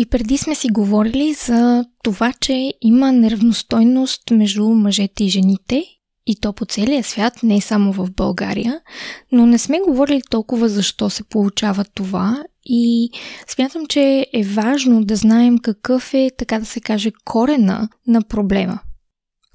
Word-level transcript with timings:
И 0.00 0.06
преди 0.06 0.38
сме 0.38 0.54
си 0.54 0.68
говорили 0.68 1.34
за 1.34 1.84
това, 2.02 2.32
че 2.40 2.74
има 2.80 3.12
неравностойност 3.12 4.30
между 4.30 4.68
мъжете 4.68 5.24
и 5.24 5.28
жените 5.28 5.84
и 6.26 6.40
то 6.40 6.52
по 6.52 6.64
целия 6.64 7.04
свят, 7.04 7.42
не 7.42 7.60
само 7.60 7.92
в 7.92 8.10
България, 8.16 8.80
но 9.32 9.46
не 9.46 9.58
сме 9.58 9.80
говорили 9.80 10.22
толкова 10.30 10.68
защо 10.68 11.10
се 11.10 11.24
получава 11.24 11.84
това 11.94 12.44
и 12.64 13.10
смятам, 13.48 13.86
че 13.86 14.26
е 14.32 14.42
важно 14.42 15.04
да 15.04 15.16
знаем 15.16 15.58
какъв 15.58 16.14
е, 16.14 16.30
така 16.38 16.58
да 16.58 16.66
се 16.66 16.80
каже, 16.80 17.10
корена 17.24 17.88
на 18.06 18.22
проблема. 18.22 18.78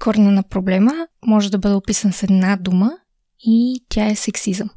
Корена 0.00 0.30
на 0.30 0.42
проблема 0.42 1.06
може 1.26 1.50
да 1.50 1.58
бъде 1.58 1.74
описан 1.74 2.12
с 2.12 2.22
една 2.22 2.56
дума 2.56 2.92
и 3.40 3.84
тя 3.88 4.06
е 4.06 4.14
сексизъм. 4.14 4.70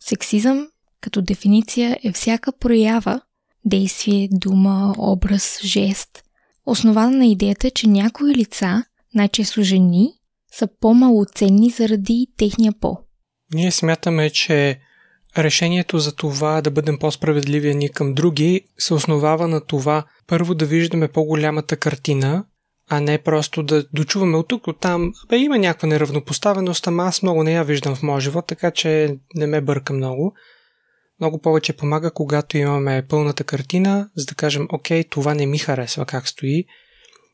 Сексизъм 0.00 0.68
като 1.00 1.22
дефиниция 1.22 1.98
е 2.02 2.12
всяка 2.12 2.52
проява, 2.52 3.20
действие, 3.64 4.28
дума, 4.32 4.94
образ, 4.98 5.58
жест, 5.64 6.22
основана 6.66 7.16
на 7.16 7.26
идеята, 7.26 7.70
че 7.70 7.88
някои 7.88 8.34
лица, 8.34 8.84
най-често 9.14 9.62
жени, 9.62 10.12
са 10.52 10.68
по-малоценни 10.80 11.70
заради 11.70 12.26
техния 12.36 12.72
пол. 12.80 12.96
Ние 13.54 13.70
смятаме, 13.70 14.30
че 14.30 14.78
решението 15.38 15.98
за 15.98 16.16
това 16.16 16.60
да 16.60 16.70
бъдем 16.70 16.98
по-справедливи 16.98 17.74
ни 17.74 17.88
към 17.88 18.14
други 18.14 18.60
се 18.78 18.94
основава 18.94 19.48
на 19.48 19.60
това 19.60 20.04
първо 20.26 20.54
да 20.54 20.66
виждаме 20.66 21.08
по-голямата 21.08 21.76
картина, 21.76 22.44
а 22.90 23.00
не 23.00 23.18
просто 23.18 23.62
да 23.62 23.84
дочуваме 23.92 24.36
от 24.36 24.48
тук, 24.48 24.66
от 24.66 24.80
там. 24.80 25.12
Бе, 25.28 25.36
има 25.36 25.58
някаква 25.58 25.88
неравнопоставеност, 25.88 26.86
ама 26.86 27.04
аз 27.04 27.22
много 27.22 27.42
не 27.42 27.52
я 27.52 27.64
виждам 27.64 27.94
в 27.94 28.02
моя 28.02 28.20
живот, 28.20 28.46
така 28.46 28.70
че 28.70 29.16
не 29.34 29.46
ме 29.46 29.60
бърка 29.60 29.92
много. 29.92 30.34
Много 31.20 31.40
повече 31.40 31.72
помага, 31.72 32.10
когато 32.10 32.58
имаме 32.58 33.06
пълната 33.08 33.44
картина, 33.44 34.08
за 34.16 34.26
да 34.26 34.34
кажем, 34.34 34.66
окей, 34.72 35.04
това 35.04 35.34
не 35.34 35.46
ми 35.46 35.58
харесва 35.58 36.06
как 36.06 36.28
стои. 36.28 36.64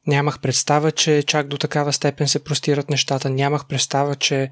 Нямах 0.07 0.41
представа, 0.41 0.93
че 0.93 1.23
чак 1.23 1.49
до 1.49 1.59
такава 1.59 1.93
степен 1.93 2.29
се 2.29 2.45
простират 2.45 2.91
нещата. 2.91 3.31
Нямах 3.31 3.67
представа, 3.67 4.15
че 4.15 4.51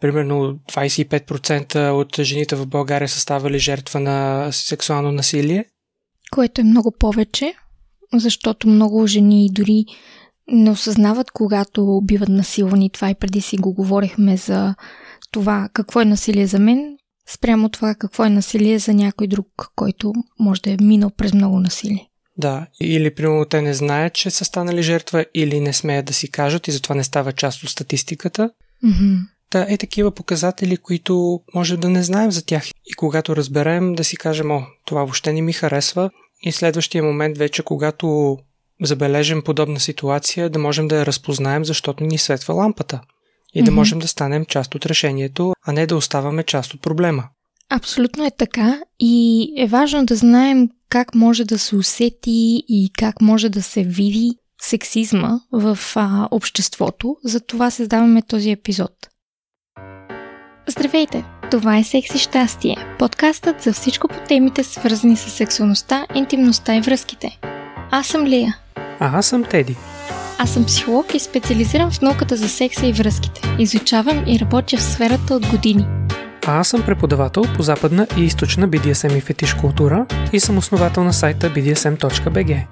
примерно 0.00 0.58
25% 0.72 1.90
от 1.90 2.20
жените 2.20 2.56
в 2.56 2.66
България 2.66 3.08
са 3.08 3.20
ставали 3.20 3.58
жертва 3.58 4.00
на 4.00 4.48
сексуално 4.52 5.12
насилие. 5.12 5.64
Което 6.30 6.60
е 6.60 6.64
много 6.64 6.92
повече, 6.98 7.54
защото 8.14 8.68
много 8.68 9.06
жени 9.06 9.48
дори 9.52 9.84
не 10.48 10.70
осъзнават, 10.70 11.30
когато 11.30 12.00
биват 12.04 12.28
насилвани. 12.28 12.90
Това 12.90 13.10
и 13.10 13.14
преди 13.14 13.40
си 13.40 13.56
го 13.56 13.74
говорихме 13.74 14.36
за 14.36 14.74
това 15.30 15.68
какво 15.72 16.00
е 16.00 16.04
насилие 16.04 16.46
за 16.46 16.58
мен, 16.58 16.97
спрямо 17.34 17.68
това 17.68 17.94
какво 17.94 18.24
е 18.24 18.30
насилие 18.30 18.78
за 18.78 18.94
някой 18.94 19.26
друг, 19.26 19.46
който 19.76 20.12
може 20.38 20.62
да 20.62 20.70
е 20.70 20.76
минал 20.80 21.10
през 21.10 21.32
много 21.32 21.60
насилие. 21.60 22.08
Да, 22.36 22.66
или 22.80 23.14
примерно 23.14 23.44
те 23.44 23.62
не 23.62 23.74
знаят, 23.74 24.14
че 24.14 24.30
са 24.30 24.44
станали 24.44 24.82
жертва, 24.82 25.24
или 25.34 25.60
не 25.60 25.72
смеят 25.72 26.06
да 26.06 26.12
си 26.12 26.30
кажат 26.30 26.68
и 26.68 26.72
затова 26.72 26.94
не 26.94 27.04
става 27.04 27.32
част 27.32 27.62
от 27.62 27.70
статистиката. 27.70 28.50
Mm-hmm. 28.84 29.18
Та 29.50 29.66
е 29.68 29.76
такива 29.76 30.10
показатели, 30.10 30.76
които 30.76 31.40
може 31.54 31.76
да 31.76 31.88
не 31.88 32.02
знаем 32.02 32.30
за 32.30 32.46
тях. 32.46 32.68
И 32.86 32.94
когато 32.94 33.36
разберем, 33.36 33.94
да 33.94 34.04
си 34.04 34.16
кажем, 34.16 34.50
о, 34.50 34.62
това 34.84 35.00
въобще 35.00 35.32
не 35.32 35.42
ми 35.42 35.52
харесва. 35.52 36.10
И 36.42 36.52
следващия 36.52 37.04
момент 37.04 37.38
вече, 37.38 37.62
когато 37.62 38.38
забележим 38.82 39.42
подобна 39.42 39.80
ситуация, 39.80 40.50
да 40.50 40.58
можем 40.58 40.88
да 40.88 40.96
я 40.96 41.06
разпознаем, 41.06 41.64
защото 41.64 42.04
ни 42.04 42.18
светва 42.18 42.54
лампата. 42.54 43.00
И 43.54 43.60
mm-hmm. 43.60 43.64
да 43.64 43.70
можем 43.70 43.98
да 43.98 44.08
станем 44.08 44.44
част 44.44 44.74
от 44.74 44.86
решението, 44.86 45.52
а 45.66 45.72
не 45.72 45.86
да 45.86 45.96
оставаме 45.96 46.42
част 46.42 46.74
от 46.74 46.80
проблема. 46.80 47.24
Абсолютно 47.70 48.26
е 48.26 48.30
така 48.38 48.80
и 49.00 49.48
е 49.56 49.66
важно 49.66 50.06
да 50.06 50.16
знаем 50.16 50.68
как 50.88 51.14
може 51.14 51.44
да 51.44 51.58
се 51.58 51.76
усети 51.76 52.64
и 52.68 52.90
как 52.98 53.20
може 53.20 53.48
да 53.48 53.62
се 53.62 53.82
види 53.82 54.30
сексизма 54.62 55.40
в 55.52 55.78
а, 55.94 56.28
обществото. 56.30 57.16
За 57.24 57.40
това 57.40 57.70
създаваме 57.70 58.22
този 58.22 58.50
епизод. 58.50 58.92
Здравейте! 60.66 61.24
Това 61.50 61.78
е 61.78 61.84
Секс 61.84 62.14
и 62.14 62.18
щастие, 62.18 62.76
подкастът 62.98 63.62
за 63.62 63.72
всичко 63.72 64.08
по 64.08 64.14
темите 64.28 64.64
свързани 64.64 65.16
с 65.16 65.30
сексуалността, 65.30 66.06
интимността 66.14 66.76
и 66.76 66.80
връзките. 66.80 67.38
Аз 67.90 68.06
съм 68.06 68.26
Лия. 68.26 68.56
А 68.76 69.18
аз 69.18 69.26
съм 69.26 69.44
Теди. 69.44 69.76
Аз 70.40 70.50
съм 70.50 70.64
психолог 70.64 71.14
и 71.14 71.18
специализирам 71.18 71.90
в 71.90 72.00
науката 72.00 72.36
за 72.36 72.48
секса 72.48 72.86
и 72.86 72.92
връзките. 72.92 73.40
Изучавам 73.58 74.24
и 74.26 74.38
работя 74.38 74.76
в 74.76 74.82
сферата 74.82 75.34
от 75.34 75.46
години. 75.46 75.86
А 76.46 76.60
аз 76.60 76.68
съм 76.68 76.82
преподавател 76.82 77.42
по 77.56 77.62
западна 77.62 78.06
и 78.18 78.24
източна 78.24 78.68
BDSM 78.68 79.18
и 79.18 79.20
фетиш 79.20 79.54
култура 79.54 80.06
и 80.32 80.40
съм 80.40 80.58
основател 80.58 81.04
на 81.04 81.12
сайта 81.12 81.50
bdsm.bg. 81.50 82.66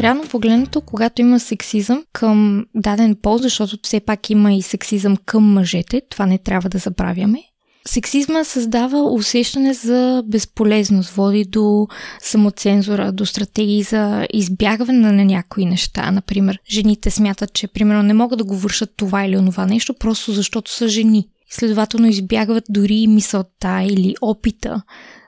Реално 0.00 0.22
погледнато, 0.30 0.80
когато 0.80 1.20
има 1.22 1.40
сексизъм 1.40 2.04
към 2.12 2.66
даден 2.74 3.16
пол, 3.22 3.38
защото 3.38 3.78
все 3.82 4.00
пак 4.00 4.30
има 4.30 4.52
и 4.52 4.62
сексизъм 4.62 5.16
към 5.26 5.52
мъжете, 5.52 6.02
това 6.10 6.26
не 6.26 6.38
трябва 6.38 6.68
да 6.68 6.78
забравяме, 6.78 7.42
Сексизма 7.88 8.44
създава 8.44 9.02
усещане 9.02 9.74
за 9.74 10.22
безполезност, 10.26 11.10
води 11.10 11.44
до 11.44 11.88
самоцензура, 12.20 13.12
до 13.12 13.26
стратегии 13.26 13.82
за 13.82 14.26
избягване 14.32 15.12
на 15.12 15.24
някои 15.24 15.64
неща. 15.64 16.10
Например, 16.10 16.58
жените 16.70 17.10
смятат, 17.10 17.52
че 17.52 17.68
примерно 17.68 18.02
не 18.02 18.14
могат 18.14 18.38
да 18.38 18.44
го 18.44 18.56
вършат 18.56 18.90
това 18.96 19.24
или 19.24 19.36
онова 19.36 19.66
нещо, 19.66 19.94
просто 19.94 20.32
защото 20.32 20.70
са 20.70 20.88
жени. 20.88 21.28
Следователно 21.50 22.06
избягват 22.06 22.64
дори 22.68 23.06
мисълта 23.06 23.82
или 23.82 24.14
опита 24.20 24.82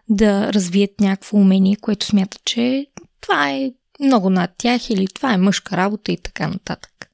да 0.08 0.52
развият 0.52 1.00
някакво 1.00 1.36
умение, 1.38 1.76
което 1.76 2.06
смятат, 2.06 2.40
че 2.44 2.86
това 3.20 3.50
е 3.50 3.72
много 4.00 4.30
над 4.30 4.50
тях 4.58 4.90
или 4.90 5.06
това 5.06 5.32
е 5.32 5.38
мъжка 5.38 5.76
работа 5.76 6.12
и 6.12 6.16
така 6.22 6.48
нататък. 6.48 7.10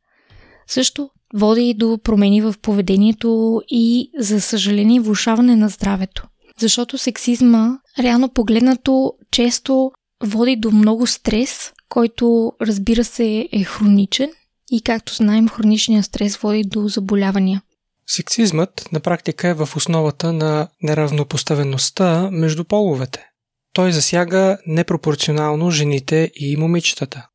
Също 0.66 1.10
води 1.34 1.74
до 1.74 1.98
промени 2.02 2.42
в 2.42 2.54
поведението 2.62 3.62
и, 3.68 4.10
за 4.18 4.40
съжаление, 4.40 5.00
влушаване 5.00 5.56
на 5.56 5.68
здравето. 5.68 6.26
Защото 6.58 6.98
сексизма, 6.98 7.78
реално 7.98 8.28
погледнато, 8.28 9.12
често 9.30 9.92
води 10.24 10.56
до 10.56 10.70
много 10.70 11.06
стрес, 11.06 11.72
който, 11.88 12.52
разбира 12.60 13.04
се, 13.04 13.48
е 13.52 13.64
хроничен 13.64 14.30
и, 14.70 14.80
както 14.80 15.14
знаем, 15.14 15.48
хроничният 15.48 16.04
стрес 16.04 16.36
води 16.36 16.62
до 16.62 16.88
заболявания. 16.88 17.62
Сексизмът 18.06 18.88
на 18.92 19.00
практика 19.00 19.48
е 19.48 19.54
в 19.54 19.68
основата 19.76 20.32
на 20.32 20.68
неравнопоставеността 20.82 22.30
между 22.30 22.64
половете. 22.64 23.26
Той 23.72 23.92
засяга 23.92 24.58
непропорционално 24.66 25.70
жените 25.70 26.30
и 26.34 26.56
момичетата. 26.56 27.28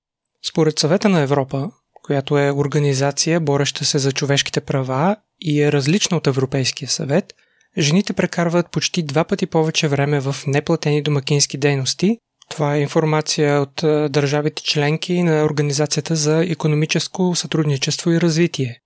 Според 0.50 0.79
съвета 0.79 1.09
на 1.09 1.19
Европа, 1.19 1.72
която 2.03 2.38
е 2.38 2.51
организация, 2.51 3.39
бореща 3.39 3.85
се 3.85 4.00
за 4.00 4.12
човешките 4.12 4.62
права 4.62 5.16
и 5.41 5.62
е 5.62 5.72
различна 5.72 6.17
от 6.17 6.28
Европейския 6.28 6.89
съвет, 6.89 7.34
жените 7.78 8.13
прекарват 8.13 8.72
почти 8.72 9.03
два 9.03 9.23
пъти 9.23 9.45
повече 9.45 9.88
време 9.88 10.19
в 10.19 10.35
неплатени 10.47 11.01
домакински 11.01 11.57
дейности. 11.57 12.17
Това 12.50 12.75
е 12.75 12.81
информация 12.81 13.61
от 13.61 13.73
държавите 14.11 14.63
членки 14.63 15.23
на 15.23 15.44
Организацията 15.44 16.16
за 16.16 16.45
економическо 16.45 17.35
сътрудничество 17.35 18.11
и 18.11 18.22
развитие. 18.22 18.78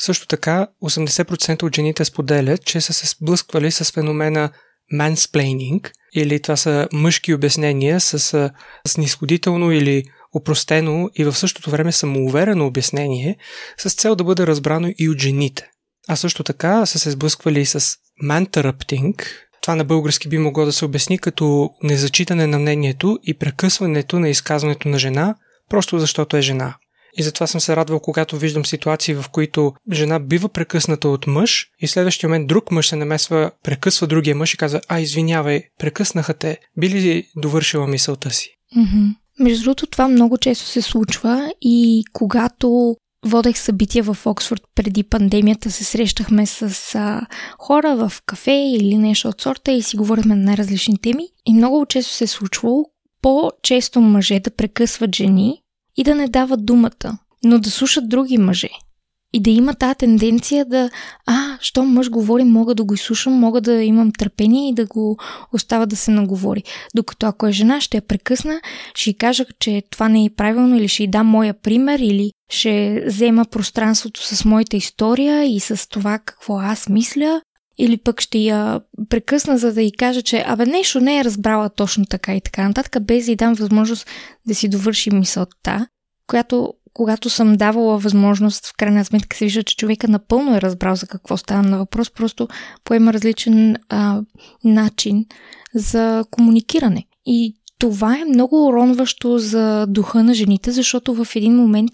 Също 0.00 0.26
така, 0.26 0.66
80% 0.84 1.62
от 1.62 1.76
жените 1.76 2.04
споделят, 2.04 2.64
че 2.64 2.80
са 2.80 2.92
се 2.92 3.06
сблъсквали 3.06 3.70
с 3.70 3.92
феномена 3.92 4.50
mansplaining, 4.94 5.90
или 6.14 6.42
това 6.42 6.56
са 6.56 6.88
мъжки 6.92 7.34
обяснения 7.34 8.00
с 8.00 8.50
снисходително 8.86 9.72
или 9.72 10.04
опростено 10.34 11.10
и 11.14 11.24
в 11.24 11.34
същото 11.34 11.70
време 11.70 11.92
самоуверено 11.92 12.66
обяснение 12.66 13.36
с 13.78 13.94
цел 13.94 14.14
да 14.14 14.24
бъде 14.24 14.46
разбрано 14.46 14.88
и 14.98 15.08
от 15.08 15.18
жените. 15.18 15.70
А 16.08 16.16
също 16.16 16.44
така 16.44 16.86
са 16.86 16.98
се 16.98 17.10
сблъсквали 17.10 17.66
с 17.66 17.80
man 18.24 18.46
това 19.62 19.76
на 19.76 19.84
български 19.84 20.28
би 20.28 20.38
могло 20.38 20.64
да 20.64 20.72
се 20.72 20.84
обясни 20.84 21.18
като 21.18 21.70
незачитане 21.82 22.46
на 22.46 22.58
мнението 22.58 23.18
и 23.22 23.34
прекъсването 23.34 24.18
на 24.18 24.28
изказването 24.28 24.88
на 24.88 24.98
жена, 24.98 25.34
просто 25.70 25.98
защото 25.98 26.36
е 26.36 26.42
жена. 26.42 26.74
И 27.16 27.22
затова 27.22 27.46
съм 27.46 27.60
се 27.60 27.76
радвал, 27.76 28.00
когато 28.00 28.38
виждам 28.38 28.66
ситуации, 28.66 29.14
в 29.14 29.24
които 29.32 29.72
жена 29.92 30.18
бива 30.18 30.48
прекъсната 30.48 31.08
от 31.08 31.26
мъж 31.26 31.66
и 31.80 31.86
в 31.86 31.90
следващия 31.90 32.28
момент 32.28 32.46
друг 32.46 32.70
мъж 32.70 32.88
се 32.88 32.96
намесва, 32.96 33.50
прекъсва 33.64 34.06
другия 34.06 34.36
мъж 34.36 34.54
и 34.54 34.56
казва, 34.56 34.80
а, 34.88 35.00
извинявай, 35.00 35.62
прекъснаха 35.78 36.34
те, 36.34 36.58
би 36.76 36.88
ли 36.88 37.26
довършила 37.36 37.86
мисълта 37.86 38.30
си? 38.30 38.50
Mm-hmm. 38.76 39.14
Между 39.40 39.64
другото, 39.64 39.86
това 39.86 40.08
много 40.08 40.38
често 40.38 40.66
се 40.66 40.82
случва 40.82 41.52
и 41.60 42.04
когато 42.12 42.96
водех 43.26 43.58
събития 43.58 44.04
в 44.04 44.26
Оксфорд 44.26 44.62
преди 44.74 45.02
пандемията, 45.02 45.70
се 45.70 45.84
срещахме 45.84 46.46
с 46.46 46.94
а, 46.94 47.26
хора 47.58 47.96
в 47.96 48.22
кафе 48.26 48.52
или 48.52 48.98
нещо 48.98 49.28
от 49.28 49.40
сорта 49.40 49.72
и 49.72 49.82
си 49.82 49.96
говорихме 49.96 50.36
на 50.36 50.42
най-различни 50.42 50.98
теми. 50.98 51.28
И 51.46 51.54
много 51.54 51.86
често 51.86 52.12
се 52.12 52.24
е 52.24 52.26
случвало 52.26 52.84
по-често 53.22 54.00
мъже 54.00 54.40
да 54.40 54.50
прекъсват 54.50 55.14
жени 55.14 55.62
и 55.96 56.04
да 56.04 56.14
не 56.14 56.28
дават 56.28 56.66
думата, 56.66 57.18
но 57.44 57.58
да 57.58 57.70
слушат 57.70 58.08
други 58.08 58.38
мъже. 58.38 58.70
И 59.32 59.40
да 59.40 59.50
има 59.50 59.74
тази 59.74 59.94
тенденция 59.94 60.64
да, 60.64 60.90
а, 61.26 61.58
що 61.60 61.84
мъж 61.84 62.10
говори, 62.10 62.44
мога 62.44 62.74
да 62.74 62.84
го 62.84 62.94
изслушам, 62.94 63.32
мога 63.32 63.60
да 63.60 63.82
имам 63.82 64.12
търпение 64.12 64.68
и 64.68 64.74
да 64.74 64.86
го 64.86 65.16
остава 65.52 65.86
да 65.86 65.96
се 65.96 66.10
наговори. 66.10 66.62
Докато 66.94 67.26
ако 67.26 67.46
е 67.46 67.52
жена, 67.52 67.80
ще 67.80 67.96
я 67.96 68.02
прекъсна, 68.02 68.60
ще 68.94 69.10
й 69.10 69.14
кажа, 69.14 69.44
че 69.60 69.82
това 69.90 70.08
не 70.08 70.24
е 70.24 70.30
правилно 70.36 70.76
или 70.76 70.88
ще 70.88 71.02
й 71.02 71.06
дам 71.08 71.26
моя 71.26 71.54
пример 71.54 71.98
или 71.98 72.30
ще 72.50 73.04
взема 73.06 73.44
пространството 73.44 74.22
с 74.22 74.44
моята 74.44 74.76
история 74.76 75.44
и 75.44 75.60
с 75.60 75.88
това 75.88 76.18
какво 76.18 76.58
аз 76.58 76.88
мисля 76.88 77.40
или 77.78 77.96
пък 77.96 78.20
ще 78.20 78.38
я 78.38 78.80
прекъсна, 79.08 79.58
за 79.58 79.72
да 79.72 79.82
й 79.82 79.92
кажа, 79.92 80.22
че 80.22 80.44
абе 80.46 80.66
нещо 80.66 81.00
не 81.00 81.18
е 81.18 81.24
разбрала 81.24 81.68
точно 81.68 82.06
така 82.06 82.34
и 82.34 82.40
така 82.40 82.68
нататък, 82.68 83.02
без 83.02 83.24
да 83.24 83.32
й 83.32 83.36
дам 83.36 83.54
възможност 83.54 84.06
да 84.46 84.54
си 84.54 84.68
довърши 84.68 85.10
мисълта, 85.10 85.86
която 86.26 86.74
когато 86.98 87.30
съм 87.30 87.56
давала 87.56 87.98
възможност, 87.98 88.66
в 88.66 88.76
крайна 88.76 89.04
сметка 89.04 89.36
се 89.36 89.44
вижда, 89.44 89.62
че 89.62 89.76
човека 89.76 90.08
напълно 90.08 90.56
е 90.56 90.60
разбрал 90.60 90.94
за 90.94 91.06
какво 91.06 91.36
става 91.36 91.62
на 91.62 91.78
въпрос, 91.78 92.10
просто 92.10 92.48
поема 92.84 93.12
различен 93.12 93.76
а, 93.88 94.20
начин 94.64 95.26
за 95.74 96.24
комуникиране. 96.30 97.06
И 97.26 97.56
това 97.78 98.18
е 98.18 98.24
много 98.24 98.66
уронващо 98.66 99.38
за 99.38 99.86
духа 99.86 100.24
на 100.24 100.34
жените, 100.34 100.70
защото 100.70 101.24
в 101.24 101.36
един 101.36 101.56
момент 101.56 101.90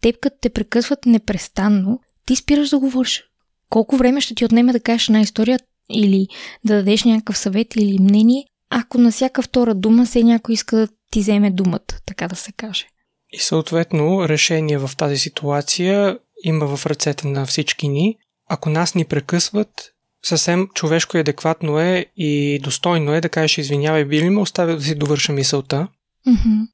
теб 0.00 0.20
като 0.20 0.36
те 0.40 0.50
прекъсват 0.50 1.06
непрестанно, 1.06 2.00
ти 2.26 2.36
спираш 2.36 2.70
да 2.70 2.78
говориш. 2.78 3.24
Колко 3.70 3.96
време 3.96 4.20
ще 4.20 4.34
ти 4.34 4.44
отнеме 4.44 4.72
да 4.72 4.80
кажеш 4.80 5.08
една 5.08 5.20
история 5.20 5.58
или 5.90 6.26
да 6.64 6.74
дадеш 6.74 7.04
някакъв 7.04 7.38
съвет 7.38 7.76
или 7.76 7.98
мнение, 7.98 8.46
ако 8.70 8.98
на 8.98 9.10
всяка 9.10 9.42
втора 9.42 9.74
дума 9.74 10.06
се 10.06 10.22
някой 10.22 10.52
иска 10.52 10.76
да 10.76 10.88
ти 11.10 11.20
вземе 11.20 11.50
думата, 11.50 11.94
така 12.06 12.28
да 12.28 12.36
се 12.36 12.52
каже. 12.52 12.86
И 13.34 13.38
съответно 13.38 14.28
решение 14.28 14.78
в 14.78 14.90
тази 14.96 15.18
ситуация 15.18 16.18
има 16.44 16.76
в 16.76 16.86
ръцете 16.86 17.26
на 17.26 17.46
всички 17.46 17.88
ни. 17.88 18.16
Ако 18.48 18.70
нас 18.70 18.94
ни 18.94 19.04
прекъсват, 19.04 19.92
съвсем 20.22 20.68
човешко 20.74 21.16
и 21.16 21.20
адекватно 21.20 21.80
е 21.80 22.06
и 22.16 22.60
достойно 22.62 23.14
е 23.14 23.20
да 23.20 23.28
кажеш 23.28 23.58
извинявай, 23.58 24.04
би 24.04 24.20
ли 24.20 24.30
ме 24.30 24.40
оставил 24.40 24.76
да 24.76 24.82
си 24.82 24.94
довърша 24.94 25.32
мисълта? 25.32 25.88
Mm-hmm. 26.28 26.68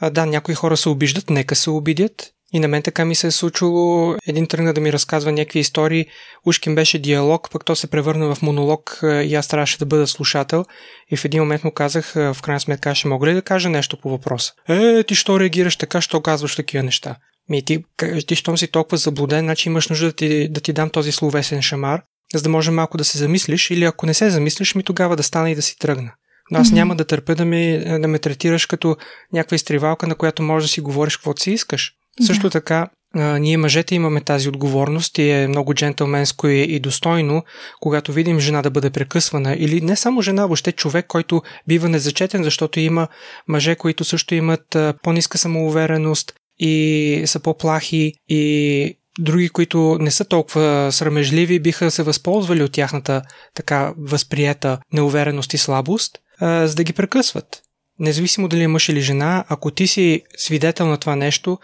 А, 0.00 0.10
да, 0.10 0.26
някои 0.26 0.54
хора 0.54 0.76
се 0.76 0.88
обиждат, 0.88 1.30
нека 1.30 1.56
се 1.56 1.70
обидят. 1.70 2.33
И 2.54 2.60
на 2.60 2.68
мен 2.68 2.82
така 2.82 3.04
ми 3.04 3.14
се 3.14 3.26
е 3.26 3.30
случило 3.30 4.16
един 4.26 4.46
тръгна 4.46 4.74
да 4.74 4.80
ми 4.80 4.92
разказва 4.92 5.32
някакви 5.32 5.58
истории. 5.58 6.06
Ушкин 6.46 6.74
беше 6.74 6.98
диалог, 6.98 7.48
пък 7.52 7.64
то 7.64 7.76
се 7.76 7.86
превърна 7.86 8.34
в 8.34 8.42
монолог 8.42 9.00
и 9.02 9.34
аз 9.34 9.48
трябваше 9.48 9.78
да 9.78 9.86
бъда 9.86 10.06
слушател. 10.06 10.64
И 11.10 11.16
в 11.16 11.24
един 11.24 11.40
момент 11.40 11.64
му 11.64 11.70
казах, 11.70 12.12
в 12.14 12.36
крайна 12.42 12.60
сметка, 12.60 12.94
ще 12.94 13.08
мога 13.08 13.26
ли 13.26 13.34
да 13.34 13.42
кажа 13.42 13.68
нещо 13.68 14.00
по 14.00 14.10
въпроса? 14.10 14.52
Е, 14.68 15.02
ти 15.02 15.14
що 15.14 15.40
реагираш 15.40 15.76
така, 15.76 16.00
що 16.00 16.20
казваш 16.20 16.56
такива 16.56 16.84
неща? 16.84 17.16
Ми 17.48 17.64
ти, 17.64 17.84
ти 18.26 18.36
щом 18.36 18.58
си 18.58 18.66
толкова 18.66 18.96
заблуден, 18.96 19.44
значи 19.44 19.68
имаш 19.68 19.88
нужда 19.88 20.06
да 20.06 20.12
ти, 20.12 20.48
да 20.48 20.60
ти 20.60 20.72
дам 20.72 20.90
този 20.90 21.12
словесен 21.12 21.62
шамар, 21.62 22.02
за 22.34 22.42
да 22.42 22.48
може 22.48 22.70
малко 22.70 22.98
да 22.98 23.04
се 23.04 23.18
замислиш 23.18 23.70
или 23.70 23.84
ако 23.84 24.06
не 24.06 24.14
се 24.14 24.30
замислиш, 24.30 24.74
ми 24.74 24.82
тогава 24.82 25.16
да 25.16 25.22
стана 25.22 25.50
и 25.50 25.54
да 25.54 25.62
си 25.62 25.78
тръгна. 25.78 26.12
Но 26.50 26.58
аз 26.58 26.68
mm-hmm. 26.68 26.74
няма 26.74 26.96
да 26.96 27.04
търпя 27.04 27.34
да, 27.34 27.44
ми, 27.44 27.84
да 28.00 28.08
ме 28.08 28.18
третираш 28.18 28.66
като 28.66 28.96
някаква 29.32 29.54
изтривалка, 29.54 30.06
на 30.06 30.14
която 30.14 30.42
можеш 30.42 30.68
да 30.68 30.72
си 30.72 30.80
говориш 30.80 31.16
каквото 31.16 31.42
си 31.42 31.50
искаш. 31.50 31.94
Да. 32.20 32.26
Също 32.26 32.50
така, 32.50 32.88
а, 33.14 33.38
ние 33.38 33.56
мъжете 33.56 33.94
имаме 33.94 34.20
тази 34.20 34.48
отговорност 34.48 35.18
и 35.18 35.30
е 35.30 35.48
много 35.48 35.74
джентълменско 35.74 36.48
и, 36.48 36.62
и 36.62 36.80
достойно, 36.80 37.44
когато 37.80 38.12
видим 38.12 38.40
жена 38.40 38.62
да 38.62 38.70
бъде 38.70 38.90
прекъсвана 38.90 39.56
или 39.58 39.80
не 39.80 39.96
само 39.96 40.22
жена, 40.22 40.46
въобще 40.46 40.72
човек, 40.72 41.06
който 41.06 41.42
бива 41.68 41.88
незачетен, 41.88 42.42
защото 42.42 42.80
има 42.80 43.08
мъже, 43.48 43.76
които 43.76 44.04
също 44.04 44.34
имат 44.34 44.74
а, 44.74 44.94
по-ниска 45.02 45.38
самоувереност 45.38 46.32
и 46.58 47.22
са 47.26 47.40
по-плахи 47.40 48.12
и 48.28 48.94
други, 49.18 49.48
които 49.48 49.98
не 50.00 50.10
са 50.10 50.24
толкова 50.24 50.88
срамежливи, 50.92 51.60
биха 51.60 51.90
се 51.90 52.02
възползвали 52.02 52.62
от 52.62 52.72
тяхната 52.72 53.22
така 53.54 53.94
възприета 53.98 54.78
неувереност 54.92 55.54
и 55.54 55.58
слабост, 55.58 56.18
а, 56.40 56.66
за 56.66 56.74
да 56.74 56.84
ги 56.84 56.92
прекъсват. 56.92 57.62
Независимо 57.98 58.48
дали 58.48 58.62
е 58.62 58.68
мъж 58.68 58.88
или 58.88 59.00
жена, 59.00 59.44
ако 59.48 59.70
ти 59.70 59.86
си 59.86 60.22
свидетел 60.36 60.86
на 60.86 60.96
това 60.96 61.16
нещо, 61.16 61.58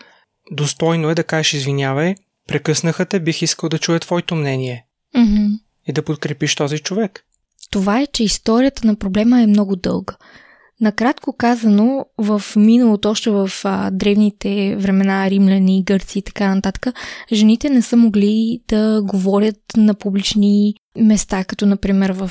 достойно 0.50 1.10
е 1.10 1.14
да 1.14 1.24
кажеш 1.24 1.52
извинявай, 1.52 2.14
прекъснаха 2.48 3.06
те, 3.06 3.20
бих 3.20 3.42
искал 3.42 3.68
да 3.68 3.78
чуя 3.78 4.00
твоето 4.00 4.34
мнение. 4.34 4.86
Mm-hmm. 5.16 5.58
И 5.86 5.92
да 5.92 6.02
подкрепиш 6.02 6.54
този 6.54 6.78
човек. 6.78 7.24
Това 7.70 8.00
е, 8.00 8.06
че 8.06 8.24
историята 8.24 8.86
на 8.86 8.96
проблема 8.96 9.42
е 9.42 9.46
много 9.46 9.76
дълга. 9.76 10.16
Накратко 10.80 11.36
казано, 11.36 12.06
в 12.18 12.42
миналото, 12.56 13.10
още 13.10 13.30
в 13.30 13.50
а, 13.64 13.90
древните 13.90 14.76
времена, 14.76 15.30
римляни, 15.30 15.84
гърци 15.84 16.18
и 16.18 16.22
така 16.22 16.54
нататък, 16.54 16.94
жените 17.32 17.70
не 17.70 17.82
са 17.82 17.96
могли 17.96 18.60
да 18.68 19.02
говорят 19.04 19.60
на 19.76 19.94
публични 19.94 20.74
места, 20.96 21.44
като 21.44 21.66
например 21.66 22.10
в 22.10 22.30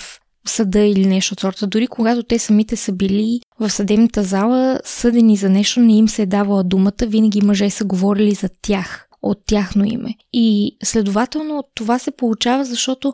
съда 0.50 0.80
или 0.80 1.06
нещо 1.06 1.34
от 1.34 1.40
сорта. 1.40 1.68
Дори 1.68 1.88
когато 1.88 2.24
те 2.24 2.40
самите 2.40 2.76
са 2.76 2.92
били 2.92 3.40
в 3.60 3.70
съдебната 3.70 4.24
зала, 4.24 4.80
съдени 4.86 5.38
за 5.38 5.50
нещо, 5.50 5.80
не 5.80 5.98
им 5.98 6.10
се 6.10 6.22
е 6.22 6.26
давала 6.26 6.64
думата, 6.64 6.94
винаги 7.02 7.42
мъже 7.42 7.70
са 7.70 7.86
говорили 7.86 8.34
за 8.34 8.50
тях, 8.62 9.10
от 9.22 9.38
тяхно 9.46 9.86
име. 9.86 10.16
И 10.34 10.78
следователно 10.84 11.64
това 11.76 12.00
се 12.00 12.12
получава, 12.12 12.66
защото 12.66 13.14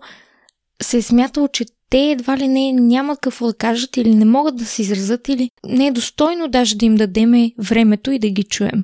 се 0.81 0.97
е 0.97 1.01
смятало, 1.01 1.47
че 1.47 1.65
те 1.89 2.11
едва 2.11 2.37
ли 2.37 2.47
не 2.47 2.71
нямат 2.71 3.19
какво 3.21 3.47
да 3.47 3.53
кажат 3.53 3.97
или 3.97 4.15
не 4.15 4.25
могат 4.25 4.55
да 4.55 4.65
се 4.65 4.81
изразят 4.81 5.29
или 5.29 5.49
не 5.65 5.87
е 5.87 5.91
достойно 5.91 6.47
даже 6.47 6.75
да 6.75 6.85
им 6.85 6.95
дадеме 6.95 7.51
времето 7.59 8.11
и 8.11 8.19
да 8.19 8.29
ги 8.29 8.43
чуем. 8.43 8.83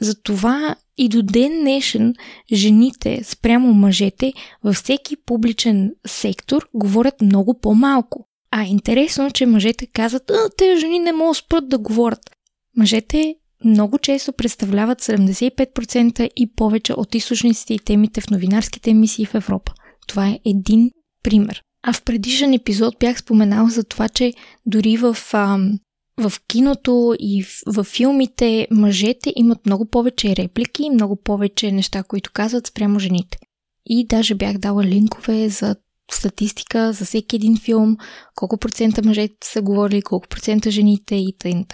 Затова 0.00 0.76
и 0.98 1.08
до 1.08 1.22
ден 1.22 1.60
днешен 1.60 2.14
жените 2.52 3.20
спрямо 3.24 3.74
мъжете 3.74 4.32
във 4.64 4.76
всеки 4.76 5.16
публичен 5.16 5.94
сектор 6.06 6.68
говорят 6.74 7.20
много 7.20 7.60
по-малко. 7.60 8.26
А 8.50 8.64
интересно, 8.64 9.30
че 9.30 9.46
мъжете 9.46 9.86
казват, 9.86 10.30
а, 10.30 10.50
те 10.58 10.76
жени 10.76 10.98
не 10.98 11.12
могат 11.12 11.36
спрат 11.36 11.68
да 11.68 11.78
говорят. 11.78 12.30
Мъжете 12.76 13.34
много 13.64 13.98
често 13.98 14.32
представляват 14.32 15.02
75% 15.02 16.30
и 16.36 16.52
повече 16.52 16.92
от 16.92 17.14
източниците 17.14 17.74
и 17.74 17.78
темите 17.78 18.20
в 18.20 18.30
новинарските 18.30 18.90
емисии 18.90 19.26
в 19.26 19.34
Европа. 19.34 19.72
Това 20.06 20.28
е 20.28 20.40
един 20.44 20.90
пример. 21.22 21.62
А 21.82 21.92
в 21.92 22.02
предишен 22.02 22.52
епизод 22.52 22.94
бях 23.00 23.18
споменал 23.18 23.68
за 23.68 23.84
това, 23.84 24.08
че 24.08 24.32
дори 24.66 24.96
в 24.96 25.16
ам, 25.32 25.78
в 26.20 26.32
киното 26.48 27.14
и 27.18 27.42
в, 27.42 27.62
в 27.66 27.84
филмите 27.84 28.68
мъжете 28.70 29.32
имат 29.36 29.66
много 29.66 29.86
повече 29.86 30.36
реплики 30.36 30.82
и 30.82 30.90
много 30.90 31.16
повече 31.16 31.72
неща, 31.72 32.02
които 32.02 32.30
казват 32.32 32.66
спрямо 32.66 32.98
жените. 32.98 33.38
И 33.86 34.06
даже 34.06 34.34
бях 34.34 34.58
дала 34.58 34.84
линкове 34.84 35.48
за 35.48 35.76
статистика 36.12 36.92
за 36.92 37.04
всеки 37.04 37.36
един 37.36 37.58
филм, 37.58 37.96
колко 38.34 38.56
процента 38.56 39.02
мъжете 39.04 39.34
са 39.44 39.62
говорили, 39.62 40.02
колко 40.02 40.28
процента 40.28 40.70
жените 40.70 41.14
и 41.14 41.34
т.н. 41.38 41.64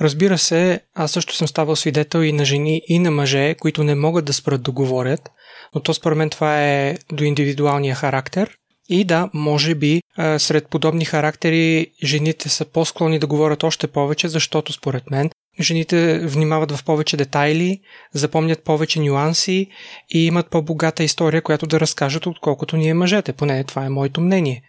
Разбира 0.00 0.38
се, 0.38 0.80
аз 0.94 1.12
също 1.12 1.34
съм 1.34 1.48
ставал 1.48 1.76
свидетел 1.76 2.18
и 2.18 2.32
на 2.32 2.44
жени, 2.44 2.82
и 2.88 2.98
на 2.98 3.10
мъже, 3.10 3.54
които 3.54 3.84
не 3.84 3.94
могат 3.94 4.24
да 4.24 4.32
спрат 4.32 4.62
да 4.62 4.70
говорят, 4.70 5.30
но 5.74 5.80
то 5.80 5.94
според 5.94 6.18
мен 6.18 6.30
това 6.30 6.62
е 6.62 6.98
до 7.12 7.24
индивидуалния 7.24 7.94
характер. 7.94 8.56
И 8.94 9.04
да, 9.04 9.30
може 9.34 9.74
би 9.74 10.02
сред 10.38 10.68
подобни 10.68 11.04
характери 11.04 11.86
жените 12.04 12.48
са 12.48 12.64
по-склонни 12.64 13.18
да 13.18 13.26
говорят 13.26 13.62
още 13.62 13.86
повече, 13.86 14.28
защото 14.28 14.72
според 14.72 15.10
мен 15.10 15.30
жените 15.60 16.18
внимават 16.18 16.72
в 16.72 16.84
повече 16.84 17.16
детайли, 17.16 17.80
запомнят 18.14 18.64
повече 18.64 19.00
нюанси 19.00 19.66
и 20.10 20.26
имат 20.26 20.50
по-богата 20.50 21.04
история, 21.04 21.42
която 21.42 21.66
да 21.66 21.80
разкажат, 21.80 22.26
отколкото 22.26 22.76
ние 22.76 22.94
мъжете. 22.94 23.32
Поне 23.32 23.64
това 23.64 23.84
е 23.84 23.88
моето 23.88 24.20
мнение. 24.20 24.62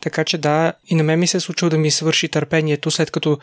Така 0.00 0.24
че 0.24 0.38
да, 0.38 0.72
и 0.86 0.94
на 0.94 1.02
мен 1.02 1.18
ми 1.18 1.26
се 1.26 1.36
е 1.36 1.40
случило 1.40 1.70
да 1.70 1.78
ми 1.78 1.90
свърши 1.90 2.28
търпението, 2.28 2.90
след 2.90 3.10
като 3.10 3.38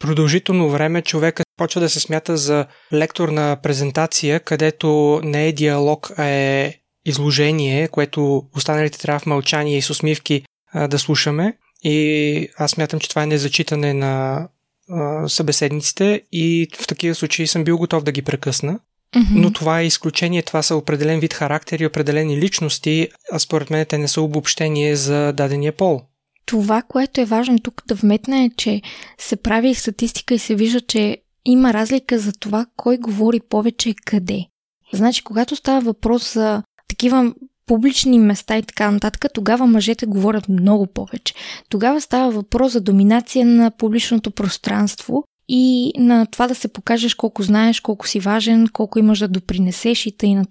продължително 0.00 0.70
време 0.70 1.02
човека 1.02 1.42
почва 1.56 1.80
да 1.80 1.88
се 1.88 2.00
смята 2.00 2.36
за 2.36 2.66
лектор 2.92 3.28
на 3.28 3.56
презентация, 3.62 4.40
където 4.40 5.20
не 5.24 5.46
е 5.46 5.52
диалог, 5.52 6.10
а 6.16 6.24
е 6.24 6.74
изложение, 7.06 7.88
което 7.88 8.42
останалите 8.56 8.98
трябва 8.98 9.18
в 9.18 9.26
мълчание 9.26 9.78
и 9.78 9.82
с 9.82 9.90
усмивки 9.90 10.42
а, 10.72 10.88
да 10.88 10.98
слушаме. 10.98 11.56
И 11.82 12.48
аз 12.56 12.76
мятам, 12.76 13.00
че 13.00 13.08
това 13.08 13.22
е 13.22 13.26
незачитане 13.26 13.94
на 13.94 14.48
а, 14.90 15.28
събеседниците 15.28 16.22
и 16.32 16.68
в 16.80 16.86
такива 16.86 17.14
случаи 17.14 17.46
съм 17.46 17.64
бил 17.64 17.78
готов 17.78 18.02
да 18.02 18.12
ги 18.12 18.22
прекъсна. 18.22 18.78
Mm-hmm. 19.14 19.34
Но 19.34 19.52
това 19.52 19.80
е 19.80 19.86
изключение, 19.86 20.42
това 20.42 20.62
са 20.62 20.76
определен 20.76 21.20
вид 21.20 21.34
характери, 21.34 21.86
определени 21.86 22.36
личности, 22.36 23.08
а 23.32 23.38
според 23.38 23.70
мен 23.70 23.86
те 23.86 23.98
не 23.98 24.08
са 24.08 24.20
обобщение 24.20 24.96
за 24.96 25.32
дадения 25.32 25.72
пол. 25.72 26.02
Това, 26.46 26.82
което 26.82 27.20
е 27.20 27.24
важно 27.24 27.58
тук 27.58 27.82
да 27.86 27.94
вметна 27.94 28.44
е, 28.44 28.50
че 28.56 28.82
се 29.18 29.36
прави 29.36 29.74
статистика 29.74 30.34
и 30.34 30.38
се 30.38 30.54
вижда, 30.54 30.80
че 30.80 31.16
има 31.44 31.72
разлика 31.72 32.18
за 32.18 32.32
това 32.32 32.66
кой 32.76 32.98
говори 32.98 33.40
повече 33.40 33.94
къде. 34.04 34.44
Значи, 34.92 35.24
когато 35.24 35.56
става 35.56 35.80
въпрос 35.80 36.34
за 36.34 36.62
такива 36.88 37.32
публични 37.66 38.18
места 38.18 38.56
и 38.56 38.62
така 38.62 38.90
нататък, 38.90 39.32
тогава 39.34 39.66
мъжете 39.66 40.06
говорят 40.06 40.48
много 40.48 40.86
повече. 40.86 41.34
Тогава 41.68 42.00
става 42.00 42.30
въпрос 42.30 42.72
за 42.72 42.80
доминация 42.80 43.46
на 43.46 43.70
публичното 43.70 44.30
пространство 44.30 45.24
и 45.48 45.92
на 45.98 46.26
това 46.26 46.48
да 46.48 46.54
се 46.54 46.68
покажеш 46.68 47.14
колко 47.14 47.42
знаеш, 47.42 47.80
колко 47.80 48.08
си 48.08 48.20
важен, 48.20 48.68
колко 48.72 48.98
имаш 48.98 49.18
да 49.18 49.28
допринесеш 49.28 50.06
и 50.06 50.16
т.н. 50.16 50.44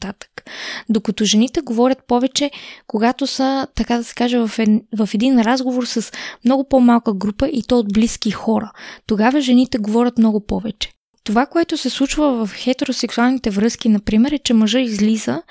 Докато 0.90 1.26
жените 1.26 1.62
говорят 1.62 2.08
повече, 2.08 2.52
когато 2.88 3.28
са, 3.28 3.68
така 3.76 3.98
да 3.98 4.04
се 4.04 4.14
каже, 4.14 4.40
в, 4.40 4.52
ед, 4.60 4.70
в 4.98 5.10
един 5.14 5.42
разговор 5.42 5.86
с 5.86 6.12
много 6.46 6.70
по-малка 6.70 7.14
група 7.14 7.48
и 7.48 7.64
то 7.64 7.80
от 7.80 7.94
близки 7.94 8.32
хора. 8.32 8.72
Тогава 9.08 9.42
жените 9.42 9.78
говорят 9.78 10.18
много 10.18 10.46
повече. 10.46 10.90
Това, 11.28 11.46
което 11.46 11.78
се 11.78 11.90
случва 11.90 12.46
в 12.46 12.54
хетеросексуалните 12.54 13.50
връзки, 13.50 13.90
например, 13.90 14.32
е, 14.32 14.40
че 14.40 14.54
мъжа 14.54 14.80
излиза 14.80 15.42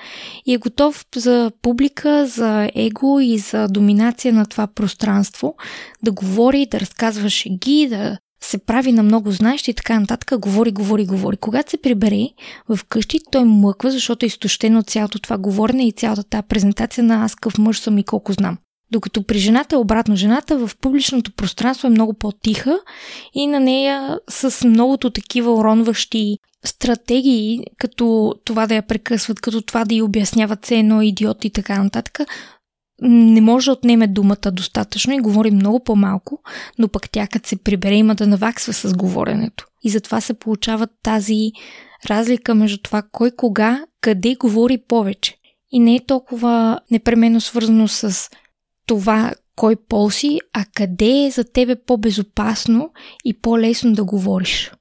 и 0.45 0.53
е 0.53 0.57
готов 0.57 1.05
за 1.15 1.51
публика, 1.61 2.27
за 2.27 2.71
его 2.75 3.19
и 3.19 3.37
за 3.37 3.67
доминация 3.67 4.33
на 4.33 4.45
това 4.45 4.67
пространство, 4.67 5.55
да 6.03 6.11
говори, 6.11 6.65
да 6.65 6.79
разказва 6.79 7.29
шеги, 7.29 7.87
да 7.89 8.17
се 8.41 8.57
прави 8.57 8.91
на 8.91 9.03
много 9.03 9.31
знаещи 9.31 9.71
и 9.71 9.73
така 9.73 9.99
нататък, 9.99 10.39
говори, 10.39 10.71
говори, 10.71 11.05
говори. 11.05 11.37
Когато 11.37 11.71
се 11.71 11.81
прибере 11.81 12.29
в 12.69 12.79
къщи, 12.89 13.19
той 13.31 13.43
млъква, 13.43 13.91
защото 13.91 14.25
е 14.25 14.27
изтощен 14.27 14.77
от 14.77 14.89
цялото 14.89 15.19
това 15.19 15.37
говорене 15.37 15.87
и 15.87 15.91
цялата 15.91 16.23
тази 16.23 16.47
презентация 16.49 17.03
на 17.03 17.23
аз 17.23 17.35
къв 17.35 17.57
мъж 17.57 17.79
съм 17.79 17.97
и 17.97 18.03
колко 18.03 18.33
знам. 18.33 18.57
Докато 18.91 19.23
при 19.23 19.37
жената 19.37 19.75
е 19.75 19.79
обратно. 19.79 20.15
Жената 20.15 20.67
в 20.67 20.77
публичното 20.81 21.31
пространство 21.31 21.87
е 21.87 21.91
много 21.91 22.13
по-тиха 22.13 22.79
и 23.33 23.47
на 23.47 23.59
нея 23.59 24.19
с 24.29 24.67
многото 24.67 25.09
такива 25.09 25.53
уронващи 25.53 26.37
стратегии, 26.65 27.63
като 27.77 28.35
това 28.45 28.67
да 28.67 28.75
я 28.75 28.87
прекъсват, 28.87 29.41
като 29.41 29.61
това 29.61 29.85
да 29.85 29.95
й 29.95 30.01
обясняват 30.01 30.65
се 30.65 30.75
едно 30.75 31.01
идиот 31.01 31.45
и 31.45 31.49
така 31.49 31.83
нататък, 31.83 32.19
не 33.01 33.41
може 33.41 33.65
да 33.65 33.71
отнеме 33.71 34.07
думата 34.07 34.51
достатъчно 34.51 35.13
и 35.13 35.19
говори 35.19 35.51
много 35.51 35.83
по-малко, 35.83 36.41
но 36.79 36.87
пък 36.87 37.09
тя 37.09 37.27
като 37.27 37.49
се 37.49 37.55
прибере 37.55 37.95
има 37.95 38.15
да 38.15 38.27
наваксва 38.27 38.73
с 38.73 38.93
говоренето. 38.93 39.65
И 39.83 39.89
затова 39.89 40.21
се 40.21 40.33
получава 40.33 40.87
тази 41.03 41.51
разлика 42.05 42.55
между 42.55 42.77
това 42.77 43.03
кой 43.11 43.31
кога, 43.31 43.85
къде 44.01 44.35
говори 44.35 44.77
повече. 44.87 45.35
И 45.71 45.79
не 45.79 45.95
е 45.95 46.05
толкова 46.05 46.79
непременно 46.91 47.41
свързано 47.41 47.87
с 47.87 48.29
това 48.87 49.33
кой 49.55 49.75
пол 49.89 50.11
си, 50.11 50.39
а 50.53 50.65
къде 50.75 51.25
е 51.25 51.31
за 51.31 51.43
тебе 51.43 51.75
по-безопасно 51.75 52.91
и 53.25 53.41
по-лесно 53.41 53.93
да 53.93 54.03
говориш. 54.03 54.71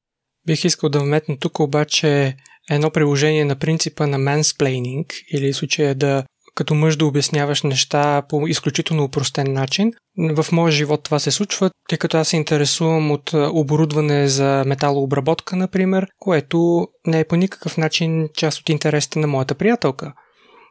Бих 0.47 0.65
искал 0.65 0.91
да 0.91 1.01
вметна 1.01 1.37
тук 1.39 1.61
обаче 1.61 2.37
едно 2.71 2.91
приложение 2.91 3.45
на 3.45 3.57
принципа 3.57 4.07
на 4.07 4.19
mansplaining, 4.19 5.07
или 5.33 5.53
случая 5.53 5.95
да 5.95 6.25
като 6.55 6.75
мъж 6.75 6.97
да 6.97 7.07
обясняваш 7.07 7.63
неща 7.63 8.23
по 8.29 8.47
изключително 8.47 9.05
упростен 9.05 9.53
начин. 9.53 9.93
В 10.19 10.47
моя 10.53 10.73
живот 10.73 11.03
това 11.03 11.19
се 11.19 11.31
случва, 11.31 11.71
тъй 11.89 11.99
като 11.99 12.17
аз 12.17 12.29
се 12.29 12.37
интересувам 12.37 13.11
от 13.11 13.31
оборудване 13.35 14.29
за 14.29 14.65
металообработка, 14.67 15.57
например, 15.57 16.07
което 16.19 16.89
не 17.07 17.21
е 17.21 17.25
по 17.25 17.37
никакъв 17.37 17.77
начин 17.77 18.29
част 18.35 18.61
от 18.61 18.69
интересите 18.69 19.19
на 19.19 19.27
моята 19.27 19.55
приятелка– 19.55 20.13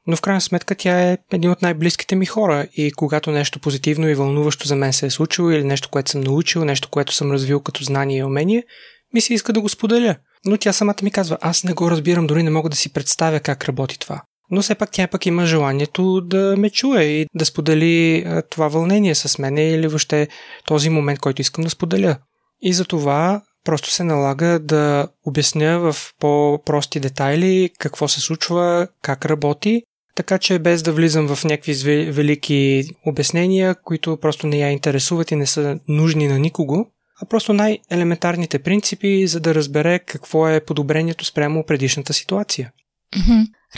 но 0.08 0.16
в 0.16 0.22
крайна 0.22 0.42
сметка 0.42 0.76
тя 0.76 1.12
е 1.12 1.18
един 1.32 1.52
от 1.52 1.62
най-близките 1.62 2.16
ми 2.16 2.26
хора 2.26 2.68
и 2.78 2.92
когато 2.92 3.32
нещо 3.32 3.60
позитивно 3.60 4.10
и 4.10 4.16
вълнуващо 4.16 4.68
за 4.68 4.76
мен 4.76 4.94
се 4.94 5.06
е 5.06 5.10
случило 5.10 5.52
или 5.52 5.64
нещо, 5.64 5.90
което 5.90 6.12
съм 6.12 6.22
научил, 6.22 6.66
нещо, 6.66 6.90
което 6.90 7.14
съм 7.14 7.32
развил 7.32 7.60
като 7.60 7.84
знание 7.84 8.18
и 8.18 8.24
умение, 8.24 8.64
ми 9.14 9.22
се 9.22 9.34
иска 9.34 9.54
да 9.54 9.62
го 9.62 9.70
споделя. 9.70 10.16
Но 10.46 10.58
тя 10.58 10.74
самата 10.74 10.96
ми 11.04 11.12
казва, 11.12 11.38
аз 11.42 11.64
не 11.64 11.74
го 11.74 11.92
разбирам, 11.92 12.28
дори 12.28 12.44
не 12.44 12.50
мога 12.50 12.70
да 12.70 12.76
си 12.76 12.94
представя 12.94 13.40
как 13.40 13.66
работи 13.66 14.00
това. 14.00 14.22
Но 14.52 14.62
все 14.62 14.76
пак 14.76 14.92
тя 14.92 15.08
пък 15.08 15.26
има 15.26 15.46
желанието 15.46 16.22
да 16.22 16.56
ме 16.58 16.70
чуе 16.70 17.04
и 17.04 17.26
да 17.36 17.46
сподели 17.46 18.26
това 18.50 18.68
вълнение 18.68 19.16
с 19.16 19.40
мен 19.40 19.58
или 19.58 19.88
въобще 19.88 20.28
този 20.66 20.90
момент, 20.90 21.20
който 21.20 21.42
искам 21.42 21.64
да 21.64 21.70
споделя. 21.70 22.18
И 22.62 22.74
за 22.74 22.86
това 22.86 23.42
просто 23.64 23.90
се 23.90 24.04
налага 24.04 24.60
да 24.60 25.08
обясня 25.26 25.80
в 25.80 25.96
по-прости 26.20 27.00
детайли 27.00 27.70
какво 27.80 28.08
се 28.08 28.22
случва, 28.22 28.88
как 29.02 29.26
работи 29.26 29.84
така 30.16 30.38
че 30.38 30.60
без 30.60 30.84
да 30.84 30.94
влизам 30.94 31.36
в 31.36 31.44
някакви 31.44 31.74
велики 32.12 32.84
обяснения, 33.06 33.76
които 33.84 34.18
просто 34.18 34.48
не 34.48 34.58
я 34.58 34.70
интересуват 34.72 35.32
и 35.32 35.36
не 35.36 35.46
са 35.46 35.80
нужни 35.88 36.28
на 36.28 36.40
никого, 36.40 36.88
а 37.22 37.26
просто 37.26 37.54
най-елементарните 37.54 38.60
принципи, 38.60 39.28
за 39.28 39.40
да 39.40 39.56
разбере 39.56 40.00
какво 40.00 40.50
е 40.50 40.66
подобрението 40.66 41.26
спрямо 41.26 41.66
предишната 41.66 42.14
ситуация. 42.14 42.72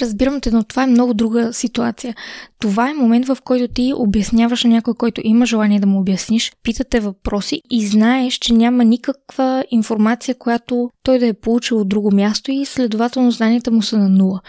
Разбирам 0.01 0.41
те, 0.41 0.51
но 0.51 0.63
това 0.63 0.83
е 0.83 0.87
много 0.87 1.13
друга 1.13 1.53
ситуация. 1.53 2.15
Това 2.59 2.89
е 2.89 2.93
момент, 2.93 3.27
в 3.27 3.37
който 3.43 3.73
ти 3.73 3.93
обясняваш 3.95 4.63
на 4.63 4.69
някой, 4.69 4.93
който 4.93 5.21
има 5.23 5.45
желание 5.45 5.79
да 5.79 5.87
му 5.87 5.99
обясниш, 5.99 6.51
питате 6.63 6.99
въпроси 6.99 7.61
и 7.69 7.87
знаеш, 7.87 8.33
че 8.33 8.53
няма 8.53 8.83
никаква 8.83 9.63
информация, 9.71 10.35
която 10.35 10.89
той 11.03 11.19
да 11.19 11.27
е 11.27 11.33
получил 11.33 11.79
от 11.79 11.89
друго 11.89 12.11
място 12.11 12.51
и 12.51 12.65
следователно 12.65 13.31
знанията 13.31 13.71
му 13.71 13.81
са 13.81 13.97
на 13.97 14.09
нула. 14.09 14.41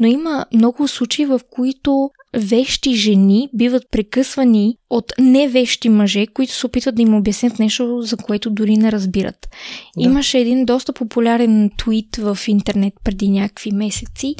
Но 0.00 0.06
има 0.06 0.46
много 0.54 0.88
случаи, 0.88 1.26
в 1.26 1.40
които 1.50 2.10
вещи 2.36 2.94
жени 2.94 3.48
биват 3.54 3.82
прекъсвани 3.90 4.76
от 4.90 5.12
невещи 5.18 5.88
мъже, 5.88 6.26
които 6.26 6.52
се 6.52 6.66
опитват 6.66 6.94
да 6.94 7.02
им 7.02 7.14
обяснят 7.14 7.58
нещо, 7.58 8.02
за 8.02 8.16
което 8.16 8.50
дори 8.50 8.76
не 8.76 8.92
разбират. 8.92 9.48
Да. 9.96 10.04
Имаше 10.04 10.38
един 10.38 10.64
доста 10.64 10.92
популярен 10.92 11.70
твит 11.78 12.16
в 12.16 12.38
интернет 12.48 12.94
преди 13.04 13.28
някакви 13.28 13.72
месеци, 13.72 14.34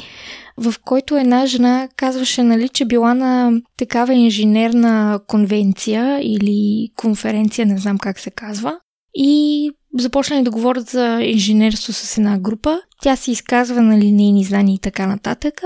в 0.57 0.75
който 0.85 1.17
една 1.17 1.45
жена 1.45 1.89
казваше, 1.95 2.43
нали, 2.43 2.69
че 2.69 2.85
била 2.85 3.13
на 3.13 3.61
такава 3.77 4.13
инженерна 4.13 5.19
конвенция 5.27 6.19
или 6.23 6.89
конференция, 6.95 7.65
не 7.65 7.77
знам 7.77 7.97
как 7.97 8.19
се 8.19 8.31
казва, 8.31 8.77
и 9.15 9.71
започнали 9.97 10.43
да 10.43 10.51
говорят 10.51 10.87
за 10.89 11.19
инженерство 11.21 11.93
с 11.93 12.17
една 12.17 12.39
група. 12.39 12.79
Тя 13.01 13.15
се 13.15 13.31
изказва 13.31 13.81
на 13.81 13.97
линейни 13.97 14.43
знания 14.43 14.75
и 14.75 14.79
така 14.79 15.07
нататък. 15.07 15.61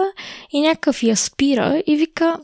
И 0.52 0.62
някакъв 0.62 1.04
я 1.04 1.18
спира 1.18 1.84
и 1.88 1.96
вика, 1.96 2.40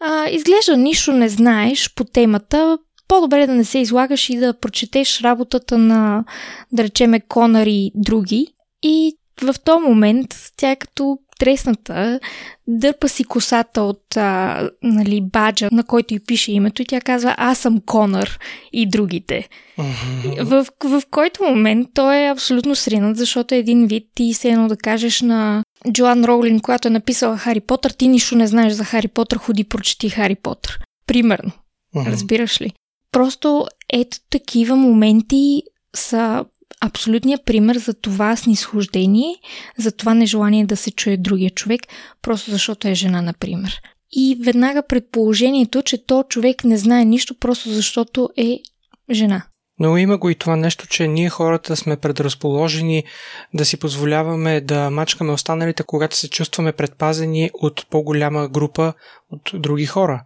а, 0.00 0.28
изглежда 0.28 0.76
нищо 0.76 1.12
не 1.12 1.28
знаеш 1.28 1.94
по 1.94 2.04
темата, 2.04 2.78
по-добре 3.08 3.46
да 3.46 3.54
не 3.54 3.64
се 3.64 3.78
излагаш 3.78 4.30
и 4.30 4.36
да 4.36 4.58
прочетеш 4.58 5.20
работата 5.20 5.78
на, 5.78 6.24
да 6.72 6.84
речеме, 6.84 7.20
Конър 7.20 7.66
и 7.66 7.92
други. 7.94 8.46
И 8.82 9.16
в 9.42 9.54
този 9.64 9.86
момент 9.86 10.36
тя 10.56 10.70
е 10.70 10.76
като 10.76 11.18
тресната, 11.38 12.20
дърпа 12.66 13.08
си 13.08 13.24
косата 13.24 13.82
от 13.82 14.16
а, 14.16 14.70
нали, 14.82 15.20
баджа, 15.20 15.68
на 15.72 15.84
който 15.84 16.14
й 16.14 16.20
пише 16.20 16.52
името 16.52 16.82
и 16.82 16.84
тя 16.84 17.00
казва 17.00 17.34
аз 17.38 17.58
съм 17.58 17.80
Конър 17.80 18.38
и 18.72 18.88
другите. 18.88 19.48
Uh-huh. 19.78 20.42
В, 20.42 20.66
в 20.84 21.02
който 21.10 21.44
момент 21.44 21.88
той 21.94 22.16
е 22.16 22.30
абсолютно 22.30 22.74
сринат, 22.74 23.16
защото 23.16 23.54
е 23.54 23.58
един 23.58 23.86
вид 23.86 24.04
ти 24.14 24.34
се 24.34 24.48
едно 24.48 24.68
да 24.68 24.76
кажеш 24.76 25.20
на 25.20 25.62
Джоан 25.92 26.24
Роулин, 26.24 26.60
която 26.60 26.88
е 26.88 26.90
написала 26.90 27.38
Хари 27.38 27.60
Потър, 27.60 27.90
ти 27.90 28.08
нищо 28.08 28.36
не 28.36 28.46
знаеш 28.46 28.72
за 28.72 28.84
Хари 28.84 29.08
Потър, 29.08 29.36
ходи 29.36 29.64
прочети 29.64 30.10
Хари 30.10 30.34
Потър. 30.34 30.78
Примерно. 31.06 31.50
Uh-huh. 31.96 32.10
Разбираш 32.10 32.60
ли? 32.60 32.72
Просто 33.12 33.66
ето 33.92 34.16
такива 34.30 34.76
моменти 34.76 35.62
са 35.96 36.44
абсолютният 36.82 37.44
пример 37.44 37.76
за 37.76 37.94
това 37.94 38.36
снисхождение, 38.36 39.34
за 39.78 39.92
това 39.92 40.14
нежелание 40.14 40.66
да 40.66 40.76
се 40.76 40.90
чуе 40.90 41.16
другия 41.16 41.50
човек, 41.50 41.80
просто 42.22 42.50
защото 42.50 42.88
е 42.88 42.94
жена, 42.94 43.22
например. 43.22 43.80
И 44.12 44.38
веднага 44.44 44.82
предположението, 44.86 45.82
че 45.82 46.06
то 46.06 46.24
човек 46.28 46.64
не 46.64 46.76
знае 46.76 47.04
нищо, 47.04 47.34
просто 47.38 47.68
защото 47.68 48.28
е 48.36 48.58
жена. 49.10 49.42
Но 49.78 49.96
има 49.96 50.18
го 50.18 50.30
и 50.30 50.34
това 50.34 50.56
нещо, 50.56 50.86
че 50.86 51.08
ние 51.08 51.28
хората 51.28 51.76
сме 51.76 51.96
предразположени 51.96 53.04
да 53.54 53.64
си 53.64 53.76
позволяваме 53.76 54.60
да 54.60 54.90
мачкаме 54.90 55.32
останалите, 55.32 55.82
когато 55.82 56.16
се 56.16 56.30
чувстваме 56.30 56.72
предпазени 56.72 57.50
от 57.54 57.86
по-голяма 57.90 58.48
група 58.48 58.92
от 59.30 59.62
други 59.62 59.86
хора. 59.86 60.24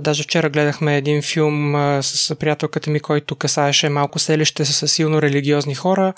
Даже 0.00 0.22
вчера 0.22 0.50
гледахме 0.50 0.96
един 0.96 1.22
филм 1.22 1.74
а, 1.74 2.02
с 2.02 2.34
приятелката 2.34 2.90
ми, 2.90 3.00
който 3.00 3.36
касаеше 3.36 3.88
малко 3.88 4.18
селище 4.18 4.64
с 4.64 4.88
силно 4.88 5.22
религиозни 5.22 5.74
хора 5.74 6.14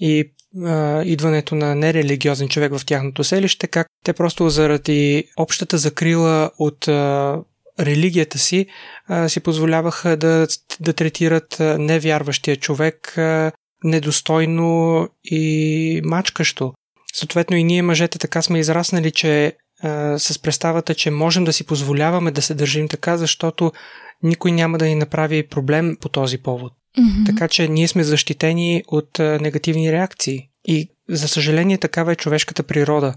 и 0.00 0.32
а, 0.64 1.02
идването 1.02 1.54
на 1.54 1.74
нерелигиозен 1.74 2.48
човек 2.48 2.72
в 2.78 2.86
тяхното 2.86 3.24
селище, 3.24 3.66
как 3.66 3.86
те 4.04 4.12
просто 4.12 4.48
заради 4.48 5.24
общата 5.36 5.78
закрила 5.78 6.50
от 6.58 6.88
а, 6.88 7.38
религията 7.80 8.38
си 8.38 8.66
а, 9.08 9.28
си 9.28 9.40
позволяваха 9.40 10.16
да, 10.16 10.46
да 10.80 10.92
третират 10.92 11.56
невярващия 11.60 12.56
човек 12.56 13.18
а, 13.18 13.52
недостойно 13.84 15.08
и 15.24 16.00
мачкащо. 16.04 16.72
Съответно 17.14 17.56
и 17.56 17.64
ние 17.64 17.82
мъжете 17.82 18.18
така 18.18 18.42
сме 18.42 18.58
израснали, 18.58 19.10
че 19.10 19.56
а, 19.82 20.18
с 20.18 20.38
представата, 20.38 20.94
че 20.94 21.10
можем 21.10 21.44
да 21.44 21.52
си 21.52 21.66
позволяваме 21.66 22.30
да 22.30 22.42
се 22.42 22.54
държим 22.54 22.88
така, 22.88 23.16
защото 23.16 23.72
никой 24.22 24.52
няма 24.52 24.78
да 24.78 24.86
ни 24.86 24.94
направи 24.94 25.48
проблем 25.48 25.96
по 26.00 26.08
този 26.08 26.38
повод. 26.38 26.72
Mm-hmm. 26.98 27.26
Така 27.26 27.48
че 27.48 27.68
ние 27.68 27.88
сме 27.88 28.04
защитени 28.04 28.82
от 28.88 29.20
а, 29.20 29.38
негативни 29.40 29.92
реакции. 29.92 30.48
И 30.64 30.88
за 31.08 31.28
съжаление 31.28 31.78
такава 31.78 32.12
е 32.12 32.16
човешката 32.16 32.62
природа. 32.62 33.14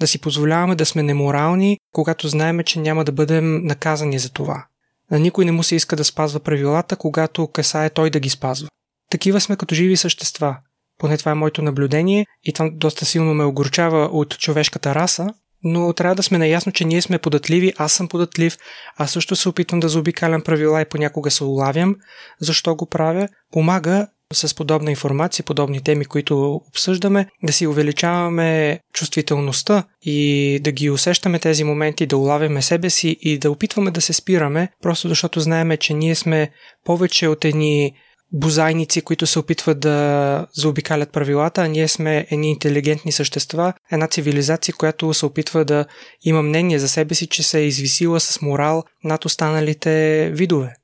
Да 0.00 0.06
си 0.06 0.18
позволяваме 0.18 0.74
да 0.74 0.86
сме 0.86 1.02
неморални, 1.02 1.78
когато 1.92 2.28
знаеме, 2.28 2.64
че 2.64 2.80
няма 2.80 3.04
да 3.04 3.12
бъдем 3.12 3.66
наказани 3.66 4.18
за 4.18 4.32
това. 4.32 4.66
На 5.10 5.18
никой 5.18 5.44
не 5.44 5.52
му 5.52 5.62
се 5.62 5.76
иска 5.76 5.96
да 5.96 6.04
спазва 6.04 6.40
правилата, 6.40 6.96
когато 6.96 7.46
касае 7.46 7.90
той 7.90 8.10
да 8.10 8.20
ги 8.20 8.30
спазва. 8.30 8.68
Такива 9.10 9.40
сме 9.40 9.56
като 9.56 9.74
живи 9.74 9.96
същества. 9.96 10.56
Поне 10.98 11.18
това 11.18 11.30
е 11.30 11.34
моето 11.34 11.62
наблюдение 11.62 12.26
и 12.44 12.52
това 12.52 12.70
доста 12.72 13.04
силно 13.04 13.34
ме 13.34 13.44
огорчава 13.44 14.04
от 14.04 14.38
човешката 14.38 14.94
раса, 14.94 15.26
но 15.64 15.92
трябва 15.92 16.14
да 16.14 16.22
сме 16.22 16.38
наясно, 16.38 16.72
че 16.72 16.84
ние 16.84 17.02
сме 17.02 17.18
податливи, 17.18 17.72
аз 17.76 17.92
съм 17.92 18.08
податлив, 18.08 18.58
аз 18.96 19.10
също 19.10 19.36
се 19.36 19.48
опитвам 19.48 19.80
да 19.80 19.88
заобикалям 19.88 20.42
правила 20.42 20.80
и 20.80 20.88
понякога 20.88 21.30
се 21.30 21.44
улавям. 21.44 21.96
Защо 22.40 22.74
го 22.74 22.86
правя? 22.86 23.28
Помага 23.52 24.06
с 24.32 24.54
подобна 24.54 24.90
информация, 24.90 25.44
подобни 25.44 25.80
теми, 25.80 26.04
които 26.04 26.60
обсъждаме, 26.68 27.26
да 27.42 27.52
си 27.52 27.66
увеличаваме 27.66 28.80
чувствителността 28.92 29.84
и 30.02 30.60
да 30.62 30.72
ги 30.72 30.90
усещаме 30.90 31.38
тези 31.38 31.64
моменти, 31.64 32.06
да 32.06 32.16
улавяме 32.16 32.62
себе 32.62 32.90
си 32.90 33.16
и 33.20 33.38
да 33.38 33.50
опитваме 33.50 33.90
да 33.90 34.00
се 34.00 34.12
спираме, 34.12 34.68
просто 34.82 35.08
защото 35.08 35.40
знаеме, 35.40 35.76
че 35.76 35.94
ние 35.94 36.14
сме 36.14 36.50
повече 36.84 37.28
от 37.28 37.44
едни 37.44 37.92
бозайници, 38.32 39.00
които 39.00 39.26
се 39.26 39.38
опитват 39.38 39.80
да 39.80 40.46
заобикалят 40.54 41.12
правилата, 41.12 41.62
а 41.62 41.68
ние 41.68 41.88
сме 41.88 42.26
едни 42.30 42.50
интелигентни 42.50 43.12
същества, 43.12 43.72
една 43.92 44.06
цивилизация, 44.06 44.74
която 44.74 45.14
се 45.14 45.26
опитва 45.26 45.64
да 45.64 45.84
има 46.22 46.42
мнение 46.42 46.78
за 46.78 46.88
себе 46.88 47.14
си, 47.14 47.26
че 47.26 47.42
се 47.42 47.58
е 47.58 47.66
извисила 47.66 48.20
с 48.20 48.42
морал 48.42 48.84
над 49.04 49.24
останалите 49.24 50.30
видове. 50.34 50.74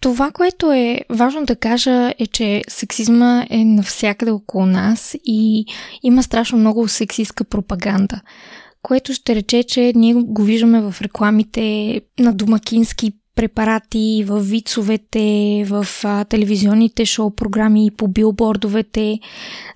Това, 0.00 0.30
което 0.30 0.72
е 0.72 1.00
важно 1.10 1.44
да 1.44 1.56
кажа 1.56 2.14
е, 2.18 2.26
че 2.26 2.62
сексизма 2.68 3.46
е 3.50 3.64
навсякъде 3.64 4.30
около 4.30 4.66
нас 4.66 5.16
и 5.24 5.64
има 6.02 6.22
страшно 6.22 6.58
много 6.58 6.88
сексистка 6.88 7.44
пропаганда, 7.44 8.20
което 8.82 9.14
ще 9.14 9.34
рече, 9.34 9.62
че 9.62 9.92
ние 9.96 10.14
го 10.14 10.42
виждаме 10.42 10.80
в 10.80 11.02
рекламите 11.02 12.00
на 12.18 12.32
домакински 12.32 13.12
препарати, 13.34 14.24
в 14.26 14.40
вицовете, 14.40 15.64
в 15.68 15.86
а, 16.04 16.24
телевизионните 16.24 17.04
шоу-програми, 17.04 17.90
по 17.96 18.08
билбордовете. 18.08 19.18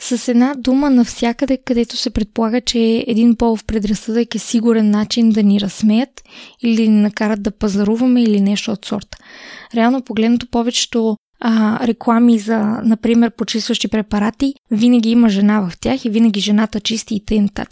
С 0.01 0.29
една 0.29 0.55
дума 0.59 0.91
навсякъде, 0.91 1.59
където 1.65 1.97
се 1.97 2.11
предполага, 2.11 2.61
че 2.61 3.05
един 3.07 3.37
полов 3.37 3.65
предразсъдък 3.65 4.35
е 4.35 4.39
сигурен 4.39 4.91
начин 4.91 5.31
да 5.31 5.43
ни 5.43 5.61
разсмеят 5.61 6.23
или 6.63 6.77
да 6.77 6.83
ни 6.83 7.01
накарат 7.01 7.43
да 7.43 7.51
пазаруваме 7.51 8.23
или 8.23 8.41
нещо 8.41 8.71
от 8.71 8.85
сорта. 8.85 9.19
Реално 9.75 10.03
погледнато 10.03 10.47
повечето 10.51 11.17
а, 11.40 11.87
реклами 11.87 12.38
за, 12.38 12.59
например, 12.85 13.31
почистващи 13.31 13.88
препарати, 13.88 14.55
винаги 14.71 15.11
има 15.11 15.28
жена 15.28 15.61
в 15.61 15.73
тях 15.81 16.05
и 16.05 16.11
винаги 16.11 16.40
жената 16.40 16.81
чисти 16.81 17.14
и 17.14 17.25
т.н. 17.25 17.66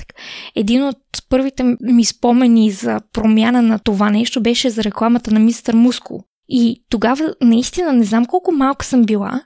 Един 0.57 0.85
от 0.85 0.99
първите 1.29 1.77
ми 1.81 2.05
спомени 2.05 2.71
за 2.71 3.01
промяна 3.13 3.63
на 3.63 3.79
това 3.79 4.11
нещо 4.11 4.43
беше 4.43 4.71
за 4.71 4.85
рекламата 4.85 5.31
на 5.31 5.41
мистер 5.41 5.75
Мускул. 5.75 6.21
И 6.49 6.83
тогава 6.89 7.35
наистина 7.41 7.93
не 7.93 8.05
знам 8.05 8.27
колко 8.27 8.53
малка 8.53 8.85
съм 8.85 9.05
била, 9.05 9.41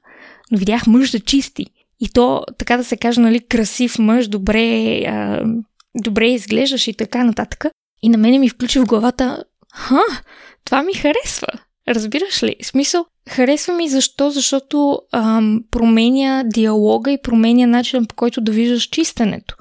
но 0.51 0.59
видях 0.59 0.87
мъж 0.87 1.11
да 1.11 1.21
чисти. 1.21 1.67
И 2.01 2.09
то, 2.09 2.45
така 2.59 2.77
да 2.77 2.85
се 2.85 2.97
каже, 2.97 3.21
нали, 3.21 3.41
красив 3.41 3.99
мъж, 3.99 4.29
добре, 4.29 4.99
а, 5.07 5.45
добре 5.95 6.27
изглеждаш 6.27 6.89
и 6.89 6.95
така 6.95 7.25
нататък. 7.25 7.67
И 8.03 8.09
на 8.09 8.19
мене 8.19 8.39
ми 8.39 8.49
включи 8.49 8.79
в 8.79 8.87
главата, 8.87 9.45
ха, 9.75 10.01
това 10.65 10.83
ми 10.83 10.95
харесва. 10.95 11.49
Разбираш 11.89 12.43
ли? 12.43 12.57
Смисъл, 12.63 13.05
харесва 13.29 13.75
ми 13.75 13.89
защо? 13.89 14.31
Защото 14.31 15.01
ам, 15.13 15.65
променя 15.71 16.45
диалога 16.47 17.13
и 17.13 17.23
променя 17.23 17.67
начинът 17.67 18.09
по 18.09 18.15
който 18.15 18.41
да 18.41 18.53
виждаш 18.53 18.83
чистенето. 18.83 19.55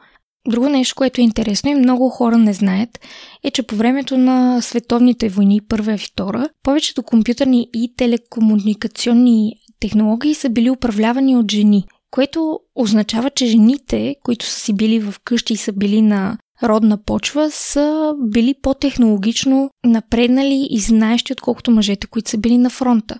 Друго 0.47 0.69
нещо, 0.69 0.95
което 0.95 1.21
е 1.21 1.23
интересно 1.23 1.69
и 1.69 1.75
много 1.75 2.09
хора 2.09 2.37
не 2.37 2.53
знаят, 2.53 2.99
е, 3.43 3.51
че 3.51 3.63
по 3.63 3.75
времето 3.75 4.17
на 4.17 4.61
световните 4.61 5.29
войни, 5.29 5.61
първа 5.69 5.93
и 5.93 5.97
втора, 5.97 6.49
повечето 6.63 7.03
компютърни 7.03 7.69
и 7.73 7.93
телекомуникационни 7.97 9.53
технологии 9.79 10.35
са 10.35 10.49
били 10.49 10.69
управлявани 10.69 11.37
от 11.37 11.51
жени, 11.51 11.85
което 12.11 12.59
означава, 12.75 13.29
че 13.29 13.45
жените, 13.45 14.15
които 14.23 14.45
са 14.45 14.59
си 14.59 14.73
били 14.73 14.99
в 14.99 15.15
къщи 15.23 15.53
и 15.53 15.57
са 15.57 15.73
били 15.73 16.01
на 16.01 16.37
родна 16.63 17.03
почва, 17.03 17.51
са 17.51 18.13
били 18.17 18.55
по-технологично 18.61 19.69
напреднали 19.85 20.67
и 20.69 20.79
знаещи, 20.79 21.33
отколкото 21.33 21.71
мъжете, 21.71 22.07
които 22.07 22.29
са 22.29 22.37
били 22.37 22.57
на 22.57 22.69
фронта. 22.69 23.19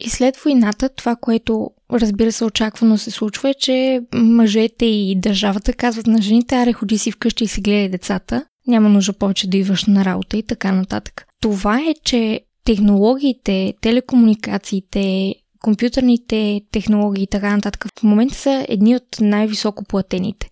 И 0.00 0.10
след 0.10 0.36
войната, 0.36 0.88
това, 0.88 1.16
което 1.16 1.70
разбира 1.92 2.32
се 2.32 2.44
очаквано 2.44 2.98
се 2.98 3.10
случва 3.10 3.50
е, 3.50 3.54
че 3.54 4.00
мъжете 4.14 4.86
и 4.86 5.16
държавата 5.16 5.72
казват 5.72 6.06
на 6.06 6.22
жените, 6.22 6.54
аре 6.54 6.72
ходи 6.72 6.98
си 6.98 7.12
вкъщи 7.12 7.44
и 7.44 7.48
си 7.48 7.60
гледай 7.60 7.88
децата, 7.88 8.44
няма 8.66 8.88
нужда 8.88 9.12
повече 9.12 9.50
да 9.50 9.56
идваш 9.56 9.84
на 9.84 10.04
работа 10.04 10.36
и 10.36 10.42
така 10.42 10.72
нататък. 10.72 11.26
Това 11.40 11.80
е, 11.80 11.94
че 12.04 12.40
технологиите, 12.64 13.74
телекомуникациите, 13.80 15.34
компютърните 15.60 16.60
технологии 16.72 17.22
и 17.22 17.26
така 17.26 17.56
нататък 17.56 17.86
в 17.98 18.02
момента 18.02 18.34
са 18.34 18.66
едни 18.68 18.96
от 18.96 19.06
най-високо 19.20 19.84
платените. 19.84 20.48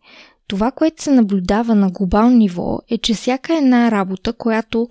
Това, 0.50 0.70
което 0.70 1.02
се 1.02 1.10
наблюдава 1.10 1.74
на 1.74 1.90
глобално 1.90 2.36
ниво 2.36 2.78
е, 2.88 2.98
че 2.98 3.14
всяка 3.14 3.56
една 3.56 3.90
работа, 3.90 4.32
която 4.32 4.88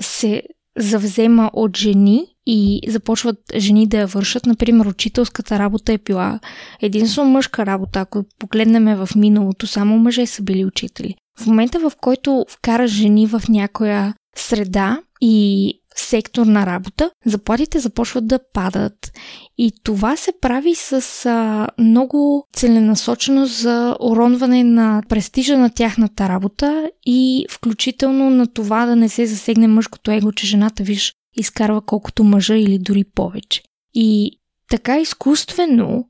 се 0.00 0.42
завзема 0.78 1.50
от 1.52 1.76
жени 1.76 2.26
и 2.46 2.80
започват 2.88 3.38
жени 3.56 3.86
да 3.86 3.98
я 3.98 4.06
вършат. 4.06 4.46
Например, 4.46 4.86
учителската 4.86 5.58
работа 5.58 5.92
е 5.92 5.98
била 5.98 6.40
единствено 6.80 7.30
мъжка 7.30 7.66
работа. 7.66 8.00
Ако 8.00 8.24
погледнем 8.38 8.96
в 8.96 9.08
миналото, 9.16 9.66
само 9.66 9.98
мъже 9.98 10.26
са 10.26 10.42
били 10.42 10.64
учители. 10.64 11.14
В 11.40 11.46
момента, 11.46 11.78
в 11.78 11.92
който 12.00 12.46
вкара 12.48 12.86
жени 12.86 13.26
в 13.26 13.42
някоя 13.48 14.14
среда 14.36 15.00
и 15.20 15.74
сектор 15.96 16.46
на 16.46 16.66
работа, 16.66 17.10
заплатите 17.26 17.78
започват 17.78 18.26
да 18.26 18.38
падат. 18.52 19.12
И 19.58 19.72
това 19.84 20.16
се 20.16 20.32
прави 20.40 20.74
с 20.74 21.26
а, 21.26 21.68
много 21.78 22.46
целенасочено 22.52 23.46
за 23.46 23.96
уронване 24.00 24.64
на 24.64 25.02
престижа 25.08 25.58
на 25.58 25.70
тяхната 25.70 26.28
работа 26.28 26.90
и 27.06 27.46
включително 27.50 28.30
на 28.30 28.46
това 28.46 28.86
да 28.86 28.96
не 28.96 29.08
се 29.08 29.26
засегне 29.26 29.68
мъжкото 29.68 30.10
его, 30.10 30.32
че 30.32 30.46
жената, 30.46 30.82
виж, 30.82 31.12
изкарва 31.36 31.82
колкото 31.86 32.24
мъжа 32.24 32.56
или 32.56 32.78
дори 32.78 33.04
повече. 33.14 33.62
И 33.94 34.40
така 34.70 35.00
изкуствено, 35.00 36.04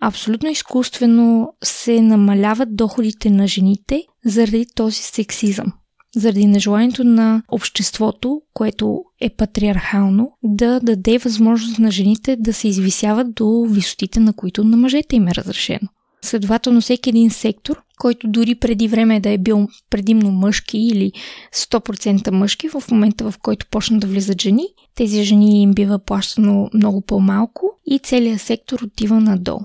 абсолютно 0.00 0.50
изкуствено 0.50 1.48
се 1.64 2.02
намаляват 2.02 2.76
доходите 2.76 3.30
на 3.30 3.46
жените 3.46 4.02
заради 4.24 4.66
този 4.74 5.02
сексизъм 5.02 5.72
заради 6.16 6.46
нежеланието 6.46 7.04
на 7.04 7.42
обществото, 7.48 8.40
което 8.54 9.04
е 9.20 9.30
патриархално, 9.30 10.32
да 10.42 10.80
даде 10.80 11.18
възможност 11.18 11.78
на 11.78 11.90
жените 11.90 12.36
да 12.36 12.52
се 12.52 12.68
извисяват 12.68 13.34
до 13.34 13.66
висотите, 13.70 14.20
на 14.20 14.32
които 14.32 14.64
на 14.64 14.76
мъжете 14.76 15.16
им 15.16 15.28
е 15.28 15.34
разрешено. 15.34 15.88
Следователно, 16.22 16.80
всеки 16.80 17.10
един 17.10 17.30
сектор, 17.30 17.82
който 17.98 18.28
дори 18.28 18.54
преди 18.54 18.88
време 18.88 19.20
да 19.20 19.30
е 19.30 19.38
бил 19.38 19.68
предимно 19.90 20.30
мъжки 20.30 20.78
или 20.78 21.12
100% 21.54 22.30
мъжки, 22.30 22.68
в 22.68 22.82
момента 22.90 23.30
в 23.30 23.38
който 23.42 23.66
почна 23.70 23.98
да 23.98 24.06
влизат 24.06 24.42
жени, 24.42 24.66
тези 24.94 25.24
жени 25.24 25.62
им 25.62 25.74
бива 25.74 25.98
плащано 25.98 26.70
много 26.74 27.00
по-малко 27.00 27.80
и 27.86 27.98
целият 27.98 28.40
сектор 28.40 28.80
отива 28.80 29.20
надолу. 29.20 29.60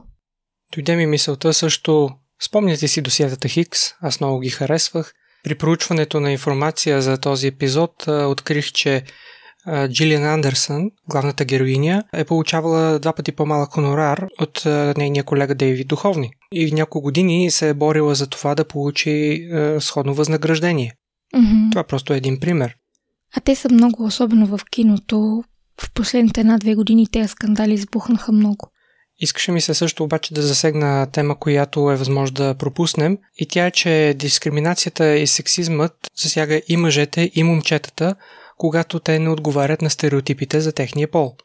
Дойде 0.73 0.95
ми 0.95 1.05
мисълта 1.05 1.53
също, 1.53 2.09
спомняте 2.43 2.87
си 2.87 3.01
досиятата 3.01 3.47
Хикс, 3.47 3.79
аз 4.01 4.19
много 4.19 4.39
ги 4.39 4.49
харесвах, 4.49 5.13
при 5.43 5.55
проучването 5.55 6.19
на 6.19 6.31
информация 6.31 7.01
за 7.01 7.17
този 7.17 7.47
епизод 7.47 8.07
открих, 8.07 8.71
че 8.71 9.03
Джилиан 9.87 10.23
Андерсън, 10.23 10.89
главната 11.09 11.45
героиня, 11.45 12.03
е 12.13 12.23
получавала 12.23 12.99
два 12.99 13.13
пъти 13.13 13.31
по-малък 13.31 13.71
хонорар 13.71 14.27
от 14.39 14.61
нейния 14.97 15.23
колега 15.23 15.55
Дейвид 15.55 15.87
Духовни. 15.87 16.31
И 16.51 16.71
няколко 16.71 17.01
години 17.01 17.51
се 17.51 17.69
е 17.69 17.73
борила 17.73 18.15
за 18.15 18.27
това 18.27 18.55
да 18.55 18.65
получи 18.65 19.47
сходно 19.79 20.13
възнаграждение. 20.13 20.93
Mm-hmm. 21.35 21.71
Това 21.71 21.83
просто 21.83 22.13
е 22.13 22.17
един 22.17 22.39
пример. 22.39 22.75
А 23.35 23.39
те 23.39 23.55
са 23.55 23.69
много, 23.69 24.05
особено 24.05 24.47
в 24.47 24.59
киното. 24.71 25.43
В 25.81 25.93
последните 25.93 26.41
една-две 26.41 26.75
години 26.75 27.07
тези 27.11 27.27
скандали 27.27 27.73
избухнаха 27.73 28.31
много. 28.31 28.70
Искаше 29.19 29.51
ми 29.51 29.61
се 29.61 29.73
също 29.73 30.03
обаче 30.03 30.33
да 30.33 30.41
засегна 30.41 31.07
тема, 31.11 31.39
която 31.39 31.91
е 31.91 31.95
възможно 31.95 32.33
да 32.33 32.55
пропуснем 32.55 33.17
и 33.37 33.47
тя 33.47 33.65
е, 33.65 33.71
че 33.71 34.13
дискриминацията 34.17 35.17
и 35.17 35.27
сексизмът 35.27 35.93
засяга 36.21 36.61
и 36.67 36.77
мъжете, 36.77 37.31
и 37.33 37.43
момчетата, 37.43 38.15
когато 38.57 38.99
те 38.99 39.19
не 39.19 39.29
отговарят 39.29 39.81
на 39.81 39.89
стереотипите 39.89 40.61
за 40.61 40.71
техния 40.71 41.11
пол. 41.11 41.35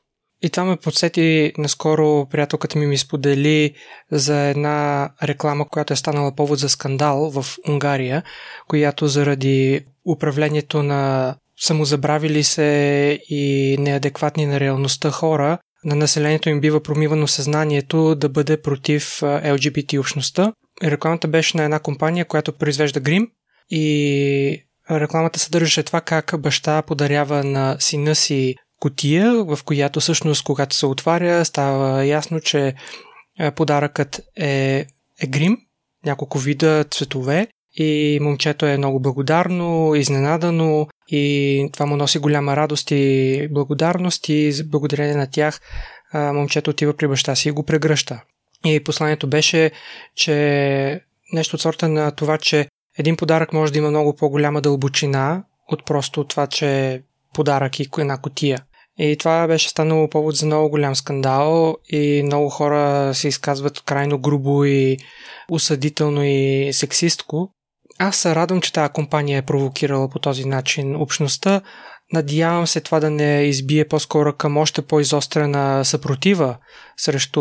И 0.42 0.50
това 0.50 0.64
ме 0.64 0.76
подсети 0.76 1.52
наскоро 1.58 2.26
приятелката 2.30 2.78
ми 2.78 2.86
ми 2.86 2.98
сподели 2.98 3.74
за 4.10 4.40
една 4.40 5.10
реклама, 5.22 5.68
която 5.68 5.92
е 5.92 5.96
станала 5.96 6.34
повод 6.34 6.58
за 6.58 6.68
скандал 6.68 7.30
в 7.30 7.46
Унгария, 7.68 8.22
която 8.68 9.06
заради 9.06 9.80
управлението 10.06 10.82
на 10.82 11.34
самозабравили 11.60 12.44
се 12.44 13.20
и 13.28 13.76
неадекватни 13.80 14.46
на 14.46 14.60
реалността 14.60 15.10
хора 15.10 15.58
на 15.84 15.94
населението 15.96 16.48
им 16.48 16.60
бива 16.60 16.82
промивано 16.82 17.26
съзнанието 17.26 18.14
да 18.14 18.28
бъде 18.28 18.62
против 18.62 19.20
LGBT 19.20 20.00
общността. 20.00 20.52
Рекламата 20.82 21.28
беше 21.28 21.56
на 21.56 21.62
една 21.62 21.78
компания, 21.78 22.24
която 22.24 22.52
произвежда 22.52 23.00
грим 23.00 23.28
и 23.70 24.66
рекламата 24.90 25.38
съдържаше 25.38 25.82
това 25.82 26.00
как 26.00 26.34
баща 26.38 26.82
подарява 26.82 27.44
на 27.44 27.76
сина 27.80 28.14
си 28.14 28.54
котия, 28.80 29.44
в 29.44 29.58
която 29.64 30.00
всъщност, 30.00 30.44
когато 30.44 30.76
се 30.76 30.86
отваря, 30.86 31.44
става 31.44 32.04
ясно, 32.04 32.40
че 32.40 32.74
подаръкът 33.54 34.20
е, 34.36 34.86
е 35.20 35.26
грим, 35.26 35.58
няколко 36.04 36.38
вида 36.38 36.84
цветове 36.90 37.48
и 37.76 38.18
момчето 38.22 38.66
е 38.66 38.76
много 38.76 39.00
благодарно, 39.00 39.94
изненадано 39.94 40.86
и 41.08 41.68
това 41.72 41.86
му 41.86 41.96
носи 41.96 42.18
голяма 42.18 42.56
радост 42.56 42.90
и 42.90 43.48
благодарност 43.50 44.28
и 44.28 44.52
благодарение 44.64 45.14
на 45.14 45.30
тях 45.30 45.60
момчето 46.14 46.70
отива 46.70 46.94
при 46.94 47.08
баща 47.08 47.34
си 47.34 47.48
и 47.48 47.52
го 47.52 47.62
прегръща. 47.62 48.22
И 48.64 48.84
посланието 48.84 49.26
беше, 49.26 49.70
че 50.14 51.00
нещо 51.32 51.56
от 51.56 51.62
сорта 51.62 51.88
на 51.88 52.10
това, 52.10 52.38
че 52.38 52.68
един 52.98 53.16
подарък 53.16 53.52
може 53.52 53.72
да 53.72 53.78
има 53.78 53.90
много 53.90 54.16
по-голяма 54.16 54.60
дълбочина 54.60 55.44
от 55.68 55.86
просто 55.86 56.24
това, 56.24 56.46
че 56.46 57.02
подарък 57.34 57.80
и 57.80 57.88
една 57.98 58.18
котия. 58.18 58.58
И 58.98 59.16
това 59.16 59.46
беше 59.46 59.68
станало 59.68 60.10
повод 60.10 60.36
за 60.36 60.46
много 60.46 60.70
голям 60.70 60.94
скандал 60.94 61.76
и 61.88 62.22
много 62.24 62.48
хора 62.48 63.14
се 63.14 63.28
изказват 63.28 63.80
крайно 63.80 64.18
грубо 64.18 64.64
и 64.64 64.96
осъдително 65.50 66.24
и 66.24 66.70
сексистко. 66.72 67.50
Аз 67.98 68.16
се 68.16 68.34
радвам, 68.34 68.60
че 68.60 68.72
тази 68.72 68.92
компания 68.92 69.38
е 69.38 69.42
провокирала 69.42 70.08
по 70.08 70.18
този 70.18 70.44
начин 70.44 70.96
общността. 70.96 71.60
Надявам 72.12 72.66
се 72.66 72.80
това 72.80 73.00
да 73.00 73.10
не 73.10 73.42
избие 73.42 73.88
по-скоро 73.88 74.32
към 74.32 74.56
още 74.56 74.82
по-изострена 74.82 75.84
съпротива 75.84 76.56
срещу 76.96 77.40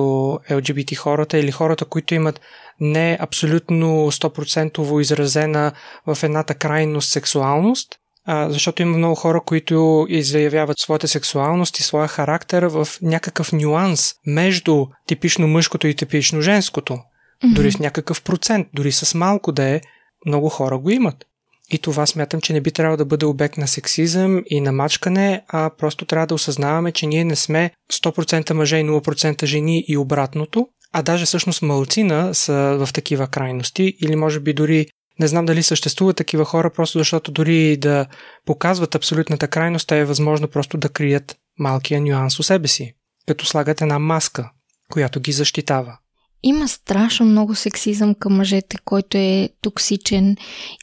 LGBT 0.50 0.96
хората 0.96 1.38
или 1.38 1.52
хората, 1.52 1.86
които 1.86 2.16
имат 2.16 2.42
не 2.80 3.18
абсолютно 3.22 4.12
100% 4.12 5.02
изразена 5.02 5.72
в 6.08 6.24
едната 6.24 6.56
крайност 6.56 7.12
сексуалност, 7.12 7.96
а, 8.26 8.50
защото 8.50 8.82
има 8.82 8.98
много 8.98 9.16
хора, 9.16 9.42
които 9.46 10.06
изявяват 10.10 10.80
своята 10.80 11.08
сексуалност 11.08 11.80
и 11.80 11.84
своя 11.84 12.08
характер 12.08 12.64
в 12.64 12.88
някакъв 13.02 13.54
нюанс 13.54 14.14
между 14.28 14.86
типично 15.08 15.48
мъжкото 15.48 15.88
и 15.88 15.96
типично 15.96 16.42
женското. 16.42 16.94
Mm-hmm. 16.94 17.54
Дори 17.54 17.72
в 17.72 17.80
някакъв 17.80 18.22
процент, 18.22 18.68
дори 18.74 18.92
с 18.92 19.18
малко 19.18 19.52
да 19.52 19.64
е, 19.64 19.82
много 20.26 20.50
хора 20.50 20.78
го 20.78 20.90
имат. 20.90 21.26
И 21.70 21.78
това 21.78 22.06
смятам, 22.06 22.42
че 22.42 22.54
не 22.54 22.62
би 22.62 22.72
трябвало 22.72 22.98
да 22.98 23.06
бъде 23.06 23.26
обект 23.26 23.58
на 23.58 23.68
сексизъм 23.68 24.44
и 24.48 24.62
на 24.62 24.72
мачкане, 24.72 25.44
а 25.48 25.70
просто 25.78 26.06
трябва 26.06 26.28
да 26.28 26.34
осъзнаваме, 26.34 26.92
че 26.92 27.06
ние 27.08 27.26
не 27.26 27.36
сме 27.36 27.72
100% 27.94 28.54
мъже 28.54 28.78
и 28.78 28.86
0% 28.86 29.46
жени 29.46 29.86
и 29.88 29.98
обратното, 29.98 30.68
а 30.94 31.02
даже 31.02 31.26
всъщност 31.26 31.62
малцина 31.62 32.36
са 32.36 32.78
в 32.86 32.94
такива 32.94 33.28
крайности 33.28 33.98
или 34.02 34.16
може 34.16 34.40
би 34.40 34.54
дори 34.54 34.88
не 35.20 35.28
знам 35.28 35.46
дали 35.46 35.64
съществуват 35.64 36.18
такива 36.18 36.46
хора, 36.46 36.70
просто 36.70 36.98
защото 36.98 37.32
дори 37.32 37.78
да 37.78 38.06
показват 38.46 38.96
абсолютната 38.96 39.48
крайност, 39.48 39.92
е 39.92 40.06
възможно 40.06 40.48
просто 40.48 40.78
да 40.78 40.90
крият 40.90 41.36
малкия 41.60 42.02
нюанс 42.02 42.40
у 42.40 42.44
себе 42.44 42.68
си, 42.68 42.94
като 43.28 43.46
слагат 43.46 43.82
една 43.82 44.00
маска, 44.00 44.52
която 44.92 45.20
ги 45.20 45.32
защитава. 45.32 45.98
Има 46.44 46.68
страшно 46.68 47.26
много 47.26 47.56
сексизъм 47.56 48.16
към 48.16 48.36
мъжете, 48.36 48.78
който 48.86 49.18
е 49.18 49.50
токсичен 49.62 50.36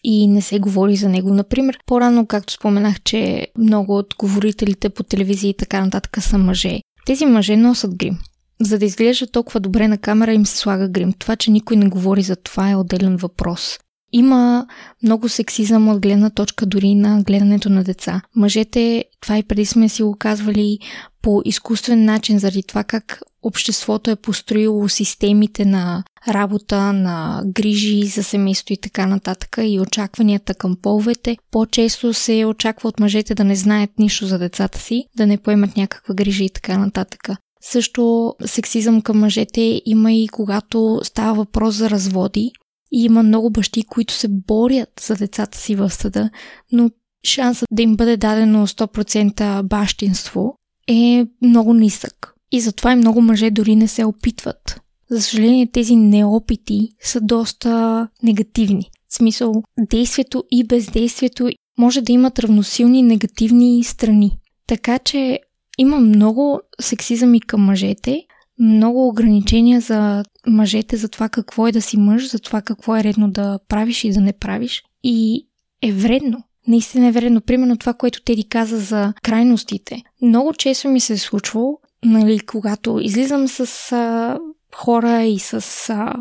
и 0.04 0.28
не 0.28 0.42
се 0.42 0.58
говори 0.58 0.96
за 0.96 1.08
него. 1.08 1.34
Например, 1.34 1.78
по-рано, 1.86 2.26
както 2.26 2.52
споменах, 2.52 3.00
че 3.00 3.46
много 3.58 3.98
от 3.98 4.14
говорителите 4.18 4.88
по 4.88 5.02
телевизия 5.02 5.50
и 5.50 5.56
така 5.56 5.84
нататък 5.84 6.22
са 6.22 6.38
мъже. 6.38 6.80
Тези 7.06 7.26
мъже 7.26 7.56
носят 7.56 7.96
грим. 7.96 8.18
За 8.60 8.78
да 8.78 8.84
изглежда 8.84 9.26
толкова 9.26 9.60
добре 9.60 9.88
на 9.88 9.98
камера 9.98 10.32
им 10.32 10.46
се 10.46 10.56
слага 10.56 10.88
грим. 10.88 11.12
Това, 11.12 11.36
че 11.36 11.50
никой 11.50 11.76
не 11.76 11.88
говори 11.88 12.22
за 12.22 12.36
това 12.36 12.70
е 12.70 12.76
отделен 12.76 13.16
въпрос. 13.16 13.78
Има 14.12 14.66
много 15.03 15.29
сексизъм 15.29 15.88
от 15.88 16.01
гледна 16.01 16.31
точка 16.31 16.66
дори 16.66 16.94
на 16.94 17.22
гледането 17.22 17.70
на 17.70 17.85
деца. 17.85 18.22
Мъжете, 18.37 19.05
това 19.20 19.38
и 19.38 19.42
преди 19.42 19.66
сме 19.66 19.88
си 19.88 20.03
го 20.03 20.16
казвали, 20.18 20.79
по 21.22 21.42
изкуствен 21.44 22.05
начин, 22.05 22.38
заради 22.38 22.62
това 22.62 22.85
как 22.85 23.20
обществото 23.42 24.11
е 24.11 24.16
построило 24.16 24.88
системите 24.88 25.64
на 25.64 26.05
работа, 26.29 26.92
на 26.92 27.42
грижи 27.46 28.07
за 28.07 28.25
семейство 28.25 28.72
и 28.72 28.77
така 28.77 29.07
нататък 29.07 29.59
и 29.62 29.81
очакванията 29.81 30.55
към 30.55 30.77
половете. 30.83 31.37
По-често 31.51 32.14
се 32.14 32.44
очаква 32.44 32.88
от 32.88 33.01
мъжете 33.01 33.35
да 33.35 33.44
не 33.44 33.57
знаят 33.57 33.90
нищо 33.98 34.27
за 34.27 34.38
децата 34.38 34.79
си, 34.79 35.05
да 35.16 35.27
не 35.27 35.38
поемат 35.38 35.77
някаква 35.77 36.14
грижа 36.14 36.44
и 36.44 36.51
така 36.51 36.79
нататък. 36.79 37.29
Също 37.64 38.35
сексизъм 38.46 39.03
към 39.03 39.18
мъжете 39.18 39.83
има 39.87 40.12
и 40.12 40.29
когато 40.29 41.01
става 41.05 41.35
въпрос 41.35 41.75
за 41.75 41.90
разводи. 41.90 42.51
И 42.92 43.05
има 43.05 43.22
много 43.22 43.50
бащи, 43.50 43.83
които 43.83 44.14
се 44.14 44.28
борят 44.28 45.02
за 45.07 45.16
децата 45.16 45.59
си 45.59 45.74
в 45.74 45.90
съда, 45.90 46.31
но 46.72 46.90
шансът 47.24 47.68
да 47.72 47.83
им 47.83 47.96
бъде 47.96 48.16
дадено 48.16 48.66
100% 48.66 49.62
бащинство 49.62 50.55
е 50.88 51.26
много 51.42 51.74
нисък. 51.74 52.35
И 52.52 52.61
затова 52.61 52.92
и 52.92 52.96
много 52.96 53.20
мъже 53.20 53.50
дори 53.50 53.76
не 53.76 53.88
се 53.88 54.05
опитват. 54.05 54.81
За 55.11 55.22
съжаление, 55.22 55.70
тези 55.72 55.96
неопити 55.96 56.88
са 57.00 57.20
доста 57.20 58.09
негативни. 58.22 58.90
В 59.09 59.14
смисъл, 59.14 59.62
действието 59.78 60.44
и 60.50 60.64
бездействието 60.64 61.48
може 61.78 62.00
да 62.00 62.12
имат 62.12 62.38
равносилни 62.38 63.02
негативни 63.02 63.85
страни. 63.85 64.38
Така 64.66 64.98
че 64.98 65.40
има 65.78 66.00
много 66.00 66.61
сексизъм 66.81 67.35
и 67.35 67.40
към 67.40 67.61
мъжете, 67.61 68.24
много 68.62 69.09
ограничения 69.09 69.81
за 69.81 70.25
мъжете 70.46 70.96
за 70.96 71.09
това 71.09 71.29
какво 71.29 71.68
е 71.68 71.72
да 71.72 71.83
си 71.83 71.96
мъж, 71.96 72.31
за 72.31 72.38
това 72.38 72.62
какво 72.62 72.96
е 72.96 73.05
редно 73.05 73.31
да 73.31 73.59
правиш 73.68 74.05
и 74.05 74.11
да 74.11 74.20
не 74.20 74.33
правиш. 74.33 74.83
И 75.05 75.46
е 75.83 75.92
вредно. 75.92 76.44
Наистина 76.68 77.07
е 77.07 77.12
вредно. 77.12 77.40
Примерно 77.40 77.77
това, 77.77 77.94
което 77.94 78.22
Теди 78.22 78.48
каза 78.48 78.79
за 78.79 79.12
крайностите. 79.22 80.03
Много 80.22 80.53
често 80.55 80.88
ми 80.88 81.01
се 81.01 81.12
е 81.12 81.18
случвало, 81.18 81.79
нали, 82.05 82.40
когато 82.40 83.01
излизам 83.03 83.48
с 83.48 83.92
а, 83.92 84.38
хора 84.75 85.22
и 85.22 85.38
с 85.38 85.90
а, 85.90 86.14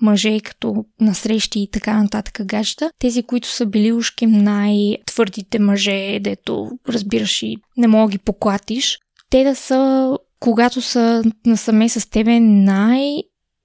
мъже, 0.00 0.40
като 0.40 0.84
насрещи 1.00 1.60
и 1.60 1.70
така 1.70 2.02
нататък 2.02 2.46
гаджета, 2.46 2.90
тези, 2.98 3.22
които 3.22 3.48
са 3.48 3.66
били 3.66 3.92
ушки 3.92 4.26
най-твърдите 4.26 5.58
мъже, 5.58 6.18
дето 6.20 6.70
разбираш 6.88 7.42
и 7.42 7.56
не 7.76 7.86
мога 7.86 8.10
ги 8.10 8.18
поклатиш, 8.18 8.98
те 9.30 9.44
да 9.44 9.54
са, 9.54 10.10
когато 10.40 10.80
са 10.80 11.22
насаме 11.46 11.88
с 11.88 12.10
тебе, 12.10 12.40
най- 12.40 13.22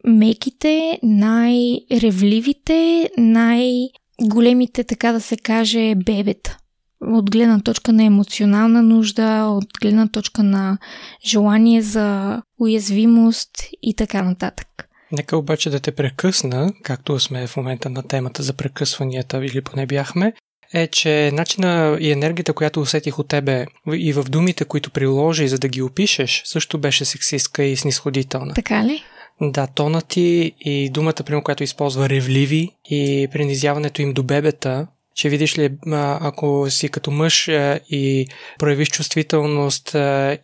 меките, 0.08 1.00
най-ревливите, 1.04 3.10
най-големите, 3.18 4.84
така 4.84 5.12
да 5.12 5.22
се 5.22 5.38
каже, 5.38 5.96
бебета. 5.96 6.58
От 7.02 7.32
гледна 7.32 7.60
точка 7.60 7.94
на 7.94 8.04
емоционална 8.04 8.82
нужда, 8.82 9.44
от 9.44 9.66
гледна 9.82 10.08
точка 10.08 10.44
на 10.44 10.78
желание 11.26 11.82
за 11.82 12.42
уязвимост 12.60 13.52
и 13.82 13.94
така 13.94 14.24
нататък. 14.24 14.68
Нека 15.12 15.38
обаче 15.38 15.70
да 15.70 15.80
те 15.80 15.92
прекъсна, 15.92 16.74
както 16.84 17.20
сме 17.20 17.48
в 17.48 17.58
момента 17.58 17.90
на 17.90 18.04
темата 18.04 18.44
за 18.44 18.54
прекъсванията, 18.54 19.46
или 19.46 19.62
поне 19.62 19.86
бяхме, 19.86 20.34
е, 20.74 20.88
че 20.88 21.32
начина 21.34 21.98
и 22.00 22.12
енергията, 22.12 22.54
която 22.54 22.82
усетих 22.82 23.20
от 23.20 23.28
тебе 23.28 23.66
и 23.94 24.14
в 24.14 24.24
думите, 24.24 24.66
които 24.66 24.92
приложи, 24.92 25.48
за 25.48 25.60
да 25.60 25.68
ги 25.68 25.82
опишеш, 25.82 26.42
също 26.46 26.78
беше 26.78 27.06
сексистка 27.06 27.64
и 27.64 27.78
снисходителна. 27.78 28.54
Така 28.54 28.86
ли? 28.86 29.04
Да, 29.42 29.68
тона 29.68 30.02
ти 30.02 30.54
и 30.60 30.90
думата, 30.90 31.14
примерно, 31.14 31.44
която 31.44 31.64
използва 31.64 32.10
ревливи 32.10 32.72
и 32.90 33.28
принизяването 33.32 34.02
им 34.02 34.14
до 34.14 34.24
бебета, 34.24 34.88
че 35.16 35.30
видиш 35.30 35.58
ли, 35.58 35.78
ако 35.92 36.70
си 36.70 36.90
като 36.90 37.12
мъж 37.12 37.48
и 37.90 38.28
проявиш 38.60 38.90
чувствителност 38.90 39.96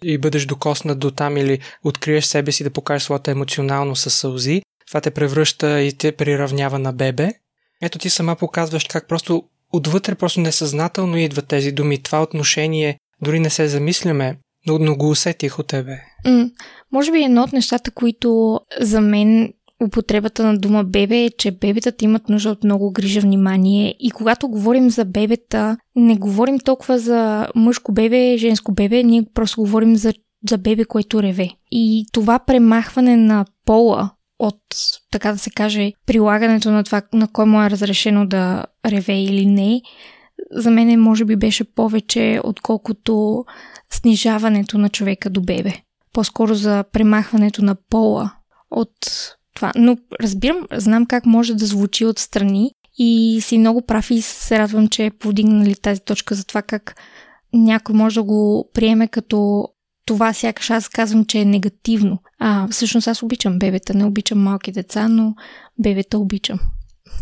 и 0.03 0.17
бъдеш 0.17 0.45
докоснат 0.45 0.99
до 0.99 1.11
там 1.11 1.37
или 1.37 1.59
откриеш 1.83 2.25
себе 2.25 2.51
си 2.51 2.63
да 2.63 2.69
покажеш 2.69 3.03
своята 3.03 3.31
емоционалност 3.31 4.03
със 4.03 4.15
сълзи, 4.15 4.61
това 4.87 5.01
те 5.01 5.11
превръща 5.11 5.81
и 5.81 5.93
те 5.93 6.11
приравнява 6.11 6.79
на 6.79 6.93
бебе. 6.93 7.33
Ето 7.81 7.99
ти 7.99 8.09
сама 8.09 8.35
показваш 8.35 8.83
как 8.83 9.07
просто 9.07 9.43
отвътре 9.75 10.15
просто 10.15 10.39
несъзнателно 10.39 11.17
идват 11.17 11.47
тези 11.47 11.71
думи. 11.71 12.03
Това 12.03 12.21
отношение 12.23 12.97
дори 13.21 13.39
не 13.39 13.49
се 13.49 13.67
замисляме, 13.67 14.37
но, 14.67 14.79
но 14.79 14.95
го 14.95 15.09
усетих 15.09 15.59
от 15.59 15.67
тебе. 15.67 15.99
Mm, 16.25 16.51
може 16.91 17.11
би 17.11 17.23
едно 17.23 17.43
от 17.43 17.53
нещата, 17.53 17.91
които 17.91 18.59
за 18.79 19.01
мен 19.01 19.53
употребата 19.83 20.43
на 20.43 20.57
дума 20.57 20.83
бебе 20.83 21.23
е, 21.23 21.29
че 21.29 21.51
бебетата 21.51 22.05
имат 22.05 22.29
нужда 22.29 22.49
от 22.49 22.63
много 22.63 22.91
грижа, 22.91 23.21
внимание 23.21 23.95
и 23.99 24.11
когато 24.11 24.47
говорим 24.47 24.89
за 24.89 25.05
бебета, 25.05 25.77
не 25.95 26.15
говорим 26.15 26.59
толкова 26.59 26.99
за 26.99 27.47
мъжко 27.55 27.91
бебе, 27.91 28.37
женско 28.37 28.71
бебе, 28.71 29.03
ние 29.03 29.23
просто 29.33 29.61
говорим 29.61 29.95
за, 29.95 30.13
за 30.49 30.57
бебе, 30.57 30.85
което 30.85 31.23
реве. 31.23 31.49
И 31.71 32.05
това 32.11 32.39
премахване 32.39 33.17
на 33.17 33.45
пола 33.65 34.11
от, 34.39 34.61
така 35.11 35.31
да 35.31 35.37
се 35.37 35.49
каже, 35.49 35.91
прилагането 36.05 36.71
на 36.71 36.83
това, 36.83 37.01
на 37.13 37.27
кой 37.27 37.45
му 37.45 37.63
е 37.63 37.69
разрешено 37.69 38.25
да 38.25 38.65
реве 38.85 39.13
или 39.13 39.45
не, 39.45 39.81
за 40.51 40.71
мен 40.71 41.01
може 41.01 41.25
би 41.25 41.35
беше 41.35 41.63
повече, 41.63 42.39
отколкото 42.43 43.45
снижаването 43.91 44.77
на 44.77 44.89
човека 44.89 45.29
до 45.29 45.41
бебе. 45.41 45.73
По-скоро 46.13 46.55
за 46.55 46.83
премахването 46.91 47.65
на 47.65 47.75
пола 47.89 48.33
от 48.71 48.91
това. 49.55 49.71
Но 49.75 49.97
разбирам, 50.21 50.67
знам 50.71 51.05
как 51.05 51.25
може 51.25 51.53
да 51.53 51.65
звучи 51.65 52.05
отстрани 52.05 52.71
и 52.97 53.39
си 53.41 53.57
много 53.57 53.81
прав 53.81 54.11
и 54.11 54.21
се 54.21 54.59
радвам, 54.59 54.87
че 54.87 55.05
е 55.05 55.11
повдигнали 55.11 55.75
тази 55.75 56.01
точка 56.01 56.35
за 56.35 56.45
това 56.45 56.61
как 56.61 56.95
някой 57.53 57.95
може 57.95 58.15
да 58.15 58.23
го 58.23 58.69
приеме 58.73 59.07
като 59.07 59.67
това 60.05 60.33
сякаш 60.33 60.69
аз 60.69 60.89
казвам, 60.89 61.25
че 61.25 61.39
е 61.39 61.45
негативно. 61.45 62.19
А 62.39 62.67
всъщност 62.67 63.07
аз 63.07 63.23
обичам 63.23 63.59
бебета, 63.59 63.93
не 63.93 64.05
обичам 64.05 64.39
малки 64.39 64.71
деца, 64.71 65.07
но 65.07 65.35
бебета 65.79 66.17
обичам. 66.17 66.59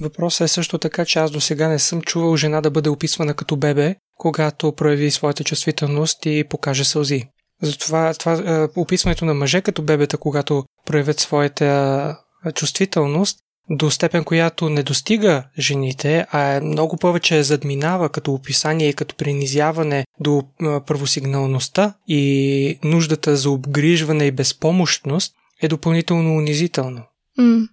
Въпросът 0.02 0.46
е 0.46 0.48
също 0.48 0.78
така, 0.78 1.06
че 1.06 1.20
аз 1.20 1.32
до 1.32 1.42
сега 1.42 1.68
не 1.68 1.80
съм 1.80 2.02
чувал 2.02 2.38
жена 2.38 2.62
да 2.62 2.72
бъде 2.72 2.90
описвана 2.90 3.34
като 3.34 3.56
бебе, 3.56 3.96
когато 4.18 4.72
прояви 4.72 5.12
своята 5.12 5.44
чувствителност 5.44 6.26
и 6.26 6.44
покаже 6.50 6.84
сълзи. 6.84 7.24
Затова 7.62 8.14
това, 8.14 8.34
е, 8.34 8.80
описването 8.80 9.26
на 9.26 9.34
мъже 9.34 9.62
като 9.62 9.82
бебета, 9.82 10.18
когато 10.18 10.64
проявят 10.86 11.20
своята 11.20 12.18
чувствителност, 12.56 13.40
до 13.70 13.92
степен, 13.92 14.24
която 14.24 14.70
не 14.70 14.84
достига 14.84 15.44
жените, 15.60 16.26
а 16.32 16.42
е 16.42 16.62
много 16.62 16.98
повече 16.98 17.44
задминава 17.44 18.10
като 18.10 18.34
описание 18.34 18.90
и 18.90 18.94
като 18.94 19.16
принизяване 19.16 20.06
до 20.20 20.44
първосигналността 20.88 21.94
и 22.08 22.80
нуждата 22.84 23.36
за 23.36 23.50
обгрижване 23.50 24.26
и 24.26 24.32
безпомощност, 24.32 25.34
е 25.62 25.68
допълнително 25.68 26.36
унизително. 26.36 27.02
Mm. 27.40 27.68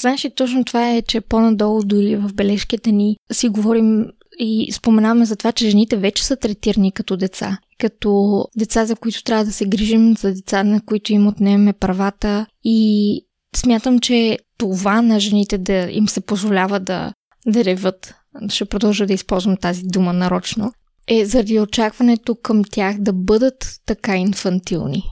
Знаеш 0.00 0.24
ли, 0.24 0.30
точно 0.34 0.64
това 0.64 0.90
е, 0.90 1.02
че 1.02 1.20
по-надолу 1.20 1.82
дори 1.84 2.16
в 2.16 2.30
бележките 2.34 2.92
ни 2.92 3.16
си 3.32 3.48
говорим 3.48 4.06
и 4.38 4.72
споменаваме 4.72 5.24
за 5.24 5.36
това, 5.36 5.52
че 5.52 5.70
жените 5.70 5.96
вече 5.96 6.24
са 6.24 6.36
третирани 6.36 6.92
като 6.92 7.16
деца. 7.16 7.58
Като 7.78 8.44
деца, 8.56 8.86
за 8.86 8.96
които 8.96 9.24
трябва 9.24 9.44
да 9.44 9.52
се 9.52 9.64
грижим, 9.64 10.16
за 10.16 10.34
деца, 10.34 10.64
на 10.64 10.80
които 10.80 11.12
им 11.12 11.26
отнемем 11.26 11.74
правата. 11.80 12.46
И 12.64 13.24
смятам, 13.56 13.98
че 13.98 14.38
това 14.58 15.02
на 15.02 15.20
жените 15.20 15.58
да 15.58 15.88
им 15.90 16.08
се 16.08 16.20
позволява 16.20 16.80
да, 16.80 17.12
да 17.46 17.64
реват, 17.64 18.14
ще 18.48 18.64
продължа 18.64 19.06
да 19.06 19.12
използвам 19.12 19.56
тази 19.56 19.82
дума 19.82 20.12
нарочно, 20.12 20.72
е 21.06 21.24
заради 21.24 21.60
очакването 21.60 22.34
към 22.34 22.64
тях 22.64 22.98
да 22.98 23.12
бъдат 23.12 23.80
така 23.86 24.16
инфантилни 24.16 25.02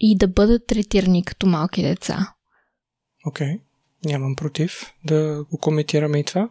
и 0.00 0.16
да 0.16 0.28
бъдат 0.28 0.66
третирани 0.66 1.24
като 1.24 1.46
малки 1.46 1.82
деца. 1.82 2.34
Окей, 3.26 3.46
okay. 3.46 3.60
нямам 4.04 4.36
против 4.36 4.92
да 5.04 5.44
го 5.50 5.58
коментираме 5.58 6.18
и 6.18 6.24
това. 6.24 6.48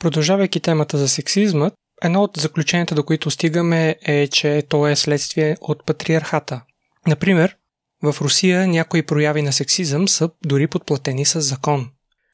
Продължавайки 0.00 0.60
темата 0.60 0.98
за 0.98 1.08
сексизма, 1.08 1.70
едно 2.02 2.22
от 2.22 2.36
заключенията, 2.36 2.94
до 2.94 3.04
които 3.04 3.30
стигаме 3.30 3.96
е, 4.02 4.28
че 4.28 4.62
то 4.68 4.86
е 4.86 4.96
следствие 4.96 5.56
от 5.60 5.86
патриархата. 5.86 6.62
Например, 7.06 7.56
в 8.02 8.16
Русия 8.20 8.68
някои 8.68 9.02
прояви 9.02 9.42
на 9.42 9.52
сексизъм 9.52 10.08
са 10.08 10.30
дори 10.44 10.66
подплатени 10.66 11.24
с 11.24 11.40
закон. 11.40 11.90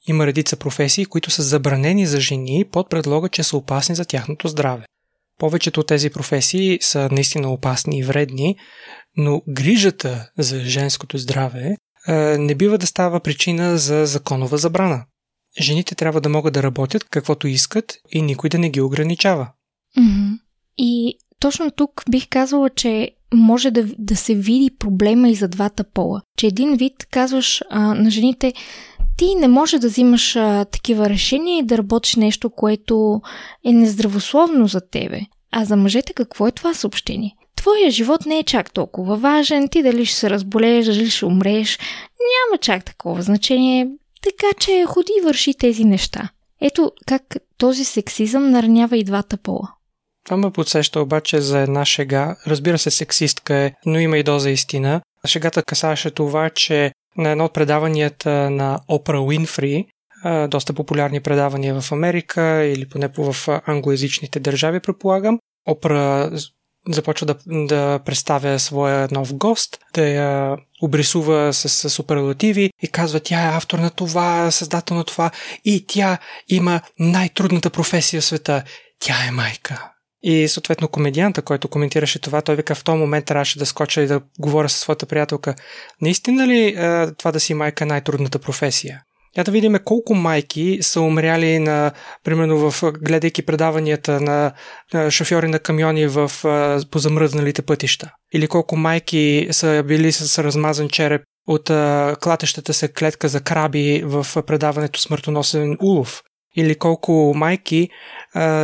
Има 0.08 0.26
редица 0.26 0.56
професии, 0.56 1.06
които 1.06 1.30
са 1.30 1.42
забранени 1.42 2.06
за 2.06 2.20
жени 2.20 2.64
под 2.72 2.90
предлога, 2.90 3.28
че 3.28 3.42
са 3.42 3.56
опасни 3.56 3.94
за 3.94 4.04
тяхното 4.04 4.48
здраве. 4.48 4.84
Повечето 5.38 5.80
от 5.80 5.86
тези 5.86 6.10
професии 6.10 6.78
са 6.80 7.08
наистина 7.12 7.52
опасни 7.52 7.98
и 7.98 8.02
вредни, 8.02 8.56
но 9.16 9.42
грижата 9.48 10.30
за 10.38 10.60
женското 10.60 11.18
здраве 11.18 11.76
не 12.38 12.54
бива 12.54 12.78
да 12.78 12.86
става 12.86 13.20
причина 13.20 13.78
за 13.78 14.06
законова 14.06 14.58
забрана. 14.58 15.04
Жените 15.60 15.94
трябва 15.94 16.20
да 16.20 16.28
могат 16.28 16.54
да 16.54 16.62
работят 16.62 17.04
каквото 17.04 17.48
искат 17.48 17.96
и 18.10 18.22
никой 18.22 18.50
да 18.50 18.58
не 18.58 18.70
ги 18.70 18.80
ограничава. 18.80 19.48
Mm-hmm. 19.98 20.38
И 20.78 21.18
точно 21.40 21.70
тук 21.70 22.02
бих 22.10 22.28
казала, 22.28 22.70
че 22.70 23.10
може 23.34 23.70
да, 23.70 23.84
да 23.98 24.16
се 24.16 24.34
види 24.34 24.70
проблема 24.78 25.28
и 25.28 25.34
за 25.34 25.48
двата 25.48 25.84
пола. 25.84 26.22
Че 26.38 26.46
един 26.46 26.76
вид 26.76 27.06
казваш 27.10 27.62
а, 27.70 27.94
на 27.94 28.10
жените, 28.10 28.52
ти 29.16 29.34
не 29.34 29.48
можеш 29.48 29.80
да 29.80 29.88
взимаш 29.88 30.36
а, 30.36 30.64
такива 30.64 31.10
решения 31.10 31.58
и 31.58 31.66
да 31.66 31.78
работиш 31.78 32.16
нещо, 32.16 32.50
което 32.50 33.20
е 33.64 33.72
нездравословно 33.72 34.66
за 34.66 34.80
тебе. 34.90 35.20
А 35.52 35.64
за 35.64 35.76
мъжете 35.76 36.12
какво 36.12 36.46
е 36.46 36.52
това 36.52 36.74
съобщение? 36.74 37.36
Твоя 37.56 37.90
живот 37.90 38.26
не 38.26 38.38
е 38.38 38.44
чак 38.44 38.72
толкова 38.72 39.16
важен, 39.16 39.68
ти 39.68 39.82
дали 39.82 40.06
ще 40.06 40.16
се 40.16 40.30
разболееш, 40.30 40.86
дали 40.86 41.10
ще 41.10 41.26
умреш, 41.26 41.78
няма 42.10 42.58
чак 42.58 42.84
такова 42.84 43.22
значение, 43.22 43.88
така 44.22 44.46
че 44.60 44.84
ходи 44.86 45.12
и 45.18 45.24
върши 45.24 45.54
тези 45.54 45.84
неща. 45.84 46.28
Ето 46.60 46.92
как 47.06 47.36
този 47.58 47.84
сексизъм 47.84 48.50
наранява 48.50 48.96
и 48.96 49.04
двата 49.04 49.36
пола. 49.36 49.72
Това 50.26 50.36
ме 50.36 50.50
подсеща 50.50 51.00
обаче 51.00 51.40
за 51.40 51.58
една 51.58 51.84
шега. 51.84 52.36
Разбира 52.46 52.78
се, 52.78 52.90
сексистка 52.90 53.54
е, 53.54 53.72
но 53.86 53.98
има 53.98 54.18
и 54.18 54.22
доза 54.22 54.50
истина. 54.50 55.00
Шегата 55.26 55.62
касаваше 55.62 56.10
това, 56.10 56.50
че 56.50 56.92
на 57.16 57.30
едно 57.30 57.44
от 57.44 57.54
предаванията 57.54 58.50
на 58.50 58.80
Опра 58.88 59.20
Уинфри, 59.20 59.86
доста 60.48 60.72
популярни 60.72 61.20
предавания 61.20 61.80
в 61.80 61.92
Америка 61.92 62.42
или 62.64 62.88
поне 62.88 63.08
в 63.18 63.36
англоязичните 63.66 64.40
държави, 64.40 64.80
предполагам, 64.80 65.38
Опра 65.66 66.30
започва 66.88 67.26
да, 67.26 67.36
да 67.46 67.98
представя 68.04 68.58
своя 68.58 69.08
нов 69.10 69.34
гост, 69.34 69.78
да 69.94 70.08
я 70.08 70.56
обрисува 70.82 71.52
с, 71.52 71.68
с 71.68 71.90
суперлативи 71.90 72.70
и 72.82 72.88
казва, 72.88 73.20
тя 73.20 73.42
е 73.44 73.56
автор 73.56 73.78
на 73.78 73.90
това, 73.90 74.50
създател 74.50 74.96
на 74.96 75.04
това 75.04 75.30
и 75.64 75.84
тя 75.86 76.18
има 76.48 76.80
най-трудната 76.98 77.70
професия 77.70 78.20
в 78.20 78.24
света. 78.24 78.62
Тя 78.98 79.14
е 79.28 79.30
майка. 79.30 79.92
И 80.22 80.48
съответно 80.48 80.88
комедианта, 80.88 81.42
който 81.42 81.68
коментираше 81.68 82.18
това, 82.18 82.42
той 82.42 82.56
вика 82.56 82.74
в 82.74 82.84
този 82.84 82.98
момент 82.98 83.24
трябваше 83.24 83.58
да 83.58 83.66
скоча 83.66 84.02
и 84.02 84.06
да 84.06 84.20
говоря 84.38 84.68
със 84.68 84.80
своята 84.80 85.06
приятелка. 85.06 85.54
Наистина 86.02 86.46
ли 86.46 86.66
е, 86.66 87.06
това 87.18 87.32
да 87.32 87.40
си 87.40 87.54
майка 87.54 87.84
е 87.84 87.86
най-трудната 87.86 88.38
професия? 88.38 89.02
Я 89.36 89.44
да 89.44 89.50
видим 89.50 89.76
колко 89.84 90.14
майки 90.14 90.78
са 90.80 91.00
умряли 91.00 91.58
на, 91.58 91.92
примерно 92.24 92.70
в, 92.70 92.92
гледайки 92.92 93.46
предаванията 93.46 94.20
на, 94.20 94.52
на 94.94 95.10
шофьори 95.10 95.48
на 95.48 95.58
камиони 95.58 96.06
в, 96.06 96.30
по 96.90 96.98
замръзналите 96.98 97.62
пътища. 97.62 98.10
Или 98.34 98.48
колко 98.48 98.76
майки 98.76 99.48
са 99.50 99.82
били 99.86 100.12
с 100.12 100.44
размазан 100.44 100.88
череп 100.88 101.22
от 101.46 101.70
а, 101.70 102.16
клатещата 102.20 102.74
се 102.74 102.88
клетка 102.88 103.28
за 103.28 103.40
краби 103.40 104.02
в 104.04 104.26
предаването 104.46 105.00
Смъртоносен 105.00 105.76
улов 105.82 106.22
или 106.56 106.74
колко 106.74 107.32
майки 107.36 107.88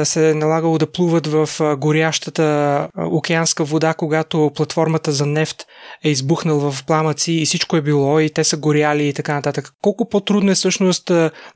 се 0.05 0.31
е 0.31 0.35
налагало 0.35 0.78
да 0.78 0.92
плуват 0.92 1.26
в 1.26 1.48
горящата 1.78 2.88
океанска 2.96 3.64
вода, 3.64 3.94
когато 3.94 4.50
платформата 4.55 5.12
за 5.12 5.26
нефт 5.26 5.66
е 6.05 6.09
избухнал 6.09 6.70
в 6.70 6.85
пламъци 6.85 7.33
и 7.33 7.46
всичко 7.46 7.76
е 7.76 7.83
било 7.83 8.20
и 8.20 8.31
те 8.31 8.44
са 8.44 8.57
горяли 8.57 9.09
и 9.09 9.12
така 9.12 9.35
нататък. 9.35 9.72
Колко 9.83 10.09
по-трудно 10.09 10.50
е 10.50 10.55
всъщност 10.55 11.07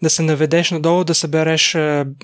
да 0.03 0.11
се 0.11 0.23
наведеш 0.23 0.71
надолу, 0.71 1.05
да 1.05 1.15
събереш 1.15 1.75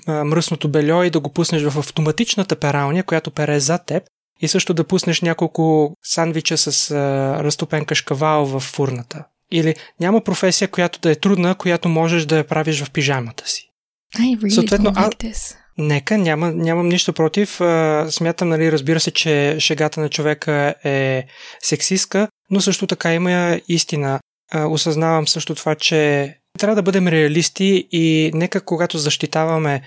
мръсното 0.07 0.69
бельо 0.69 1.03
и 1.03 1.09
да 1.09 1.19
го 1.19 1.29
пуснеш 1.29 1.63
в 1.63 1.79
автоматичната 1.79 2.55
пералня, 2.55 3.03
която 3.03 3.31
пере 3.31 3.59
за 3.59 3.77
теб 3.77 4.03
и 4.41 4.47
също 4.47 4.73
да 4.73 4.83
пуснеш 4.83 5.21
няколко 5.21 5.93
сандвича 6.03 6.57
с 6.57 6.91
разтопен 7.43 7.85
кашкавал 7.85 8.45
в 8.45 8.59
фурната. 8.59 9.23
Или 9.51 9.75
няма 9.99 10.21
професия, 10.21 10.67
която 10.67 10.99
да 10.99 11.11
е 11.11 11.15
трудна, 11.15 11.55
която 11.55 11.89
можеш 11.89 12.25
да 12.25 12.37
я 12.37 12.47
правиш 12.47 12.83
в 12.83 12.91
пижамата 12.91 13.43
си. 13.45 13.69
I 14.19 14.37
really 14.37 14.49
Съответно, 14.49 14.91
don't 14.91 15.09
like 15.09 15.31
this. 15.31 15.55
Нека, 15.77 16.17
няма, 16.17 16.51
нямам 16.51 16.89
нищо 16.89 17.13
против. 17.13 17.61
Смятам, 18.09 18.49
нали, 18.49 18.71
разбира 18.71 18.99
се, 18.99 19.11
че 19.11 19.55
шегата 19.59 19.99
на 20.01 20.09
човека 20.09 20.73
е 20.83 21.25
сексистка, 21.63 22.27
но 22.49 22.61
също 22.61 22.87
така 22.87 23.13
има 23.13 23.59
истина. 23.67 24.19
Осъзнавам 24.55 25.27
също 25.27 25.55
това, 25.55 25.75
че 25.75 26.33
трябва 26.59 26.75
да 26.75 26.81
бъдем 26.81 27.07
реалисти 27.07 27.87
и 27.91 28.31
нека 28.33 28.61
когато 28.61 28.97
защитаваме 28.97 29.81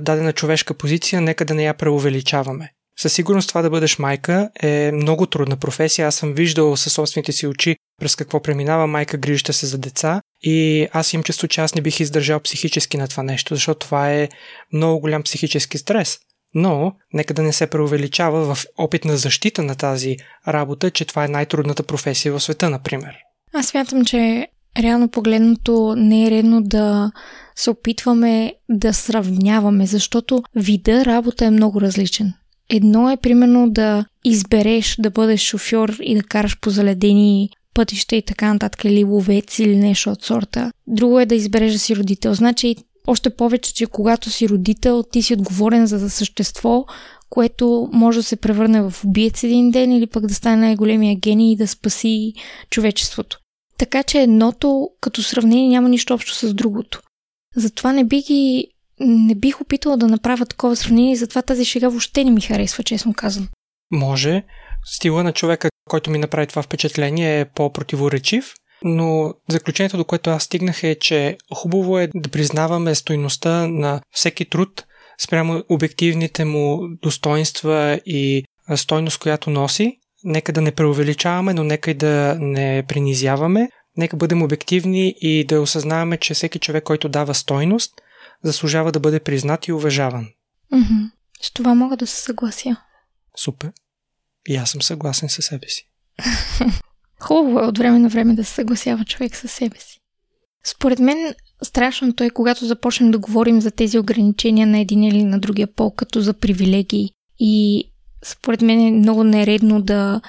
дадена 0.00 0.32
човешка 0.32 0.74
позиция, 0.74 1.20
нека 1.20 1.44
да 1.44 1.54
не 1.54 1.64
я 1.64 1.74
преувеличаваме. 1.74 2.70
Със 3.00 3.12
сигурност 3.12 3.48
това 3.48 3.62
да 3.62 3.70
бъдеш 3.70 3.98
майка 3.98 4.50
е 4.62 4.92
много 4.92 5.26
трудна 5.26 5.56
професия. 5.56 6.08
Аз 6.08 6.14
съм 6.14 6.32
виждал 6.32 6.76
със 6.76 6.92
собствените 6.92 7.32
си 7.32 7.46
очи 7.46 7.76
през 8.00 8.16
какво 8.16 8.42
преминава 8.42 8.86
майка, 8.86 9.18
грижите 9.18 9.52
се 9.52 9.66
за 9.66 9.78
деца 9.78 10.20
и 10.42 10.88
аз 10.92 11.12
имам 11.12 11.24
чувство, 11.24 11.48
че 11.48 11.60
аз 11.60 11.74
не 11.74 11.80
бих 11.80 12.00
издържал 12.00 12.40
психически 12.40 12.96
на 12.96 13.08
това 13.08 13.22
нещо, 13.22 13.54
защото 13.54 13.86
това 13.86 14.12
е 14.12 14.28
много 14.72 15.00
голям 15.00 15.22
психически 15.22 15.78
стрес. 15.78 16.18
Но, 16.54 16.92
нека 17.12 17.34
да 17.34 17.42
не 17.42 17.52
се 17.52 17.66
преувеличава 17.66 18.54
в 18.54 18.64
опит 18.78 19.04
на 19.04 19.16
защита 19.16 19.62
на 19.62 19.74
тази 19.74 20.16
работа, 20.48 20.90
че 20.90 21.04
това 21.04 21.24
е 21.24 21.28
най-трудната 21.28 21.82
професия 21.82 22.32
в 22.32 22.40
света, 22.40 22.70
например. 22.70 23.14
Аз 23.54 23.66
смятам, 23.66 24.04
че 24.04 24.46
реално 24.78 25.08
погледното 25.08 25.94
не 25.96 26.26
е 26.26 26.30
редно 26.30 26.62
да 26.62 27.12
се 27.56 27.70
опитваме 27.70 28.54
да 28.68 28.94
сравняваме, 28.94 29.86
защото 29.86 30.42
вида 30.54 31.04
работа 31.04 31.44
е 31.44 31.50
много 31.50 31.80
различен. 31.80 32.32
Едно 32.70 33.10
е 33.10 33.16
примерно 33.16 33.70
да 33.70 34.04
избереш 34.24 34.96
да 34.98 35.10
бъдеш 35.10 35.40
шофьор 35.40 35.96
и 36.02 36.14
да 36.14 36.22
караш 36.22 36.60
по 36.60 36.70
заледени 36.70 37.50
пътища 37.74 38.16
и 38.16 38.22
така 38.22 38.52
нататък, 38.52 38.84
или 38.84 39.04
ловец 39.04 39.58
или 39.58 39.76
нещо 39.76 40.10
от 40.10 40.24
сорта. 40.24 40.72
Друго 40.86 41.20
е 41.20 41.26
да 41.26 41.34
избереш 41.34 41.72
да 41.72 41.78
си 41.78 41.96
родител. 41.96 42.34
Значи 42.34 42.76
още 43.06 43.30
повече, 43.30 43.74
че 43.74 43.86
когато 43.86 44.30
си 44.30 44.48
родител, 44.48 45.04
ти 45.12 45.22
си 45.22 45.34
отговорен 45.34 45.86
за 45.86 46.10
същество, 46.10 46.84
което 47.30 47.88
може 47.92 48.18
да 48.18 48.22
се 48.22 48.36
превърне 48.36 48.82
в 48.82 48.94
убиец 49.04 49.42
един 49.42 49.70
ден 49.70 49.92
или 49.92 50.06
пък 50.06 50.26
да 50.26 50.34
стане 50.34 50.56
най-големия 50.56 51.16
гений 51.16 51.52
и 51.52 51.56
да 51.56 51.68
спаси 51.68 52.32
човечеството. 52.70 53.38
Така 53.78 54.02
че 54.02 54.20
едното 54.20 54.88
като 55.00 55.22
сравнение 55.22 55.68
няма 55.68 55.88
нищо 55.88 56.14
общо 56.14 56.34
с 56.34 56.54
другото. 56.54 57.00
Затова 57.56 57.92
не 57.92 58.04
би 58.04 58.20
ги 58.20 58.68
не 59.00 59.34
бих 59.34 59.60
опитала 59.60 59.96
да 59.96 60.08
направя 60.08 60.46
такова 60.46 60.76
сравнение, 60.76 61.16
затова 61.16 61.42
тази 61.42 61.64
шега 61.64 61.88
въобще 61.88 62.24
не 62.24 62.30
ми 62.30 62.40
харесва, 62.40 62.84
честно 62.84 63.14
казвам. 63.14 63.48
Може. 63.90 64.42
Стила 64.84 65.24
на 65.24 65.32
човека, 65.32 65.68
който 65.88 66.10
ми 66.10 66.18
направи 66.18 66.46
това 66.46 66.62
впечатление 66.62 67.40
е 67.40 67.44
по-противоречив. 67.44 68.52
но 68.84 69.34
заключението, 69.48 69.96
до 69.96 70.04
което 70.04 70.30
аз 70.30 70.42
стигнах 70.42 70.82
е, 70.82 70.94
че 70.94 71.36
хубаво 71.54 71.98
е 71.98 72.08
да 72.14 72.28
признаваме 72.28 72.94
стойността 72.94 73.68
на 73.68 74.00
всеки 74.10 74.44
труд 74.44 74.84
спрямо 75.20 75.62
обективните 75.68 76.44
му 76.44 76.80
достоинства 77.02 78.00
и 78.06 78.44
стойност, 78.76 79.18
която 79.18 79.50
носи. 79.50 79.98
Нека 80.24 80.52
да 80.52 80.60
не 80.60 80.72
преувеличаваме, 80.72 81.54
но 81.54 81.64
нека 81.64 81.90
и 81.90 81.94
да 81.94 82.36
не 82.40 82.84
принизяваме. 82.88 83.68
Нека 83.96 84.16
бъдем 84.16 84.42
обективни 84.42 85.14
и 85.20 85.44
да 85.44 85.60
осъзнаваме, 85.60 86.16
че 86.16 86.34
всеки 86.34 86.58
човек, 86.58 86.84
който 86.84 87.08
дава 87.08 87.34
стойност, 87.34 87.92
заслужава 88.42 88.92
да 88.92 89.00
бъде 89.00 89.20
признат 89.20 89.66
и 89.66 89.72
уважаван. 89.72 90.28
Mm-hmm. 90.72 91.10
С 91.42 91.52
това 91.52 91.74
мога 91.74 91.96
да 91.96 92.06
се 92.06 92.22
съглася. 92.22 92.76
Супер. 93.36 93.72
И 94.48 94.56
аз 94.56 94.70
съм 94.70 94.82
съгласен 94.82 95.28
със 95.28 95.44
себе 95.44 95.68
си. 95.68 95.88
Хубаво 97.20 97.58
е 97.58 97.66
от 97.66 97.78
време 97.78 97.98
на 97.98 98.08
време 98.08 98.34
да 98.34 98.44
се 98.44 98.54
съгласява 98.54 99.04
човек 99.04 99.36
със 99.36 99.52
себе 99.52 99.78
си. 99.78 100.00
Според 100.64 100.98
мен 100.98 101.34
страшното 101.62 102.24
е, 102.24 102.30
когато 102.30 102.66
започнем 102.66 103.10
да 103.10 103.18
говорим 103.18 103.60
за 103.60 103.70
тези 103.70 103.98
ограничения 103.98 104.66
на 104.66 104.78
един 104.78 105.04
или 105.04 105.24
на 105.24 105.38
другия 105.38 105.66
пол, 105.74 105.90
като 105.90 106.20
за 106.20 106.34
привилегии. 106.34 107.10
И 107.38 107.84
според 108.24 108.60
мен 108.60 108.80
е 108.80 108.90
много 108.90 109.24
нередно 109.24 109.82
да 109.82 110.20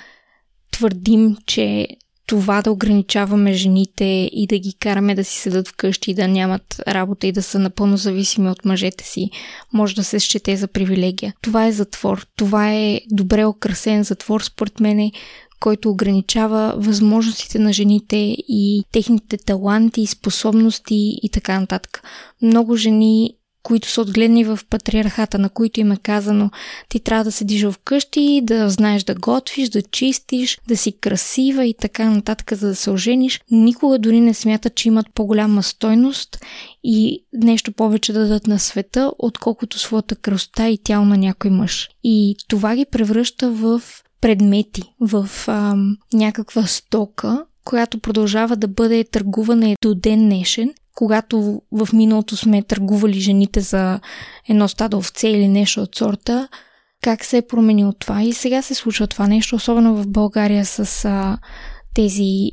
твърдим, 0.72 1.38
че 1.46 1.88
това 2.30 2.62
да 2.62 2.72
ограничаваме 2.72 3.54
жените 3.54 4.30
и 4.34 4.48
да 4.48 4.60
ги 4.60 4.74
караме 4.74 5.16
да 5.16 5.24
си 5.24 5.40
седат 5.40 5.68
вкъщи, 5.68 6.14
да 6.14 6.28
нямат 6.28 6.82
работа 6.88 7.28
и 7.28 7.32
да 7.32 7.44
са 7.44 7.60
напълно 7.60 7.98
зависими 7.98 8.50
от 8.50 8.66
мъжете 8.66 9.04
си, 9.04 9.30
може 9.74 9.96
да 9.96 10.04
се 10.04 10.20
счете 10.20 10.56
за 10.56 10.68
привилегия. 10.68 11.34
Това 11.42 11.68
е 11.68 11.72
затвор. 11.72 12.26
Това 12.36 12.74
е 12.74 13.02
добре 13.12 13.46
окрасен 13.46 14.04
затвор, 14.04 14.42
според 14.42 14.80
мен, 14.80 15.12
който 15.60 15.90
ограничава 15.90 16.74
възможностите 16.78 17.60
на 17.60 17.74
жените 17.74 18.16
и 18.48 18.84
техните 18.92 19.38
таланти, 19.38 20.08
способности 20.08 21.20
и 21.24 21.30
така 21.34 21.60
нататък. 21.60 22.04
Много 22.42 22.76
жени 22.76 23.34
които 23.64 23.90
са 23.90 24.02
отгледани 24.02 24.44
в 24.44 24.60
патриархата, 24.70 25.40
на 25.40 25.50
които 25.50 25.80
им 25.80 25.92
е 25.92 25.98
казано 25.98 26.52
ти 26.90 27.00
трябва 27.00 27.24
да 27.24 27.32
седиш 27.32 27.66
вкъщи, 27.66 28.42
да 28.44 28.70
знаеш 28.70 29.04
да 29.04 29.16
готвиш, 29.16 29.70
да 29.70 29.82
чистиш, 29.82 30.60
да 30.68 30.78
си 30.78 30.92
красива 30.92 31.66
и 31.66 31.74
така 31.74 32.10
нататък, 32.10 32.54
за 32.54 32.68
да 32.68 32.76
се 32.76 32.92
ожениш, 32.92 33.42
никога 33.52 34.00
дори 34.00 34.20
не 34.20 34.34
смятат, 34.34 34.76
че 34.76 34.88
имат 34.88 35.06
по-голяма 35.16 35.64
стойност 35.64 36.38
и 36.84 37.26
нещо 37.34 37.72
повече 37.72 38.14
да 38.14 38.20
дадат 38.20 38.48
на 38.48 38.60
света, 38.60 39.12
отколкото 39.20 39.80
своята 39.80 40.16
красота 40.16 40.70
и 40.70 40.78
тяло 40.78 41.06
на 41.06 41.18
някой 41.18 41.52
мъж. 41.52 41.90
И 42.04 42.36
това 42.48 42.76
ги 42.76 42.86
превръща 42.86 43.52
в 43.52 43.82
предмети, 44.22 44.84
в 45.00 45.30
ам, 45.48 45.98
някаква 46.14 46.68
стока, 46.68 47.46
която 47.66 48.00
продължава 48.00 48.56
да 48.56 48.68
бъде 48.68 49.04
търгувана 49.04 49.76
до 49.82 49.96
ден 49.96 50.20
днешен 50.20 50.74
когато 51.00 51.62
в 51.72 51.88
миналото 51.94 52.38
сме 52.38 52.64
търгували 52.64 53.20
жените 53.20 53.62
за 53.62 54.00
едно 54.50 54.68
стадо 54.68 54.98
овце 54.98 55.28
или 55.28 55.48
нещо 55.48 55.82
от 55.82 55.96
сорта, 55.96 56.48
как 57.02 57.26
се 57.26 57.38
е 57.38 57.48
променило 57.48 57.94
това. 57.94 58.22
И 58.22 58.34
сега 58.34 58.62
се 58.62 58.76
случва 58.76 59.08
това 59.08 59.28
нещо, 59.28 59.56
особено 59.56 59.96
в 59.96 60.08
България 60.08 60.66
с 60.66 61.06
а, 61.06 61.38
тези, 61.94 62.52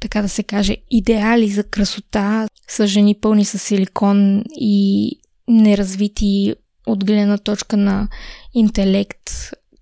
така 0.00 0.22
да 0.22 0.28
се 0.28 0.42
каже, 0.42 0.76
идеали 0.90 1.48
за 1.48 1.64
красота, 1.64 2.48
с 2.68 2.86
жени 2.86 3.14
пълни 3.20 3.44
с 3.44 3.58
силикон 3.58 4.44
и 4.50 5.10
неразвити 5.48 6.54
от 6.86 7.04
гледна 7.04 7.38
точка 7.38 7.76
на 7.76 8.08
интелект, 8.54 9.30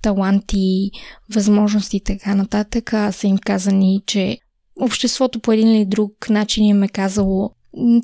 таланти, 0.02 0.90
възможности 1.34 1.96
и 1.96 2.04
така 2.04 2.34
нататък, 2.34 2.94
са 3.10 3.26
им 3.26 3.38
казани, 3.38 4.02
че 4.06 4.38
обществото 4.80 5.40
по 5.40 5.52
един 5.52 5.74
или 5.74 5.84
друг 5.84 6.30
начин 6.30 6.64
им 6.64 6.82
е 6.82 6.88
казало 6.88 7.54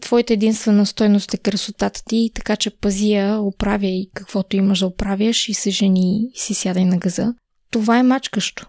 твоята 0.00 0.32
единствена 0.32 0.86
стойност 0.86 1.34
е 1.34 1.38
красотата 1.38 2.02
ти, 2.04 2.30
така 2.34 2.56
че 2.56 2.70
пази 2.70 3.08
я, 3.12 3.40
оправяй 3.40 4.06
каквото 4.14 4.56
имаш 4.56 4.78
да 4.78 4.86
оправяш 4.86 5.48
и 5.48 5.54
се 5.54 5.70
жени 5.70 6.30
и 6.34 6.38
си 6.38 6.54
сядай 6.54 6.84
на 6.84 6.98
газа. 6.98 7.34
Това 7.70 7.98
е 7.98 8.02
мачкащо. 8.02 8.66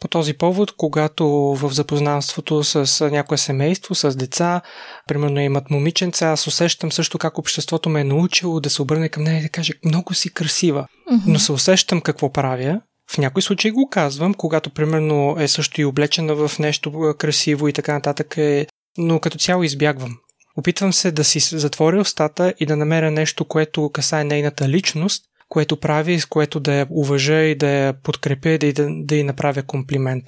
По 0.00 0.08
този 0.08 0.34
повод, 0.34 0.72
когато 0.76 1.28
в 1.30 1.70
запознанството 1.72 2.64
с 2.64 3.10
някое 3.10 3.38
семейство, 3.38 3.94
с 3.94 4.16
деца, 4.16 4.60
примерно 5.08 5.40
имат 5.40 5.70
момиченца, 5.70 6.26
аз 6.26 6.46
усещам 6.46 6.92
също 6.92 7.18
как 7.18 7.38
обществото 7.38 7.88
ме 7.88 8.00
е 8.00 8.04
научило 8.04 8.60
да 8.60 8.70
се 8.70 8.82
обърне 8.82 9.08
към 9.08 9.22
нея 9.22 9.38
и 9.38 9.42
да 9.42 9.48
каже 9.48 9.72
много 9.84 10.14
си 10.14 10.34
красива. 10.34 10.86
Mm-hmm. 11.10 11.22
Но 11.26 11.38
се 11.38 11.52
усещам 11.52 12.00
какво 12.00 12.32
правя. 12.32 12.80
В 13.12 13.18
някои 13.18 13.42
случаи 13.42 13.70
го 13.70 13.88
казвам, 13.90 14.34
когато 14.34 14.70
примерно 14.70 15.36
е 15.38 15.48
също 15.48 15.80
и 15.80 15.84
облечена 15.84 16.34
в 16.34 16.58
нещо 16.58 17.14
красиво 17.18 17.68
и 17.68 17.72
така 17.72 17.92
нататък, 17.92 18.34
е... 18.36 18.66
но 18.98 19.20
като 19.20 19.38
цяло 19.38 19.62
избягвам. 19.62 20.16
Опитвам 20.56 20.92
се 20.92 21.10
да 21.10 21.24
си 21.24 21.40
затворя 21.40 22.00
устата 22.00 22.54
и 22.60 22.66
да 22.66 22.76
намеря 22.76 23.10
нещо, 23.10 23.44
което 23.44 23.90
касае 23.90 24.24
нейната 24.24 24.68
личност, 24.68 25.24
което 25.50 25.76
прави, 25.76 26.20
с 26.20 26.26
което 26.26 26.60
да 26.60 26.74
я 26.74 26.86
уважа 26.90 27.34
и 27.34 27.54
да 27.54 27.68
я 27.68 27.92
подкрепя 27.92 28.50
и 28.50 28.58
да, 28.58 28.72
да, 28.72 28.88
да 28.90 29.16
й 29.16 29.24
направя 29.24 29.62
комплимент. 29.62 30.24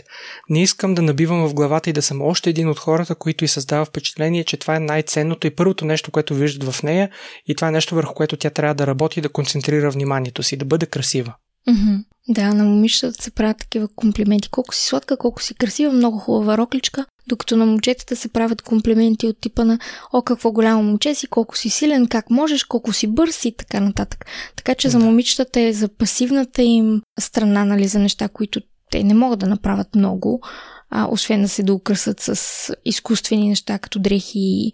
Не 0.49 0.63
искам 0.63 0.95
да 0.95 1.03
набивам 1.03 1.49
в 1.49 1.55
главата 1.55 1.91
и 1.91 1.93
да 1.93 2.03
съм 2.03 2.23
още 2.23 2.51
един 2.51 2.69
от 2.69 2.79
хората, 2.79 3.15
които 3.15 3.45
й 3.45 3.49
създава 3.49 3.85
впечатление, 3.85 4.45
че 4.45 4.57
това 4.57 4.77
е 4.77 4.81
най-ценното 4.81 5.47
и 5.47 5.55
първото 5.55 5.85
нещо, 5.85 6.11
което 6.11 6.35
виждат 6.35 6.73
в 6.73 6.83
нея 6.83 7.11
и 7.47 7.55
това 7.55 7.69
е 7.69 7.73
нещо 7.73 7.95
върху 7.95 8.15
което 8.15 8.37
тя 8.37 8.51
трябва 8.51 8.75
да 8.75 8.87
работи 8.87 9.19
и 9.19 9.23
да 9.23 9.29
концентрира 9.29 9.91
вниманието 9.91 10.43
си, 10.43 10.57
да 10.57 10.65
бъде 10.65 10.87
красива. 10.87 11.35
Mm-hmm. 11.69 12.05
Да, 12.29 12.55
на 12.55 12.65
момичетата 12.65 13.23
се 13.23 13.31
правят 13.31 13.59
такива 13.59 13.89
комплименти. 13.97 14.49
Колко 14.49 14.75
си 14.75 14.87
сладка, 14.87 15.17
колко 15.17 15.43
си 15.43 15.55
красива, 15.55 15.93
много 15.93 16.19
хубава 16.19 16.59
рокличка. 16.59 17.07
Докато 17.27 17.57
на 17.57 17.67
момчетата 17.67 18.17
се 18.17 18.29
правят 18.29 18.63
комплименти 18.63 19.27
от 19.27 19.41
типа 19.41 19.65
на 19.65 19.79
О, 20.13 20.23
какво 20.23 20.53
голямо 20.53 20.83
момче 20.83 21.15
си, 21.15 21.27
колко 21.27 21.59
си 21.59 21.71
силен, 21.71 22.07
как 22.07 22.31
можеш, 22.31 22.65
колко 22.65 22.93
си 22.93 23.07
бърз 23.07 23.45
и 23.45 23.57
така 23.57 23.81
нататък. 23.81 24.27
Така 24.57 24.75
че 24.75 24.89
да. 24.89 24.93
за 24.93 24.99
момичетата 24.99 25.61
е 25.61 25.73
за 25.73 25.89
пасивната 25.89 26.63
им 26.63 27.03
страна, 27.21 27.65
нали, 27.65 27.87
за 27.87 27.99
неща, 27.99 28.29
които 28.29 28.61
те 28.91 29.05
не 29.05 29.15
могат 29.15 29.39
да 29.39 29.47
направят 29.47 29.95
много, 29.95 30.43
а, 30.91 31.09
освен 31.11 31.43
да 31.43 31.49
се 31.49 31.63
доукръсат 31.63 32.21
с 32.21 32.75
изкуствени 32.85 33.49
неща, 33.49 33.79
като 33.79 33.99
дрехи 33.99 34.39
и, 34.39 34.73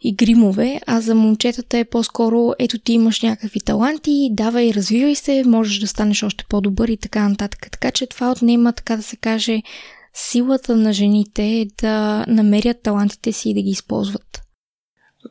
и 0.00 0.14
гримове, 0.14 0.80
а 0.86 1.00
за 1.00 1.14
момчетата 1.14 1.78
е 1.78 1.84
по-скоро 1.84 2.52
ето 2.58 2.78
ти 2.78 2.92
имаш 2.92 3.22
някакви 3.22 3.60
таланти, 3.60 4.28
давай, 4.32 4.70
развивай 4.74 5.14
се, 5.14 5.44
можеш 5.46 5.78
да 5.78 5.86
станеш 5.86 6.22
още 6.22 6.44
по-добър 6.48 6.88
и 6.88 6.96
така 6.96 7.28
нататък. 7.28 7.68
Така 7.72 7.90
че 7.90 8.06
това 8.06 8.30
отнема, 8.30 8.72
така 8.72 8.96
да 8.96 9.02
се 9.02 9.16
каже, 9.16 9.62
силата 10.14 10.76
на 10.76 10.92
жените 10.92 11.44
е 11.44 11.66
да 11.82 12.24
намерят 12.28 12.82
талантите 12.82 13.32
си 13.32 13.50
и 13.50 13.54
да 13.54 13.62
ги 13.62 13.70
използват. 13.70 14.49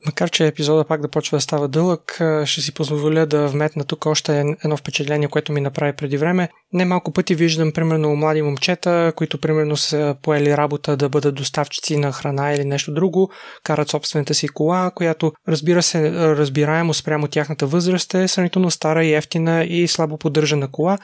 Макар, 0.05 0.29
че 0.29 0.47
епизода 0.47 0.83
пак 0.83 1.01
да 1.01 1.07
почва 1.07 1.37
да 1.37 1.41
става 1.41 1.67
дълъг, 1.67 2.21
ще 2.45 2.61
си 2.61 2.73
позволя 2.73 3.25
да 3.25 3.47
вметна 3.47 3.83
тук 3.83 4.05
още 4.05 4.39
едно 4.63 4.77
впечатление, 4.77 5.27
което 5.27 5.51
ми 5.51 5.61
направи 5.61 5.93
преди 5.93 6.17
време. 6.17 6.49
Не 6.73 6.85
малко 6.85 7.11
пъти 7.11 7.35
виждам, 7.35 7.71
примерно, 7.71 8.15
млади 8.15 8.41
момчета, 8.41 9.13
които, 9.15 9.41
примерно, 9.41 9.77
са 9.77 10.15
поели 10.21 10.57
работа 10.57 10.97
да 10.97 11.09
бъдат 11.09 11.35
доставчици 11.35 11.97
на 11.97 12.11
храна 12.11 12.53
или 12.53 12.65
нещо 12.65 12.93
друго, 12.93 13.29
карат 13.63 13.89
собствената 13.89 14.33
си 14.33 14.47
кола, 14.47 14.91
която, 14.95 15.31
разбира 15.47 15.83
се, 15.83 16.11
разбираемо 16.11 16.93
спрямо 16.93 17.27
тяхната 17.27 17.67
възраст 17.67 18.13
е 18.13 18.27
сравнително 18.27 18.71
стара 18.71 19.05
и 19.05 19.13
ефтина 19.13 19.63
и 19.63 19.87
слабо 19.87 20.17
поддържана 20.17 20.71
кола, 20.71 20.97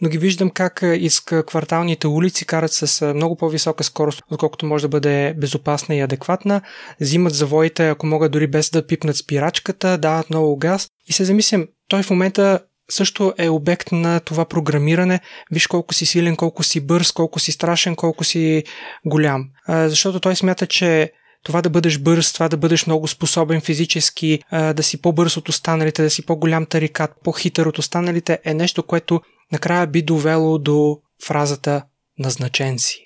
но 0.00 0.08
ги 0.08 0.18
виждам 0.18 0.50
как 0.50 0.80
из 0.82 1.20
кварталните 1.20 2.06
улици 2.06 2.46
карат 2.46 2.72
с 2.72 3.14
много 3.14 3.36
по-висока 3.36 3.84
скорост, 3.84 4.22
отколкото 4.30 4.66
може 4.66 4.82
да 4.82 4.88
бъде 4.88 5.34
безопасна 5.38 5.94
и 5.94 6.00
адекватна, 6.00 6.60
взимат 7.00 7.34
завоите, 7.34 7.88
ако 7.88 8.06
могат 8.06 8.31
дори 8.32 8.46
без 8.46 8.70
да 8.70 8.86
пипнат 8.86 9.16
спирачката, 9.16 9.98
дават 9.98 10.30
много 10.30 10.56
газ 10.56 10.88
и 11.08 11.12
се 11.12 11.24
замислям, 11.24 11.66
той 11.88 12.02
в 12.02 12.10
момента 12.10 12.60
също 12.90 13.34
е 13.38 13.48
обект 13.48 13.92
на 13.92 14.20
това 14.20 14.44
програмиране. 14.44 15.20
Виж 15.50 15.66
колко 15.66 15.94
си 15.94 16.06
силен, 16.06 16.36
колко 16.36 16.62
си 16.62 16.80
бърз, 16.80 17.12
колко 17.12 17.38
си 17.38 17.52
страшен, 17.52 17.96
колко 17.96 18.24
си 18.24 18.64
голям. 19.06 19.44
А, 19.66 19.88
защото 19.88 20.20
той 20.20 20.36
смята, 20.36 20.66
че 20.66 21.12
това 21.44 21.62
да 21.62 21.70
бъдеш 21.70 21.98
бърз, 21.98 22.32
това 22.32 22.48
да 22.48 22.56
бъдеш 22.56 22.86
много 22.86 23.08
способен 23.08 23.60
физически, 23.60 24.40
да 24.52 24.82
си 24.82 25.02
по-бърз 25.02 25.36
от 25.36 25.48
останалите, 25.48 26.02
да 26.02 26.10
си 26.10 26.26
по-голям 26.26 26.66
тарикат, 26.66 27.10
по-хитър 27.24 27.66
от 27.66 27.78
останалите 27.78 28.38
е 28.44 28.54
нещо, 28.54 28.82
което 28.82 29.20
накрая 29.52 29.86
би 29.86 30.02
довело 30.02 30.58
до 30.58 30.98
фразата 31.26 31.82
назначен 32.18 32.78
си. 32.78 32.98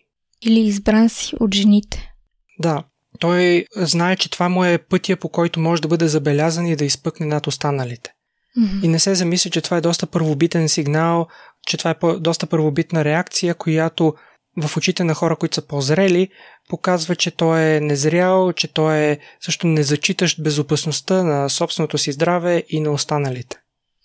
Или 0.43 0.61
избран 0.61 1.09
си 1.09 1.35
от 1.41 1.55
жените. 1.55 2.11
Да, 2.59 2.85
той 3.17 3.67
знае, 3.77 4.17
че 4.17 4.31
това 4.31 4.49
му 4.49 4.65
е 4.65 4.79
пътя, 4.79 5.17
по 5.17 5.29
който 5.29 5.61
може 5.61 5.83
да 5.83 5.89
бъде 5.89 6.09
забелязан 6.09 6.67
и 6.67 6.77
да 6.77 6.85
изпъкне 6.85 7.27
над 7.27 7.47
останалите. 7.47 8.11
Mm-hmm. 8.59 8.85
И 8.85 8.89
не 8.89 8.99
се 8.99 9.15
замисли, 9.15 9.51
че 9.51 9.61
това 9.61 9.77
е 9.77 9.81
доста 9.81 10.07
първобитен 10.07 10.69
сигнал, 10.69 11.27
че 11.67 11.77
това 11.77 11.91
е 11.91 12.19
доста 12.19 12.47
първобитна 12.47 13.05
реакция, 13.05 13.55
която 13.55 14.15
в 14.63 14.77
очите 14.77 15.05
на 15.05 15.15
хора, 15.15 15.37
които 15.37 15.55
са 15.55 15.67
по-зрели, 15.67 16.29
показва, 16.69 17.17
че 17.17 17.31
той 17.31 17.63
е 17.63 17.81
незрял, 17.81 18.53
че 18.53 18.69
той 18.69 18.97
е 18.97 19.19
също 19.41 19.67
незачитащ 19.67 20.43
безопасността 20.43 21.23
на 21.23 21.49
собственото 21.49 21.99
си 21.99 22.13
здраве 22.13 22.65
и 22.69 22.81
на 22.81 22.91
останалите. 22.91 23.57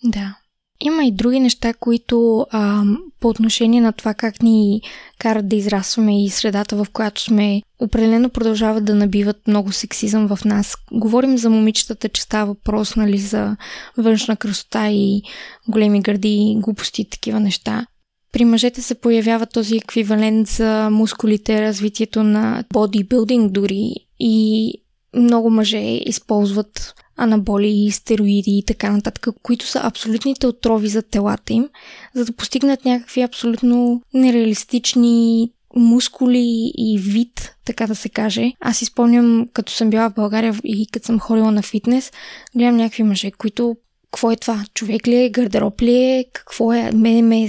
Да. 0.04 0.36
Има 0.80 1.04
и 1.04 1.12
други 1.12 1.40
неща, 1.40 1.74
които 1.74 2.46
а, 2.50 2.82
по 3.20 3.28
отношение 3.28 3.80
на 3.80 3.92
това 3.92 4.14
как 4.14 4.42
ни 4.42 4.82
карат 5.18 5.48
да 5.48 5.56
израстваме 5.56 6.24
и 6.24 6.30
средата, 6.30 6.76
в 6.76 6.86
която 6.92 7.20
сме, 7.20 7.62
определено 7.78 8.30
продължават 8.30 8.84
да 8.84 8.94
набиват 8.94 9.48
много 9.48 9.72
сексизъм 9.72 10.28
в 10.28 10.44
нас. 10.44 10.76
Говорим 10.92 11.38
за 11.38 11.50
момичетата, 11.50 12.08
че 12.08 12.22
става 12.22 12.46
въпрос 12.46 12.96
нали, 12.96 13.18
за 13.18 13.56
външна 13.98 14.36
красота 14.36 14.88
и 14.90 15.22
големи 15.68 16.00
гърди, 16.00 16.56
глупости 16.58 17.02
и 17.02 17.08
такива 17.08 17.40
неща. 17.40 17.86
При 18.32 18.44
мъжете 18.44 18.82
се 18.82 18.94
появява 18.94 19.46
този 19.46 19.76
еквивалент 19.76 20.48
за 20.48 20.90
мускулите, 20.90 21.62
развитието 21.62 22.22
на 22.22 22.64
бодибилдинг 22.72 23.52
дори 23.52 23.94
и 24.20 24.74
много 25.16 25.50
мъже 25.50 25.78
използват 26.06 26.94
анаболи, 27.16 27.90
стероиди 27.90 28.58
и 28.58 28.64
така 28.64 28.90
нататък, 28.90 29.28
които 29.42 29.66
са 29.66 29.80
абсолютните 29.82 30.46
отрови 30.46 30.88
за 30.88 31.02
телата 31.02 31.52
им, 31.52 31.68
за 32.14 32.24
да 32.24 32.32
постигнат 32.32 32.84
някакви 32.84 33.22
абсолютно 33.22 34.02
нереалистични 34.14 35.50
мускули 35.76 36.72
и 36.78 36.98
вид, 36.98 37.54
така 37.64 37.86
да 37.86 37.94
се 37.94 38.08
каже. 38.08 38.52
Аз 38.60 38.82
изпомням, 38.82 39.48
като 39.52 39.72
съм 39.72 39.90
била 39.90 40.10
в 40.10 40.14
България 40.14 40.54
и 40.64 40.86
като 40.86 41.06
съм 41.06 41.20
ходила 41.20 41.52
на 41.52 41.62
фитнес, 41.62 42.12
гледам 42.56 42.76
някакви 42.76 43.02
мъже, 43.02 43.30
които 43.30 43.76
какво 44.12 44.30
е 44.30 44.36
това? 44.36 44.64
Човек 44.74 45.08
ли 45.08 45.24
е? 45.24 45.30
Гардероб 45.30 45.82
ли 45.82 45.94
е? 45.94 46.24
Какво 46.32 46.72
е? 46.72 46.90
Мене 46.92 47.22
ме 47.22 47.44
е 47.44 47.48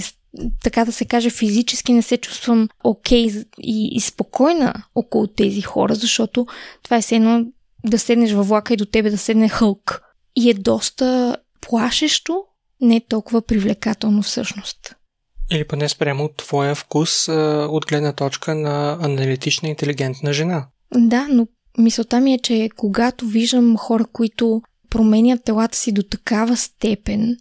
така 0.62 0.84
да 0.84 0.92
се 0.92 1.04
каже, 1.04 1.30
физически 1.30 1.92
не 1.92 2.02
се 2.02 2.16
чувствам 2.16 2.68
окей 2.84 3.28
okay 3.28 3.46
и, 3.60 3.88
и 3.92 4.00
спокойна 4.00 4.74
около 4.94 5.26
тези 5.26 5.60
хора, 5.60 5.94
защото 5.94 6.46
това 6.82 6.96
е 6.96 7.02
все 7.02 7.16
едно 7.16 7.46
да 7.84 7.98
седнеш 7.98 8.32
във 8.32 8.48
влака 8.48 8.74
и 8.74 8.76
до 8.76 8.84
тебе 8.84 9.10
да 9.10 9.18
седне 9.18 9.48
хълк. 9.48 10.02
И 10.36 10.50
е 10.50 10.54
доста 10.54 11.36
плашещо, 11.60 12.42
не 12.80 12.96
е 12.96 13.06
толкова 13.08 13.42
привлекателно 13.42 14.22
всъщност. 14.22 14.94
Или 15.50 15.64
поне 15.64 15.88
спрямо 15.88 16.28
твоя 16.36 16.74
вкус 16.74 17.28
от 17.68 17.86
гледна 17.86 18.12
точка 18.12 18.54
на 18.54 18.98
аналитична 19.00 19.68
интелигентна 19.68 20.32
жена. 20.32 20.66
Да, 20.94 21.28
но 21.30 21.46
мисълта 21.78 22.20
ми 22.20 22.34
е, 22.34 22.38
че 22.38 22.68
когато 22.76 23.26
виждам 23.26 23.76
хора, 23.76 24.04
които 24.12 24.62
променят 24.90 25.44
телата 25.44 25.76
си 25.76 25.92
до 25.92 26.02
такава 26.02 26.56
степен, 26.56 27.36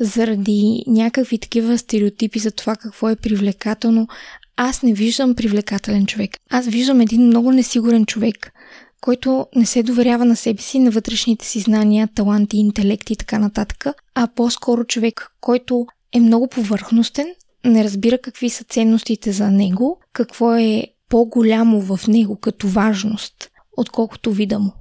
заради 0.00 0.84
някакви 0.86 1.38
такива 1.38 1.78
стереотипи 1.78 2.38
за 2.38 2.50
това 2.50 2.76
какво 2.76 3.08
е 3.08 3.16
привлекателно, 3.16 4.08
аз 4.56 4.82
не 4.82 4.92
виждам 4.92 5.34
привлекателен 5.34 6.06
човек. 6.06 6.30
Аз 6.50 6.66
виждам 6.66 7.00
един 7.00 7.26
много 7.26 7.52
несигурен 7.52 8.06
човек, 8.06 8.52
който 9.06 9.46
не 9.56 9.66
се 9.66 9.82
доверява 9.82 10.24
на 10.24 10.36
себе 10.36 10.62
си, 10.62 10.78
на 10.78 10.90
вътрешните 10.90 11.46
си 11.46 11.60
знания, 11.60 12.08
таланти, 12.14 12.56
интелект 12.56 13.10
и 13.10 13.16
така 13.16 13.38
нататък, 13.38 13.86
а 14.14 14.28
по-скоро 14.36 14.84
човек, 14.84 15.30
който 15.40 15.86
е 16.12 16.20
много 16.20 16.48
повърхностен, 16.48 17.26
не 17.64 17.84
разбира 17.84 18.18
какви 18.18 18.50
са 18.50 18.64
ценностите 18.64 19.32
за 19.32 19.50
него, 19.50 20.00
какво 20.12 20.54
е 20.54 20.86
по-голямо 21.08 21.80
в 21.80 22.08
него 22.08 22.36
като 22.36 22.68
важност, 22.68 23.50
отколкото 23.76 24.32
вида 24.32 24.58
му. 24.58 24.72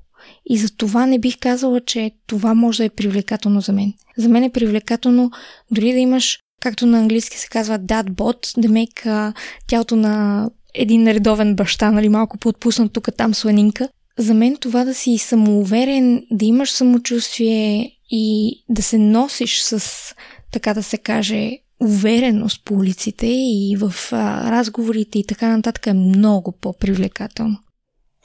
И 0.45 0.57
за 0.57 0.75
това 0.75 1.05
не 1.05 1.19
бих 1.19 1.39
казала, 1.39 1.81
че 1.81 2.11
това 2.27 2.53
може 2.53 2.77
да 2.77 2.85
е 2.85 2.89
привлекателно 2.89 3.61
за 3.61 3.73
мен. 3.73 3.93
За 4.17 4.29
мен 4.29 4.43
е 4.43 4.51
привлекателно 4.51 5.31
дори 5.71 5.91
да 5.91 5.99
имаш, 5.99 6.39
както 6.61 6.85
на 6.85 6.99
английски 6.99 7.39
се 7.39 7.47
казва 7.47 7.79
dad 7.79 8.61
да 8.61 8.69
мека 8.69 9.33
тялото 9.67 9.95
на 9.95 10.49
един 10.75 11.07
редовен 11.07 11.55
баща, 11.55 11.91
нали, 11.91 12.09
малко 12.09 12.37
поотпуснат 12.37 12.93
тук 12.93 13.09
там 13.17 13.33
сланинка. 13.33 13.89
За 14.17 14.33
мен 14.33 14.57
това 14.57 14.83
да 14.83 14.93
си 14.93 15.17
самоуверен, 15.17 16.23
да 16.31 16.45
имаш 16.45 16.71
самочувствие 16.71 17.91
и 18.09 18.55
да 18.69 18.83
се 18.83 18.97
носиш 18.97 19.61
с, 19.61 20.15
така 20.51 20.73
да 20.73 20.83
се 20.83 20.97
каже, 20.97 21.51
увереност 21.79 22.65
по 22.65 22.73
улиците 22.73 23.27
и 23.27 23.77
в 23.79 23.93
а, 24.11 24.51
разговорите 24.51 25.19
и 25.19 25.27
така 25.27 25.47
нататък 25.47 25.87
е 25.87 25.93
много 25.93 26.51
по-привлекателно. 26.51 27.57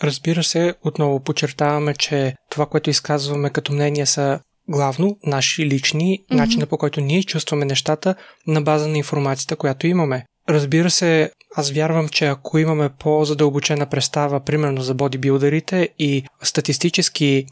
Разбира 0.03 0.43
се, 0.43 0.74
отново 0.84 1.20
подчертаваме, 1.20 1.95
че 1.95 2.34
това, 2.51 2.66
което 2.66 2.91
изказваме 2.91 3.51
като 3.51 3.72
мнение 3.72 4.07
са 4.07 4.41
главно 4.68 5.16
наши 5.26 5.66
лични, 5.66 6.18
mm-hmm. 6.18 6.34
начина 6.34 6.66
по 6.66 6.78
който 6.78 7.01
ние 7.01 7.22
чувстваме 7.22 7.64
нещата 7.64 8.14
на 8.47 8.62
база 8.62 8.88
на 8.88 8.99
информацията, 8.99 9.57
която 9.57 9.86
имаме. 9.86 10.24
Разбира 10.49 10.91
се, 10.91 11.30
аз 11.57 11.70
вярвам, 11.70 12.09
че 12.09 12.26
ако 12.26 12.59
имаме 12.59 12.88
по-задълбочена 12.88 13.86
представа, 13.86 14.40
примерно 14.40 14.82
за 14.82 14.94
бодибилдерите 14.94 15.88
и 15.98 16.24
статистически 16.42 17.46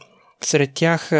сред 0.44 0.70
тях 0.74 1.10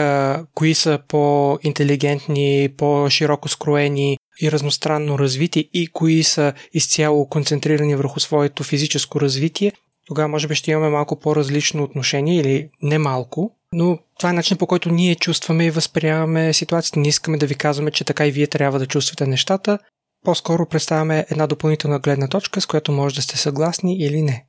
кои 0.54 0.74
са 0.74 0.98
по-интелигентни, 1.08 2.68
по-широко 2.76 3.48
скроени 3.48 4.18
и 4.42 4.52
разностранно 4.52 5.18
развити 5.18 5.70
и 5.74 5.86
кои 5.86 6.22
са 6.22 6.52
изцяло 6.72 7.28
концентрирани 7.28 7.96
върху 7.96 8.20
своето 8.20 8.62
физическо 8.62 9.20
развитие, 9.20 9.72
тогава 10.06 10.28
може 10.28 10.48
би 10.48 10.54
ще 10.54 10.70
имаме 10.70 10.88
малко 10.88 11.20
по-различно 11.20 11.82
отношение 11.82 12.40
или 12.40 12.70
не 12.82 12.98
малко, 12.98 13.54
но 13.72 13.98
това 14.18 14.30
е 14.30 14.32
начин 14.32 14.56
по 14.56 14.66
който 14.66 14.90
ние 14.90 15.14
чувстваме 15.14 15.66
и 15.66 15.70
възприемаме 15.70 16.52
ситуацията. 16.52 17.00
Не 17.00 17.08
искаме 17.08 17.38
да 17.38 17.46
ви 17.46 17.54
казваме, 17.54 17.90
че 17.90 18.04
така 18.04 18.26
и 18.26 18.30
вие 18.30 18.46
трябва 18.46 18.78
да 18.78 18.86
чувствате 18.86 19.26
нещата. 19.26 19.78
По-скоро 20.24 20.66
представяме 20.66 21.26
една 21.30 21.46
допълнителна 21.46 21.98
гледна 21.98 22.28
точка, 22.28 22.60
с 22.60 22.66
която 22.66 22.92
може 22.92 23.14
да 23.14 23.22
сте 23.22 23.38
съгласни 23.38 23.98
или 23.98 24.22
не. 24.22 24.46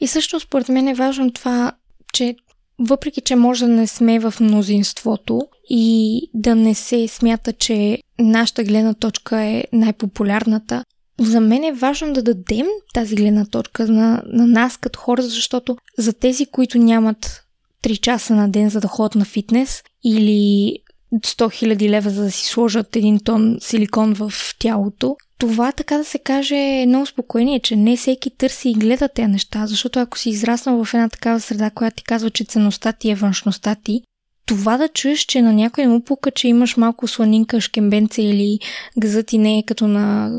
И 0.00 0.06
също 0.06 0.40
според 0.40 0.68
мен 0.68 0.88
е 0.88 0.94
важно 0.94 1.32
това, 1.32 1.72
че 2.12 2.36
въпреки, 2.78 3.20
че 3.20 3.36
може 3.36 3.66
да 3.66 3.72
не 3.72 3.86
сме 3.86 4.18
в 4.18 4.34
мнозинството 4.40 5.40
и 5.70 6.20
да 6.34 6.54
не 6.54 6.74
се 6.74 7.08
смята, 7.08 7.52
че 7.52 7.98
нашата 8.18 8.64
гледна 8.64 8.94
точка 8.94 9.42
е 9.42 9.64
най-популярната, 9.72 10.84
за 11.20 11.40
мен 11.40 11.64
е 11.64 11.72
важно 11.72 12.12
да 12.12 12.22
дадем 12.22 12.66
тази 12.94 13.14
гледна 13.14 13.46
точка 13.46 13.86
на, 13.86 14.22
на 14.26 14.46
нас 14.46 14.76
като 14.76 14.98
хора, 14.98 15.22
защото 15.22 15.76
за 15.98 16.12
тези, 16.12 16.46
които 16.46 16.78
нямат 16.78 17.44
3 17.84 18.00
часа 18.00 18.34
на 18.34 18.48
ден 18.48 18.70
за 18.70 18.80
да 18.80 18.88
ходят 18.88 19.14
на 19.14 19.24
фитнес 19.24 19.82
или 20.04 20.78
100 21.20 21.76
000 21.76 21.88
лева 21.88 22.10
за 22.10 22.22
да 22.22 22.30
си 22.30 22.46
сложат 22.46 22.96
един 22.96 23.20
тон 23.20 23.56
силикон 23.60 24.14
в 24.14 24.32
тялото, 24.58 25.16
това, 25.38 25.72
така 25.72 25.98
да 25.98 26.04
се 26.04 26.18
каже, 26.18 26.56
е 26.56 26.82
едно 26.82 27.02
успокоение, 27.02 27.60
че 27.60 27.76
не 27.76 27.96
всеки 27.96 28.30
търси 28.30 28.68
и 28.68 28.74
гледа 28.74 29.08
тези 29.08 29.28
неща, 29.28 29.66
защото 29.66 30.00
ако 30.00 30.18
си 30.18 30.30
израснал 30.30 30.84
в 30.84 30.94
една 30.94 31.08
такава 31.08 31.40
среда, 31.40 31.70
която 31.70 31.96
ти 31.96 32.04
казва, 32.04 32.30
че 32.30 32.44
ценността 32.44 32.92
ти 32.92 33.10
е 33.10 33.14
външността 33.14 33.74
ти, 33.74 34.02
това 34.46 34.76
да 34.76 34.88
чуеш, 34.88 35.20
че 35.20 35.42
на 35.42 35.52
някой 35.52 35.86
му 35.86 36.04
пука, 36.04 36.30
че 36.30 36.48
имаш 36.48 36.76
малко 36.76 37.08
сланинка, 37.08 37.60
шкембенце 37.60 38.22
или 38.22 38.58
газът 38.98 39.26
ти 39.26 39.38
не 39.38 39.58
е 39.58 39.62
като 39.62 39.88
на 39.88 40.32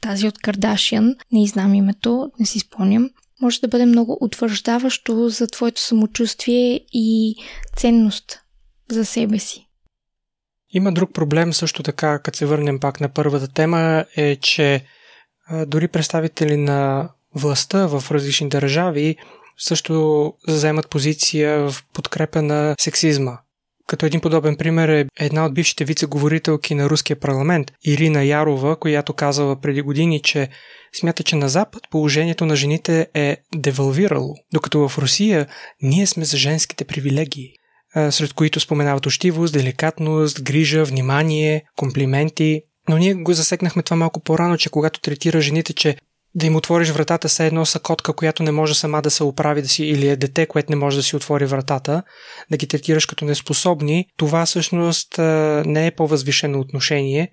тази 0.00 0.28
от 0.28 0.38
Кардашиан, 0.38 1.14
не 1.32 1.46
знам 1.46 1.74
името, 1.74 2.30
не 2.40 2.46
си 2.46 2.58
спомням, 2.58 3.10
може 3.40 3.60
да 3.60 3.68
бъде 3.68 3.86
много 3.86 4.18
утвърждаващо 4.20 5.28
за 5.28 5.46
твоето 5.46 5.80
самочувствие 5.80 6.80
и 6.92 7.36
ценност 7.76 8.40
за 8.90 9.04
себе 9.04 9.38
си. 9.38 9.67
Има 10.70 10.92
друг 10.92 11.14
проблем 11.14 11.52
също 11.52 11.82
така, 11.82 12.18
като 12.18 12.38
се 12.38 12.46
върнем 12.46 12.80
пак 12.80 13.00
на 13.00 13.08
първата 13.08 13.48
тема, 13.48 14.04
е, 14.16 14.36
че 14.36 14.84
дори 15.66 15.88
представители 15.88 16.56
на 16.56 17.08
властта 17.34 17.86
в 17.86 18.04
различни 18.10 18.48
държави 18.48 19.16
също 19.58 20.32
заемат 20.48 20.90
позиция 20.90 21.70
в 21.70 21.84
подкрепа 21.92 22.42
на 22.42 22.74
сексизма. 22.80 23.38
Като 23.86 24.06
един 24.06 24.20
подобен 24.20 24.56
пример 24.56 24.88
е 24.88 25.06
една 25.16 25.46
от 25.46 25.54
бившите 25.54 25.84
вице-говорителки 25.84 26.74
на 26.74 26.90
руския 26.90 27.20
парламент, 27.20 27.72
Ирина 27.84 28.24
Ярова, 28.24 28.76
която 28.76 29.12
казала 29.12 29.60
преди 29.60 29.82
години, 29.82 30.22
че 30.22 30.48
смята, 31.00 31.22
че 31.22 31.36
на 31.36 31.48
Запад 31.48 31.82
положението 31.90 32.46
на 32.46 32.56
жените 32.56 33.08
е 33.14 33.36
девалвирало, 33.54 34.34
докато 34.52 34.88
в 34.88 34.98
Русия 34.98 35.46
ние 35.82 36.06
сме 36.06 36.24
за 36.24 36.36
женските 36.36 36.84
привилегии, 36.84 37.52
сред 37.94 38.32
които 38.32 38.60
споменават 38.60 39.06
ощивост, 39.06 39.52
деликатност, 39.52 40.42
грижа, 40.42 40.84
внимание, 40.84 41.64
комплименти. 41.76 42.62
Но 42.88 42.98
ние 42.98 43.14
го 43.14 43.32
засекнахме 43.32 43.82
това 43.82 43.96
малко 43.96 44.20
по-рано, 44.20 44.56
че 44.56 44.70
когато 44.70 45.00
третира 45.00 45.40
жените, 45.40 45.72
че 45.72 45.96
да 46.34 46.46
им 46.46 46.56
отвориш 46.56 46.90
вратата 46.90 47.28
са 47.28 47.44
едно 47.44 47.66
са 47.66 47.80
котка, 47.80 48.12
която 48.12 48.42
не 48.42 48.52
може 48.52 48.74
сама 48.74 49.02
да 49.02 49.10
се 49.10 49.24
оправи 49.24 49.62
да 49.62 49.68
си, 49.68 49.84
или 49.84 50.08
е 50.08 50.16
дете, 50.16 50.46
което 50.46 50.72
не 50.72 50.76
може 50.76 50.96
да 50.96 51.02
си 51.02 51.16
отвори 51.16 51.46
вратата, 51.46 52.02
да 52.50 52.56
ги 52.56 52.66
третираш 52.66 53.06
като 53.06 53.24
неспособни, 53.24 54.06
това 54.16 54.46
всъщност 54.46 55.18
не 55.64 55.86
е 55.86 55.90
по-възвишено 55.90 56.60
отношение, 56.60 57.30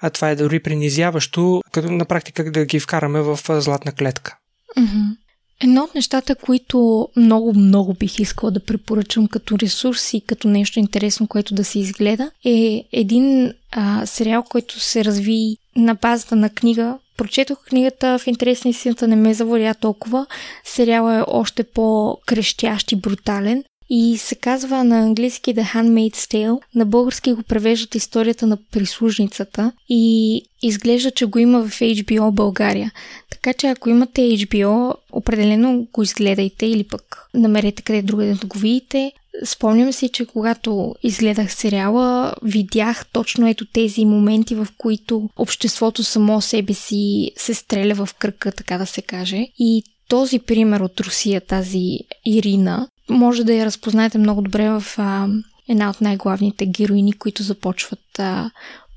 а 0.00 0.10
това 0.10 0.30
е 0.30 0.36
дори 0.36 0.60
принизяващо, 0.60 1.62
като 1.72 1.92
на 1.92 2.04
практика 2.04 2.50
да 2.50 2.64
ги 2.64 2.80
вкараме 2.80 3.20
в 3.20 3.40
златна 3.48 3.92
клетка. 3.92 4.36
Mm-hmm. 4.78 5.27
Едно 5.62 5.84
от 5.84 5.94
нещата, 5.94 6.34
които 6.34 7.08
много, 7.16 7.54
много 7.54 7.94
бих 7.94 8.18
искала 8.18 8.50
да 8.50 8.60
препоръчам 8.60 9.28
като 9.28 9.58
ресурс 9.58 10.14
и 10.14 10.20
като 10.20 10.48
нещо 10.48 10.78
интересно, 10.78 11.26
което 11.26 11.54
да 11.54 11.64
се 11.64 11.78
изгледа, 11.78 12.30
е 12.44 12.84
един 12.92 13.52
а, 13.70 14.06
сериал, 14.06 14.42
който 14.42 14.80
се 14.80 15.04
разви 15.04 15.56
на 15.76 15.94
базата 15.94 16.36
на 16.36 16.50
книга. 16.50 16.98
Прочетох 17.16 17.64
книгата 17.64 18.18
в 18.18 18.26
интерес 18.26 18.64
на 18.64 19.06
не 19.08 19.16
ме 19.16 19.34
заваря 19.34 19.74
толкова. 19.74 20.26
Сериалът 20.64 21.20
е 21.20 21.30
още 21.30 21.62
по-крещящ 21.62 22.92
и 22.92 22.96
брутален. 22.96 23.64
И 23.90 24.18
се 24.18 24.34
казва 24.34 24.84
на 24.84 24.98
английски 24.98 25.54
The 25.54 25.74
Handmaid's 25.74 26.16
Tale, 26.16 26.60
на 26.74 26.86
български 26.86 27.32
го 27.32 27.42
превеждат 27.42 27.94
историята 27.94 28.46
на 28.46 28.56
прислужницата 28.56 29.72
и 29.88 30.42
изглежда, 30.62 31.10
че 31.10 31.26
го 31.26 31.38
има 31.38 31.68
в 31.68 31.80
HBO 31.80 32.30
България. 32.30 32.92
Така 33.30 33.52
че 33.52 33.66
ако 33.66 33.88
имате 33.88 34.20
HBO, 34.20 34.94
определено 35.12 35.86
го 35.92 36.02
изгледайте 36.02 36.66
или 36.66 36.84
пък 36.84 37.28
намерете 37.34 37.82
къде 37.82 38.02
другаде 38.02 38.34
да 38.34 38.46
го 38.46 38.58
видите. 38.58 39.12
Спомням 39.44 39.92
си, 39.92 40.08
че 40.08 40.26
когато 40.26 40.94
изгледах 41.02 41.54
сериала, 41.54 42.34
видях 42.42 43.06
точно 43.12 43.48
ето 43.48 43.66
тези 43.66 44.04
моменти, 44.04 44.54
в 44.54 44.66
които 44.78 45.28
обществото 45.36 46.04
само 46.04 46.40
себе 46.40 46.74
си 46.74 47.30
се 47.36 47.54
стреля 47.54 47.94
в 47.94 48.14
кръка, 48.14 48.52
така 48.52 48.78
да 48.78 48.86
се 48.86 49.02
каже. 49.02 49.46
И 49.58 49.82
този 50.08 50.38
пример 50.38 50.80
от 50.80 51.00
Русия, 51.00 51.40
тази 51.40 51.98
Ирина, 52.26 52.88
може 53.10 53.44
да 53.44 53.54
я 53.54 53.66
разпознаете 53.66 54.18
много 54.18 54.42
добре 54.42 54.70
в 54.70 54.84
а, 54.98 55.28
една 55.68 55.90
от 55.90 56.00
най-главните 56.00 56.66
героини, 56.66 57.12
които 57.12 57.42
започват 57.42 58.18
а, 58.18 58.50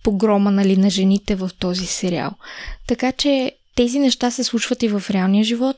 погрома 0.03 0.51
нали, 0.51 0.78
на 0.78 0.89
жените 0.89 1.36
в 1.36 1.49
този 1.59 1.86
сериал. 1.86 2.32
Така 2.88 3.12
че 3.12 3.51
тези 3.76 3.99
неща 3.99 4.32
се 4.32 4.43
случват 4.43 4.84
и 4.84 4.88
в 4.88 5.03
реалния 5.09 5.43
живот. 5.43 5.78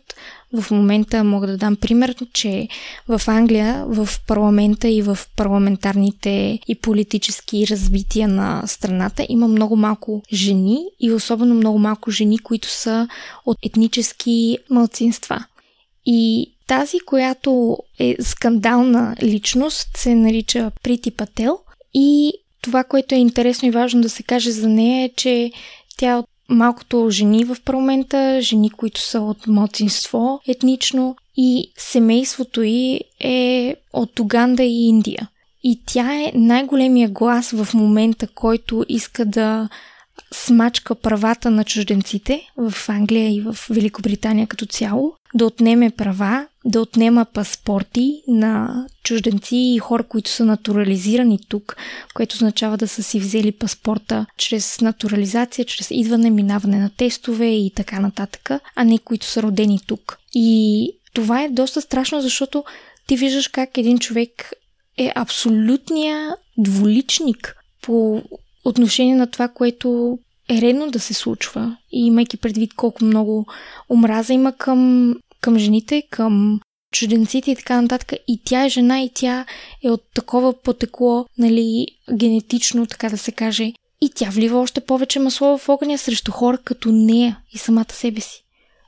В 0.54 0.72
момента 0.72 1.24
мога 1.24 1.48
да 1.48 1.58
дам 1.58 1.76
пример, 1.76 2.16
че 2.34 2.68
в 3.08 3.22
Англия, 3.28 3.86
в 3.88 4.10
парламента 4.28 4.90
и 4.90 5.02
в 5.02 5.18
парламентарните 5.36 6.60
и 6.68 6.76
политически 6.76 7.68
развития 7.68 8.28
на 8.28 8.64
страната 8.68 9.26
има 9.30 9.48
много 9.48 9.76
малко 9.76 10.22
жени 10.34 10.80
и 11.00 11.12
особено 11.12 11.56
много 11.56 11.80
малко 11.80 12.12
жени, 12.12 12.40
които 12.40 12.70
са 12.70 13.08
от 13.46 13.58
етнически 13.64 14.58
мълцинства. 14.70 15.46
И 16.06 16.52
тази, 16.68 17.00
която 17.00 17.78
е 18.00 18.16
скандална 18.22 19.16
личност, 19.24 19.88
се 19.98 20.16
нарича 20.16 20.72
Прити 20.84 21.12
Пател 21.12 21.60
и 21.94 22.34
това, 22.62 22.84
което 22.84 23.16
е 23.16 23.18
интересно 23.18 23.68
и 23.68 23.72
важно 23.72 24.02
да 24.02 24.10
се 24.10 24.24
каже 24.24 24.52
за 24.52 24.70
нея 24.70 25.06
е, 25.06 25.12
че 25.16 25.52
тя 25.98 26.18
от 26.18 26.26
малкото 26.54 27.10
жени 27.10 27.46
в 27.46 27.58
парламента, 27.66 28.42
жени, 28.42 28.70
които 28.70 29.02
са 29.02 29.22
от 29.22 29.48
младсинство 29.48 30.40
етнично 30.48 31.16
и 31.38 31.72
семейството 31.78 32.62
й 32.62 33.00
е 33.20 33.76
от 33.94 34.20
Уганда 34.20 34.64
и 34.64 34.88
Индия. 34.88 35.30
И 35.64 35.82
тя 35.86 36.14
е 36.14 36.32
най-големия 36.36 37.10
глас 37.10 37.52
в 37.52 37.74
момента, 37.74 38.28
който 38.28 38.86
иска 38.90 39.26
да 39.26 39.70
смачка 40.34 40.96
правата 40.96 41.50
на 41.50 41.64
чужденците 41.64 42.42
в 42.58 42.90
Англия 42.90 43.36
и 43.36 43.42
в 43.42 43.58
Великобритания 43.70 44.48
като 44.48 44.66
цяло, 44.66 45.14
да 45.34 45.46
отнеме 45.46 45.90
права, 45.90 46.48
да 46.66 46.82
отнема 46.82 47.26
паспорти 47.34 48.22
на 48.28 48.86
чужденци 49.04 49.56
и 49.56 49.80
хора, 49.80 50.04
които 50.04 50.30
са 50.30 50.46
натурализирани 50.46 51.40
тук, 51.50 51.76
което 52.14 52.34
означава 52.34 52.78
да 52.78 52.88
са 52.88 53.04
си 53.04 53.20
взели 53.20 53.52
паспорта 53.52 54.26
чрез 54.38 54.82
натурализация, 54.82 55.66
чрез 55.66 55.88
идване, 55.92 56.30
минаване 56.30 56.80
на 56.80 56.90
тестове 56.90 57.48
и 57.48 57.72
така 57.76 58.00
нататък, 58.00 58.52
а 58.76 58.84
не 58.84 58.98
които 58.98 59.26
са 59.26 59.44
родени 59.44 59.80
тук. 59.88 60.18
И 60.36 60.90
това 61.14 61.44
е 61.44 61.50
доста 61.50 61.82
страшно, 61.82 62.22
защото 62.22 62.64
ти 63.08 63.18
виждаш 63.18 63.48
как 63.48 63.78
един 63.78 64.00
човек 64.00 64.54
е 64.98 65.12
абсолютния 65.16 66.36
дволичник 66.58 67.56
по 67.82 68.24
отношение 68.66 69.16
на 69.16 69.28
това, 69.28 69.48
което 69.48 70.20
е 70.50 70.62
редно 70.62 70.92
да 70.92 71.00
се 71.00 71.14
случва. 71.14 71.78
И 71.92 72.06
имайки 72.06 72.38
предвид 72.38 72.74
колко 72.74 73.06
много 73.06 73.46
омраза 73.90 74.34
има 74.34 74.54
към, 74.54 75.14
към 75.44 75.60
жените, 75.60 76.04
към 76.10 76.60
чужденците 76.94 77.52
и 77.52 77.56
така 77.56 77.82
нататък. 77.82 78.14
И 78.28 78.42
тя 78.46 78.66
е 78.66 78.70
жена 78.70 79.02
и 79.02 79.12
тя 79.14 79.46
е 79.84 79.90
от 79.90 80.02
такова 80.14 80.54
потекло, 80.62 81.26
нали, 81.38 81.88
генетично, 82.14 82.88
така 82.88 83.10
да 83.10 83.18
се 83.18 83.32
каже. 83.32 83.74
И 84.02 84.12
тя 84.16 84.30
влива 84.30 84.60
още 84.60 84.82
повече 84.82 85.20
масло 85.20 85.58
в 85.58 85.70
огъня 85.70 85.98
срещу 85.98 86.32
хора 86.32 86.58
като 86.58 86.92
нея 86.92 87.40
и 87.54 87.58
самата 87.58 87.92
себе 87.92 88.22
си. 88.22 88.44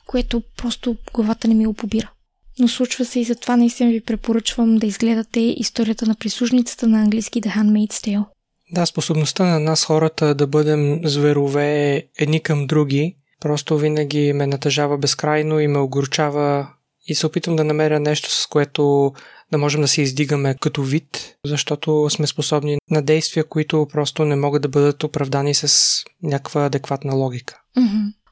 Което 0.08 0.41
просто 0.58 0.95
главата 1.14 1.47
не 1.47 1.56
ми 1.56 1.68
опобира. 1.68 2.12
Но 2.60 2.68
случва 2.68 3.06
се 3.06 3.20
и 3.20 3.24
затова 3.24 3.58
наистина 3.58 3.91
ви 3.91 4.01
препоръчвам 4.01 4.78
да 4.78 4.88
изгледате 4.88 5.39
историята 5.39 6.06
на 6.06 6.16
прислужницата 6.16 6.88
на 6.88 7.01
английски 7.01 7.41
The 7.41 7.56
Handmaid's 7.56 7.93
Tale. 7.93 8.26
Да, 8.72 8.86
способността 8.86 9.45
на 9.45 9.60
нас 9.60 9.86
хората 9.86 10.36
да 10.36 10.47
бъдем 10.47 11.01
зверове 11.03 12.03
едни 12.18 12.39
към 12.39 12.68
други, 12.68 13.16
просто 13.46 13.78
винаги 13.78 14.34
ме 14.34 14.48
натъжава 14.48 14.98
безкрайно 14.98 15.60
и 15.60 15.68
ме 15.68 15.80
огорчава 15.80 16.68
и 17.08 17.16
се 17.16 17.28
опитвам 17.28 17.56
да 17.56 17.64
намеря 17.64 18.00
нещо, 18.00 18.32
с 18.32 18.48
което 18.48 19.14
да 19.52 19.58
можем 19.58 19.82
да 19.82 19.88
се 19.88 20.02
издигаме 20.02 20.56
като 20.62 20.84
вид, 20.84 21.36
защото 21.46 22.10
сме 22.10 22.28
способни 22.28 22.78
на 22.91 23.02
действия, 23.02 23.43
които 23.43 23.88
просто 23.91 24.26
не 24.26 24.36
могат 24.36 24.62
да 24.62 24.70
бъдат 24.70 25.04
оправдани 25.04 25.54
с 25.54 25.93
някаква 26.24 26.66
адекватна 26.66 27.14
логика. 27.16 27.62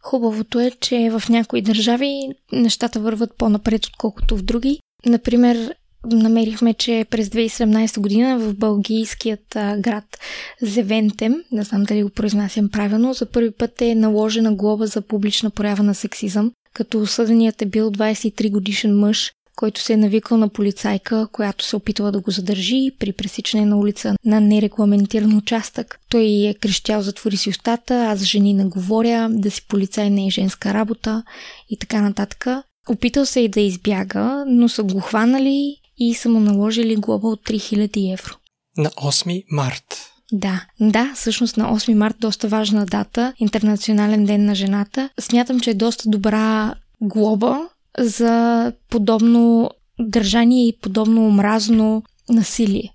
Хубавото 0.01 0.59
е, 0.59 0.71
че 0.71 1.09
в 1.19 1.29
някои 1.29 1.61
държави 1.61 2.29
нещата 2.51 2.99
върват 2.99 3.37
по-напред, 3.37 3.85
отколкото 3.85 4.37
в 4.37 4.41
други. 4.41 4.79
Например, 5.05 5.75
намерихме, 6.05 6.73
че 6.73 7.05
през 7.09 7.29
2017 7.29 7.99
година 7.99 8.39
в 8.39 8.53
бългийският 8.53 9.45
град 9.77 10.19
Зевентем, 10.61 11.35
не 11.51 11.63
знам 11.63 11.83
дали 11.83 12.03
го 12.03 12.09
произнасям 12.09 12.69
правилно, 12.69 13.13
за 13.13 13.25
първи 13.25 13.51
път 13.51 13.81
е 13.81 13.95
наложена 13.95 14.53
глоба 14.53 14.85
за 14.85 15.01
публична 15.01 15.49
проява 15.49 15.83
на 15.83 15.95
сексизъм, 15.95 16.51
като 16.73 16.99
осъденият 16.99 17.61
е 17.61 17.65
бил 17.65 17.91
23 17.91 18.51
годишен 18.51 18.99
мъж, 18.99 19.31
който 19.55 19.81
се 19.81 19.93
е 19.93 19.97
навикал 19.97 20.37
на 20.37 20.49
полицайка, 20.49 21.27
която 21.31 21.65
се 21.65 21.75
опитва 21.75 22.11
да 22.11 22.19
го 22.19 22.31
задържи 22.31 22.91
при 22.99 23.11
пресичане 23.11 23.65
на 23.65 23.77
улица 23.77 24.15
на 24.25 24.41
нерегламентиран 24.41 25.37
участък. 25.37 25.99
Той 26.09 26.23
е 26.23 26.53
крещял 26.53 27.01
затвори 27.01 27.37
си 27.37 27.49
устата, 27.49 27.95
аз 27.95 28.23
жени 28.23 28.53
не 28.53 28.65
говоря, 28.65 29.29
да 29.31 29.51
си 29.51 29.67
полицай 29.67 30.09
не 30.09 30.27
е 30.27 30.29
женска 30.29 30.73
работа 30.73 31.23
и 31.69 31.77
така 31.77 32.01
нататък. 32.01 32.47
Опитал 32.89 33.25
се 33.25 33.39
и 33.39 33.49
да 33.49 33.61
избяга, 33.61 34.43
но 34.47 34.69
са 34.69 34.83
го 34.83 34.99
хванали 34.99 35.77
и 35.97 36.13
са 36.13 36.29
му 36.29 36.39
наложили 36.39 36.95
глоба 36.95 37.27
от 37.27 37.41
3000 37.41 38.13
евро. 38.13 38.33
На 38.77 38.89
8 38.89 39.43
март. 39.51 40.13
Да, 40.31 40.65
да, 40.79 41.11
всъщност 41.15 41.57
на 41.57 41.79
8 41.79 41.93
март 41.93 42.15
доста 42.19 42.47
важна 42.47 42.85
дата, 42.85 43.33
Интернационален 43.39 44.25
ден 44.25 44.45
на 44.45 44.55
жената. 44.55 45.09
Смятам, 45.19 45.59
че 45.59 45.69
е 45.69 45.73
доста 45.73 46.09
добра 46.09 46.75
глоба 47.01 47.59
за 47.99 48.71
подобно 48.89 49.71
държание 49.99 50.67
и 50.67 50.77
подобно 50.81 51.27
омразно 51.27 52.03
насилие. 52.29 52.89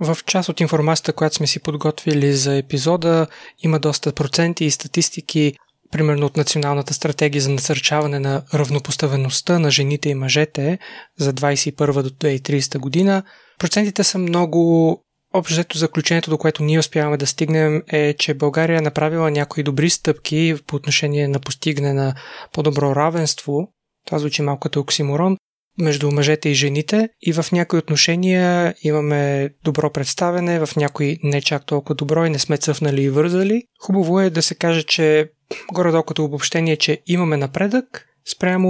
В 0.00 0.18
част 0.26 0.48
от 0.48 0.60
информацията, 0.60 1.12
която 1.12 1.36
сме 1.36 1.46
си 1.46 1.60
подготвили 1.60 2.32
за 2.32 2.56
епизода, 2.56 3.26
има 3.62 3.78
доста 3.78 4.12
проценти 4.12 4.64
и 4.64 4.70
статистики 4.70 5.54
примерно 5.92 6.26
от 6.26 6.36
Националната 6.36 6.94
стратегия 6.94 7.42
за 7.42 7.50
насърчаване 7.50 8.18
на 8.18 8.42
равнопоставеността 8.54 9.58
на 9.58 9.70
жените 9.70 10.08
и 10.08 10.14
мъжете 10.14 10.78
за 11.18 11.32
21 11.32 12.02
до 12.02 12.10
2030 12.10 12.78
година. 12.78 13.22
Процентите 13.58 14.04
са 14.04 14.18
много 14.18 15.02
Общото 15.34 15.78
заключението, 15.78 16.30
до 16.30 16.38
което 16.38 16.62
ние 16.62 16.78
успяваме 16.78 17.16
да 17.16 17.26
стигнем 17.26 17.82
е, 17.88 18.14
че 18.14 18.34
България 18.34 18.78
е 18.78 18.82
направила 18.82 19.30
някои 19.30 19.62
добри 19.62 19.90
стъпки 19.90 20.54
по 20.66 20.76
отношение 20.76 21.28
на 21.28 21.40
постигане 21.40 21.92
на 21.92 22.14
по-добро 22.52 22.96
равенство. 22.96 23.72
Това 24.06 24.18
звучи 24.18 24.42
малко 24.42 24.60
като 24.60 24.80
оксиморон 24.80 25.36
между 25.78 26.10
мъжете 26.10 26.48
и 26.48 26.54
жените 26.54 27.08
и 27.22 27.32
в 27.32 27.46
някои 27.52 27.78
отношения 27.78 28.74
имаме 28.82 29.50
добро 29.64 29.92
представене, 29.92 30.66
в 30.66 30.76
някои 30.76 31.18
не 31.22 31.42
чак 31.42 31.66
толкова 31.66 31.94
добро 31.94 32.24
и 32.24 32.30
не 32.30 32.38
сме 32.38 32.56
цъфнали 32.56 33.02
и 33.02 33.10
вързали. 33.10 33.62
Хубаво 33.80 34.20
е 34.20 34.30
да 34.30 34.42
се 34.42 34.54
каже, 34.54 34.82
че 34.82 35.30
горе-долу 35.72 36.02
като 36.02 36.24
обобщение, 36.24 36.76
че 36.76 37.02
имаме 37.06 37.36
напредък 37.36 38.06
спрямо 38.32 38.68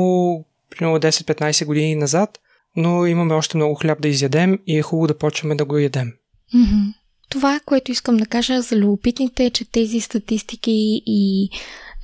примерно 0.71 0.99
10-15 0.99 1.65
години 1.65 1.95
назад, 1.95 2.39
но 2.77 3.07
имаме 3.07 3.35
още 3.35 3.57
много 3.57 3.75
хляб 3.75 4.01
да 4.01 4.09
изядем 4.09 4.59
и 4.67 4.79
е 4.79 4.83
хубаво 4.83 5.07
да 5.07 5.19
почваме 5.19 5.55
да 5.55 5.65
го 5.65 5.79
ядем. 5.79 6.13
Mm-hmm. 6.55 6.95
Това, 7.31 7.61
което 7.65 7.93
искам 7.93 8.17
да 8.17 8.27
кажа 8.27 8.63
за 8.63 8.77
любопитните 8.77 9.45
е, 9.45 9.51
че 9.51 9.71
тези 9.71 10.01
статистики 10.01 11.03
и 11.07 11.51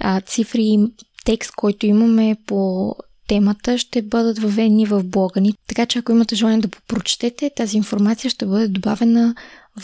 а, 0.01 0.21
цифри, 0.21 0.79
текст, 1.25 1.53
който 1.57 1.87
имаме 1.87 2.37
по 2.47 2.91
темата, 3.29 3.79
ще 3.79 4.03
бъдат 4.03 4.39
въведени 4.39 4.87
в 4.87 5.03
блога 5.05 5.41
ни. 5.41 5.55
Така 5.69 5.87
че 5.87 5.99
ако 5.99 6.13
имате 6.13 6.35
желание 6.35 6.61
да 6.61 6.69
прочетете, 6.89 7.51
тази 7.57 7.77
информация 7.77 8.31
ще 8.31 8.47
бъде 8.47 8.69
добавена 8.69 9.35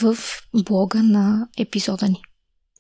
в 0.01 0.17
блога 0.65 1.03
на 1.03 1.49
епизода 1.59 2.09
ни. 2.09 2.23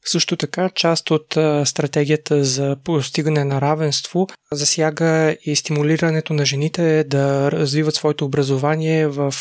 Също 0.04 0.36
така, 0.36 0.70
част 0.74 1.10
от 1.10 1.26
стратегията 1.64 2.44
за 2.44 2.76
постигане 2.84 3.44
на 3.44 3.60
равенство 3.60 4.26
засяга 4.52 5.36
и 5.44 5.56
стимулирането 5.56 6.32
на 6.32 6.44
жените 6.44 7.04
да 7.04 7.52
развиват 7.52 7.94
своето 7.94 8.24
образование 8.24 9.06
в 9.06 9.34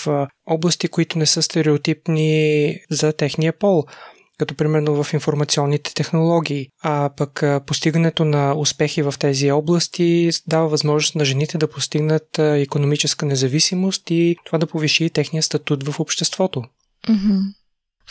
области, 0.45 0.87
които 0.87 1.17
не 1.17 1.25
са 1.25 1.41
стереотипни 1.41 2.75
за 2.89 3.13
техния 3.13 3.53
пол 3.59 3.83
като 4.39 4.55
примерно 4.55 5.03
в 5.03 5.13
информационните 5.13 5.93
технологии, 5.93 6.67
а 6.83 7.09
пък 7.17 7.43
постигането 7.65 8.25
на 8.25 8.53
успехи 8.57 9.01
в 9.01 9.13
тези 9.19 9.51
области 9.51 10.29
дава 10.47 10.67
възможност 10.67 11.15
на 11.15 11.25
жените 11.25 11.57
да 11.57 11.69
постигнат 11.69 12.39
економическа 12.39 13.25
независимост 13.25 14.09
и 14.09 14.35
това 14.45 14.57
да 14.57 14.67
повиши 14.67 15.09
техния 15.09 15.43
статут 15.43 15.83
в 15.83 15.99
обществото. 15.99 16.63
Mm-hmm. 17.07 17.39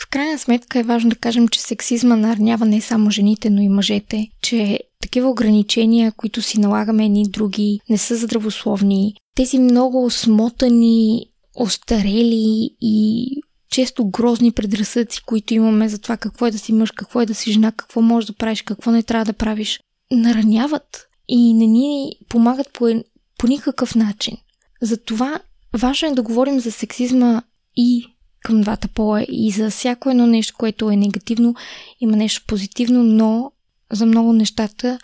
В 0.01 0.09
крайна 0.09 0.39
сметка 0.39 0.79
е 0.79 0.83
важно 0.83 1.09
да 1.09 1.15
кажем, 1.15 1.47
че 1.47 1.61
сексизма 1.61 2.15
нарнява 2.15 2.65
не 2.65 2.81
само 2.81 3.11
жените, 3.11 3.49
но 3.49 3.61
и 3.61 3.69
мъжете, 3.69 4.27
че 4.41 4.79
такива 5.01 5.29
ограничения, 5.29 6.11
които 6.11 6.41
си 6.41 6.59
налагаме 6.59 7.05
едни 7.05 7.29
други, 7.29 7.79
не 7.89 7.97
са 7.97 8.15
здравословни. 8.15 9.15
Тези 9.35 9.59
много 9.59 10.09
смотани, 10.09 11.25
остарели 11.55 12.69
и 12.81 13.27
често 13.71 14.09
грозни 14.09 14.51
предразсъдци, 14.51 15.23
които 15.23 15.53
имаме 15.53 15.89
за 15.89 15.99
това 15.99 16.17
какво 16.17 16.45
е 16.45 16.51
да 16.51 16.59
си 16.59 16.73
мъж, 16.73 16.91
какво 16.91 17.21
е 17.21 17.25
да 17.25 17.35
си 17.35 17.51
жена, 17.51 17.71
какво 17.71 18.01
можеш 18.01 18.27
да 18.27 18.33
правиш, 18.33 18.61
какво 18.61 18.91
не 18.91 19.03
трябва 19.03 19.25
да 19.25 19.33
правиш, 19.33 19.79
нараняват 20.11 21.07
и 21.27 21.53
не 21.53 21.67
ни 21.67 22.11
помагат 22.29 22.73
по, 22.73 23.03
по 23.37 23.47
никакъв 23.47 23.95
начин. 23.95 24.37
Затова 24.81 25.39
важно 25.77 26.07
е 26.07 26.11
да 26.11 26.21
говорим 26.21 26.59
за 26.59 26.71
сексизма 26.71 27.41
и 27.75 28.05
към 28.41 28.61
двата 28.61 28.87
пола 28.87 29.25
и 29.29 29.51
за 29.51 29.69
всяко 29.69 30.09
едно 30.09 30.27
нещо, 30.27 30.55
което 30.57 30.89
е 30.89 30.95
негативно, 30.95 31.55
има 31.99 32.17
нещо 32.17 32.43
позитивно, 32.47 33.03
но 33.03 33.51
за 33.91 34.05
много 34.05 34.33
нещата, 34.33 34.99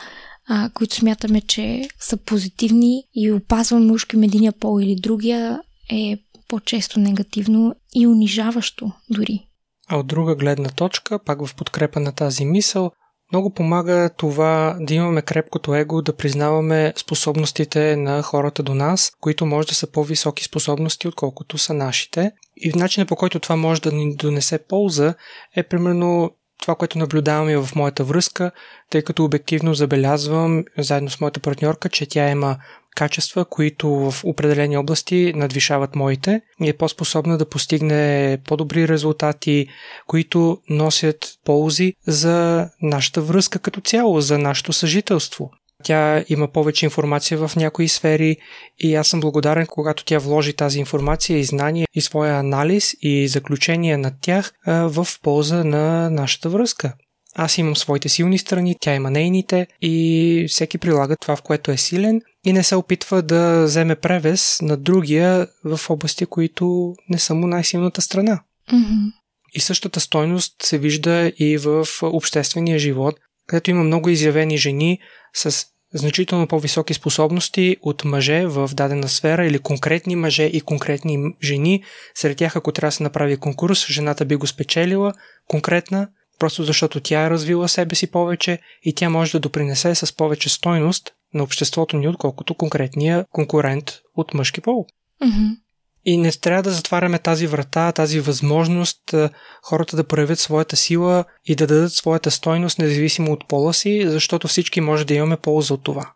а, 0.47 0.69
които 0.69 0.95
смятаме, 0.95 1.41
че 1.41 1.89
са 1.99 2.17
позитивни 2.17 3.03
и 3.15 3.31
опазваме 3.31 3.91
ушким 3.91 4.23
единия 4.23 4.51
пол 4.51 4.81
или 4.81 4.95
другия, 4.95 5.59
е 5.91 6.17
по-често 6.47 6.99
негативно 6.99 7.75
и 7.95 8.07
унижаващо 8.07 8.91
дори. 9.09 9.47
А 9.89 9.97
от 9.97 10.07
друга 10.07 10.35
гледна 10.35 10.69
точка, 10.69 11.19
пак 11.19 11.45
в 11.45 11.55
подкрепа 11.55 11.99
на 11.99 12.11
тази 12.11 12.45
мисъл, 12.45 12.91
много 13.31 13.53
помага 13.53 14.09
това 14.17 14.77
да 14.79 14.93
имаме 14.93 15.21
крепкото 15.21 15.75
его, 15.75 16.01
да 16.01 16.15
признаваме 16.15 16.93
способностите 16.97 17.95
на 17.95 18.21
хората 18.21 18.63
до 18.63 18.73
нас, 18.73 19.11
които 19.21 19.45
може 19.45 19.67
да 19.67 19.75
са 19.75 19.91
по-високи 19.91 20.43
способности, 20.43 21.07
отколкото 21.07 21.57
са 21.57 21.73
нашите. 21.73 22.31
И 22.57 22.71
начинът 22.75 23.09
по 23.09 23.15
който 23.15 23.39
това 23.39 23.55
може 23.55 23.81
да 23.81 23.91
ни 23.91 24.15
донесе 24.15 24.59
полза 24.67 25.13
е 25.55 25.63
примерно 25.63 26.31
това, 26.61 26.75
което 26.75 26.97
наблюдавам 26.97 27.49
и 27.49 27.55
в 27.55 27.69
моята 27.75 28.03
връзка, 28.03 28.51
тъй 28.89 29.01
като 29.01 29.25
обективно 29.25 29.73
забелязвам 29.73 30.63
заедно 30.77 31.09
с 31.09 31.21
моята 31.21 31.39
партньорка, 31.39 31.89
че 31.89 32.05
тя 32.05 32.29
има 32.29 32.57
качества, 32.95 33.45
които 33.45 33.89
в 33.89 34.23
определени 34.23 34.77
области 34.77 35.33
надвишават 35.35 35.95
моите 35.95 36.41
и 36.61 36.69
е 36.69 36.73
по-способна 36.73 37.37
да 37.37 37.49
постигне 37.49 38.37
по-добри 38.47 38.87
резултати, 38.87 39.67
които 40.07 40.57
носят 40.69 41.33
ползи 41.45 41.93
за 42.07 42.69
нашата 42.81 43.21
връзка 43.21 43.59
като 43.59 43.81
цяло, 43.81 44.21
за 44.21 44.37
нашето 44.37 44.73
съжителство. 44.73 45.51
Тя 45.83 46.23
има 46.29 46.47
повече 46.47 46.85
информация 46.85 47.47
в 47.47 47.55
някои 47.55 47.87
сфери 47.87 48.37
и 48.79 48.95
аз 48.95 49.07
съм 49.07 49.19
благодарен, 49.19 49.67
когато 49.67 50.05
тя 50.05 50.19
вложи 50.19 50.53
тази 50.53 50.79
информация 50.79 51.39
и 51.39 51.43
знание 51.43 51.87
и 51.93 52.01
своя 52.01 52.39
анализ 52.39 52.95
и 53.01 53.27
заключение 53.27 53.97
над 53.97 54.13
тях 54.21 54.53
в 54.67 55.07
полза 55.21 55.63
на 55.63 56.09
нашата 56.09 56.49
връзка. 56.49 56.93
Аз 57.37 57.57
имам 57.57 57.75
своите 57.75 58.09
силни 58.09 58.37
страни, 58.37 58.75
тя 58.81 58.95
има 58.95 59.11
нейните 59.11 59.67
и 59.81 60.45
всеки 60.49 60.77
прилага 60.77 61.15
това, 61.15 61.35
в 61.35 61.41
което 61.41 61.71
е 61.71 61.77
силен 61.77 62.21
и 62.45 62.53
не 62.53 62.63
се 62.63 62.75
опитва 62.75 63.21
да 63.21 63.63
вземе 63.63 63.95
превес 63.95 64.59
на 64.61 64.77
другия 64.77 65.47
в 65.63 65.79
области, 65.89 66.25
които 66.25 66.95
не 67.09 67.19
са 67.19 67.35
му 67.35 67.47
най-силната 67.47 68.01
страна. 68.01 68.41
Mm-hmm. 68.73 69.11
И 69.53 69.59
същата 69.59 69.99
стойност 69.99 70.55
се 70.63 70.77
вижда 70.77 71.31
и 71.37 71.57
в 71.57 71.87
обществения 72.01 72.79
живот, 72.79 73.15
където 73.47 73.71
има 73.71 73.83
много 73.83 74.09
изявени 74.09 74.57
жени 74.57 74.99
с 75.33 75.65
значително 75.93 76.47
по-високи 76.47 76.93
способности 76.93 77.77
от 77.81 78.05
мъже 78.05 78.45
в 78.45 78.69
дадена 78.73 79.09
сфера 79.09 79.45
или 79.45 79.59
конкретни 79.59 80.15
мъже 80.15 80.43
и 80.43 80.61
конкретни 80.61 81.17
жени. 81.43 81.83
Сред 82.15 82.37
тях, 82.37 82.55
ако 82.55 82.71
трябва 82.71 82.87
да 82.87 82.91
се 82.91 83.03
направи 83.03 83.37
конкурс, 83.37 83.87
жената 83.87 84.25
би 84.25 84.35
го 84.35 84.47
спечелила 84.47 85.13
конкретна, 85.47 86.07
просто 86.39 86.63
защото 86.63 86.99
тя 86.99 87.25
е 87.25 87.29
развила 87.29 87.69
себе 87.69 87.95
си 87.95 88.11
повече 88.11 88.59
и 88.83 88.95
тя 88.95 89.09
може 89.09 89.31
да 89.31 89.39
допринесе 89.39 89.95
с 89.95 90.15
повече 90.15 90.49
стойност 90.49 91.11
на 91.33 91.43
обществото 91.43 91.97
ни, 91.97 92.07
отколкото 92.07 92.55
конкретния 92.55 93.25
конкурент 93.31 93.91
от 94.15 94.33
мъжки 94.33 94.61
пол. 94.61 94.85
Mm-hmm. 95.23 95.57
И 96.05 96.17
не 96.17 96.31
трябва 96.31 96.63
да 96.63 96.71
затваряме 96.71 97.19
тази 97.19 97.47
врата, 97.47 97.91
тази 97.91 98.19
възможност 98.19 99.15
хората 99.63 99.95
да 99.95 100.03
проявят 100.03 100.39
своята 100.39 100.75
сила 100.75 101.25
и 101.45 101.55
да 101.55 101.67
дадат 101.67 101.93
своята 101.93 102.31
стойност, 102.31 102.79
независимо 102.79 103.31
от 103.31 103.47
пола 103.47 103.73
си, 103.73 104.03
защото 104.05 104.47
всички 104.47 104.81
може 104.81 105.05
да 105.05 105.13
имаме 105.13 105.37
полза 105.37 105.73
от 105.73 105.83
това. 105.83 106.11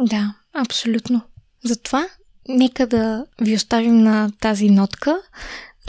Да, 0.00 0.34
абсолютно. 0.54 1.22
Затова 1.64 2.08
нека 2.48 2.86
да 2.86 3.26
ви 3.40 3.54
оставим 3.54 3.98
на 3.98 4.30
тази 4.40 4.70
нотка, 4.70 5.16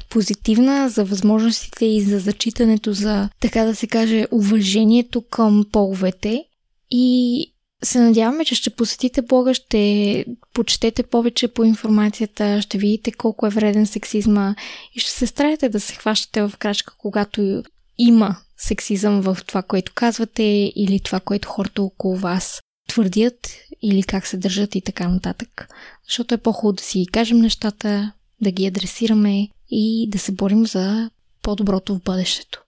позитивна 0.09 0.89
за 0.89 1.03
възможностите 1.03 1.85
и 1.85 2.01
за 2.01 2.19
зачитането, 2.19 2.93
за, 2.93 3.29
така 3.39 3.63
да 3.63 3.75
се 3.75 3.87
каже, 3.87 4.27
уважението 4.31 5.21
към 5.21 5.65
половете 5.71 6.43
и 6.91 7.45
се 7.83 7.99
надяваме, 7.99 8.45
че 8.45 8.55
ще 8.55 8.69
посетите 8.69 9.21
блога, 9.21 9.53
ще 9.53 10.25
почетете 10.53 11.03
повече 11.03 11.47
по 11.47 11.63
информацията, 11.63 12.61
ще 12.61 12.77
видите 12.77 13.11
колко 13.11 13.47
е 13.47 13.49
вреден 13.49 13.87
сексизма 13.87 14.55
и 14.95 14.99
ще 14.99 15.11
се 15.11 15.27
стараете 15.27 15.69
да 15.69 15.79
се 15.79 15.95
хващате 15.95 16.41
в 16.41 16.51
крачка, 16.59 16.93
когато 16.97 17.63
има 17.97 18.35
сексизъм 18.57 19.21
в 19.21 19.37
това, 19.47 19.61
което 19.61 19.91
казвате 19.95 20.71
или 20.75 20.99
това, 20.99 21.19
което 21.19 21.49
хората 21.49 21.81
около 21.81 22.17
вас 22.17 22.61
твърдят 22.89 23.49
или 23.81 24.03
как 24.03 24.27
се 24.27 24.37
държат 24.37 24.75
и 24.75 24.81
така 24.81 25.07
нататък. 25.07 25.67
Защото 26.07 26.33
е 26.33 26.37
по-хубаво 26.37 26.73
да 26.73 26.83
си 26.83 27.05
кажем 27.11 27.39
нещата, 27.39 28.11
да 28.41 28.51
ги 28.51 28.67
адресираме 28.67 29.49
и 29.69 30.09
да 30.09 30.19
се 30.19 30.31
борим 30.31 30.67
за 30.67 31.11
по-доброто 31.41 31.95
в 31.95 32.01
бъдещето. 32.01 32.63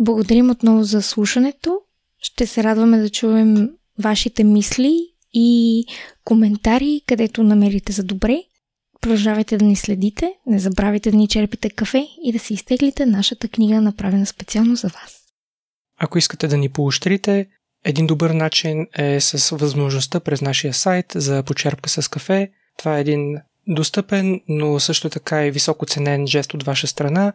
Благодарим 0.00 0.50
отново 0.50 0.82
за 0.82 1.02
слушането. 1.02 1.80
Ще 2.18 2.46
се 2.46 2.64
радваме 2.64 2.98
да 2.98 3.10
чуем 3.10 3.70
вашите 3.98 4.44
мисли 4.44 5.08
и 5.32 5.84
коментари, 6.24 7.02
където 7.06 7.42
намерите 7.42 7.92
за 7.92 8.04
добре. 8.04 8.42
Продължавайте 9.00 9.56
да 9.56 9.64
ни 9.64 9.76
следите, 9.76 10.34
не 10.46 10.58
забравяйте 10.58 11.10
да 11.10 11.16
ни 11.16 11.28
черпите 11.28 11.70
кафе 11.70 12.06
и 12.24 12.32
да 12.32 12.38
си 12.38 12.54
изтеглите 12.54 13.06
нашата 13.06 13.48
книга, 13.48 13.80
направена 13.80 14.26
специално 14.26 14.76
за 14.76 14.88
вас. 14.88 15.18
Ако 15.98 16.18
искате 16.18 16.48
да 16.48 16.56
ни 16.56 16.68
поощрите, 16.68 17.46
един 17.84 18.06
добър 18.06 18.30
начин 18.30 18.86
е 18.98 19.20
с 19.20 19.56
възможността 19.56 20.20
през 20.20 20.40
нашия 20.40 20.74
сайт 20.74 21.06
за 21.14 21.42
почерпка 21.42 21.88
с 21.88 22.08
кафе. 22.08 22.50
Това 22.78 22.98
е 22.98 23.00
един 23.00 23.36
достъпен, 23.68 24.40
но 24.48 24.80
също 24.80 25.10
така 25.10 25.46
и 25.46 25.50
високо 25.50 25.86
ценен 25.86 26.26
жест 26.26 26.54
от 26.54 26.62
ваша 26.62 26.86
страна, 26.86 27.32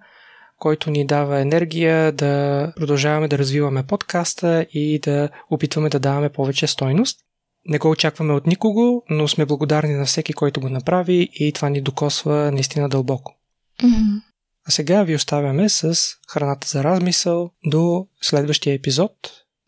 който 0.60 0.92
ни 0.92 1.06
дава 1.06 1.40
енергия 1.40 2.12
да 2.12 2.74
продължаваме 2.76 3.28
да 3.28 3.38
развиваме 3.38 3.84
подкаста 3.84 4.66
и 4.74 5.00
да 5.00 5.30
опитваме 5.50 5.90
да 5.90 6.00
даваме 6.00 6.30
повече 6.30 6.68
стойност. 6.68 7.20
Не 7.66 7.78
го 7.78 7.90
очакваме 7.90 8.34
от 8.34 8.48
никого, 8.48 9.04
но 9.10 9.28
сме 9.28 9.46
благодарни 9.46 9.94
на 9.94 10.06
всеки, 10.06 10.34
който 10.34 10.62
го 10.62 10.70
направи 10.70 11.30
и 11.34 11.54
това 11.54 11.70
ни 11.70 11.82
докосва 11.82 12.52
наистина 12.52 12.90
дълбоко. 12.90 13.36
Mm-hmm. 13.84 14.22
А 14.68 14.72
сега 14.72 15.04
ви 15.04 15.16
оставяме 15.16 15.70
с 15.70 15.96
храната 16.30 16.68
за 16.68 16.84
размисъл 16.84 17.52
до 17.66 18.08
следващия 18.22 18.74
епизод, 18.74 19.12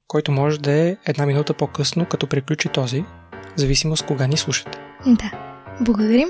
който 0.07 0.31
може 0.31 0.59
да 0.59 0.71
е 0.71 0.97
една 1.05 1.25
минута 1.25 1.53
по-късно, 1.53 2.05
като 2.05 2.27
приключи 2.27 2.69
този, 2.69 3.03
зависимо 3.55 3.97
с 3.97 4.01
кога 4.01 4.27
ни 4.27 4.37
слушате. 4.37 4.79
Да. 5.05 5.55
Благодарим 5.81 6.29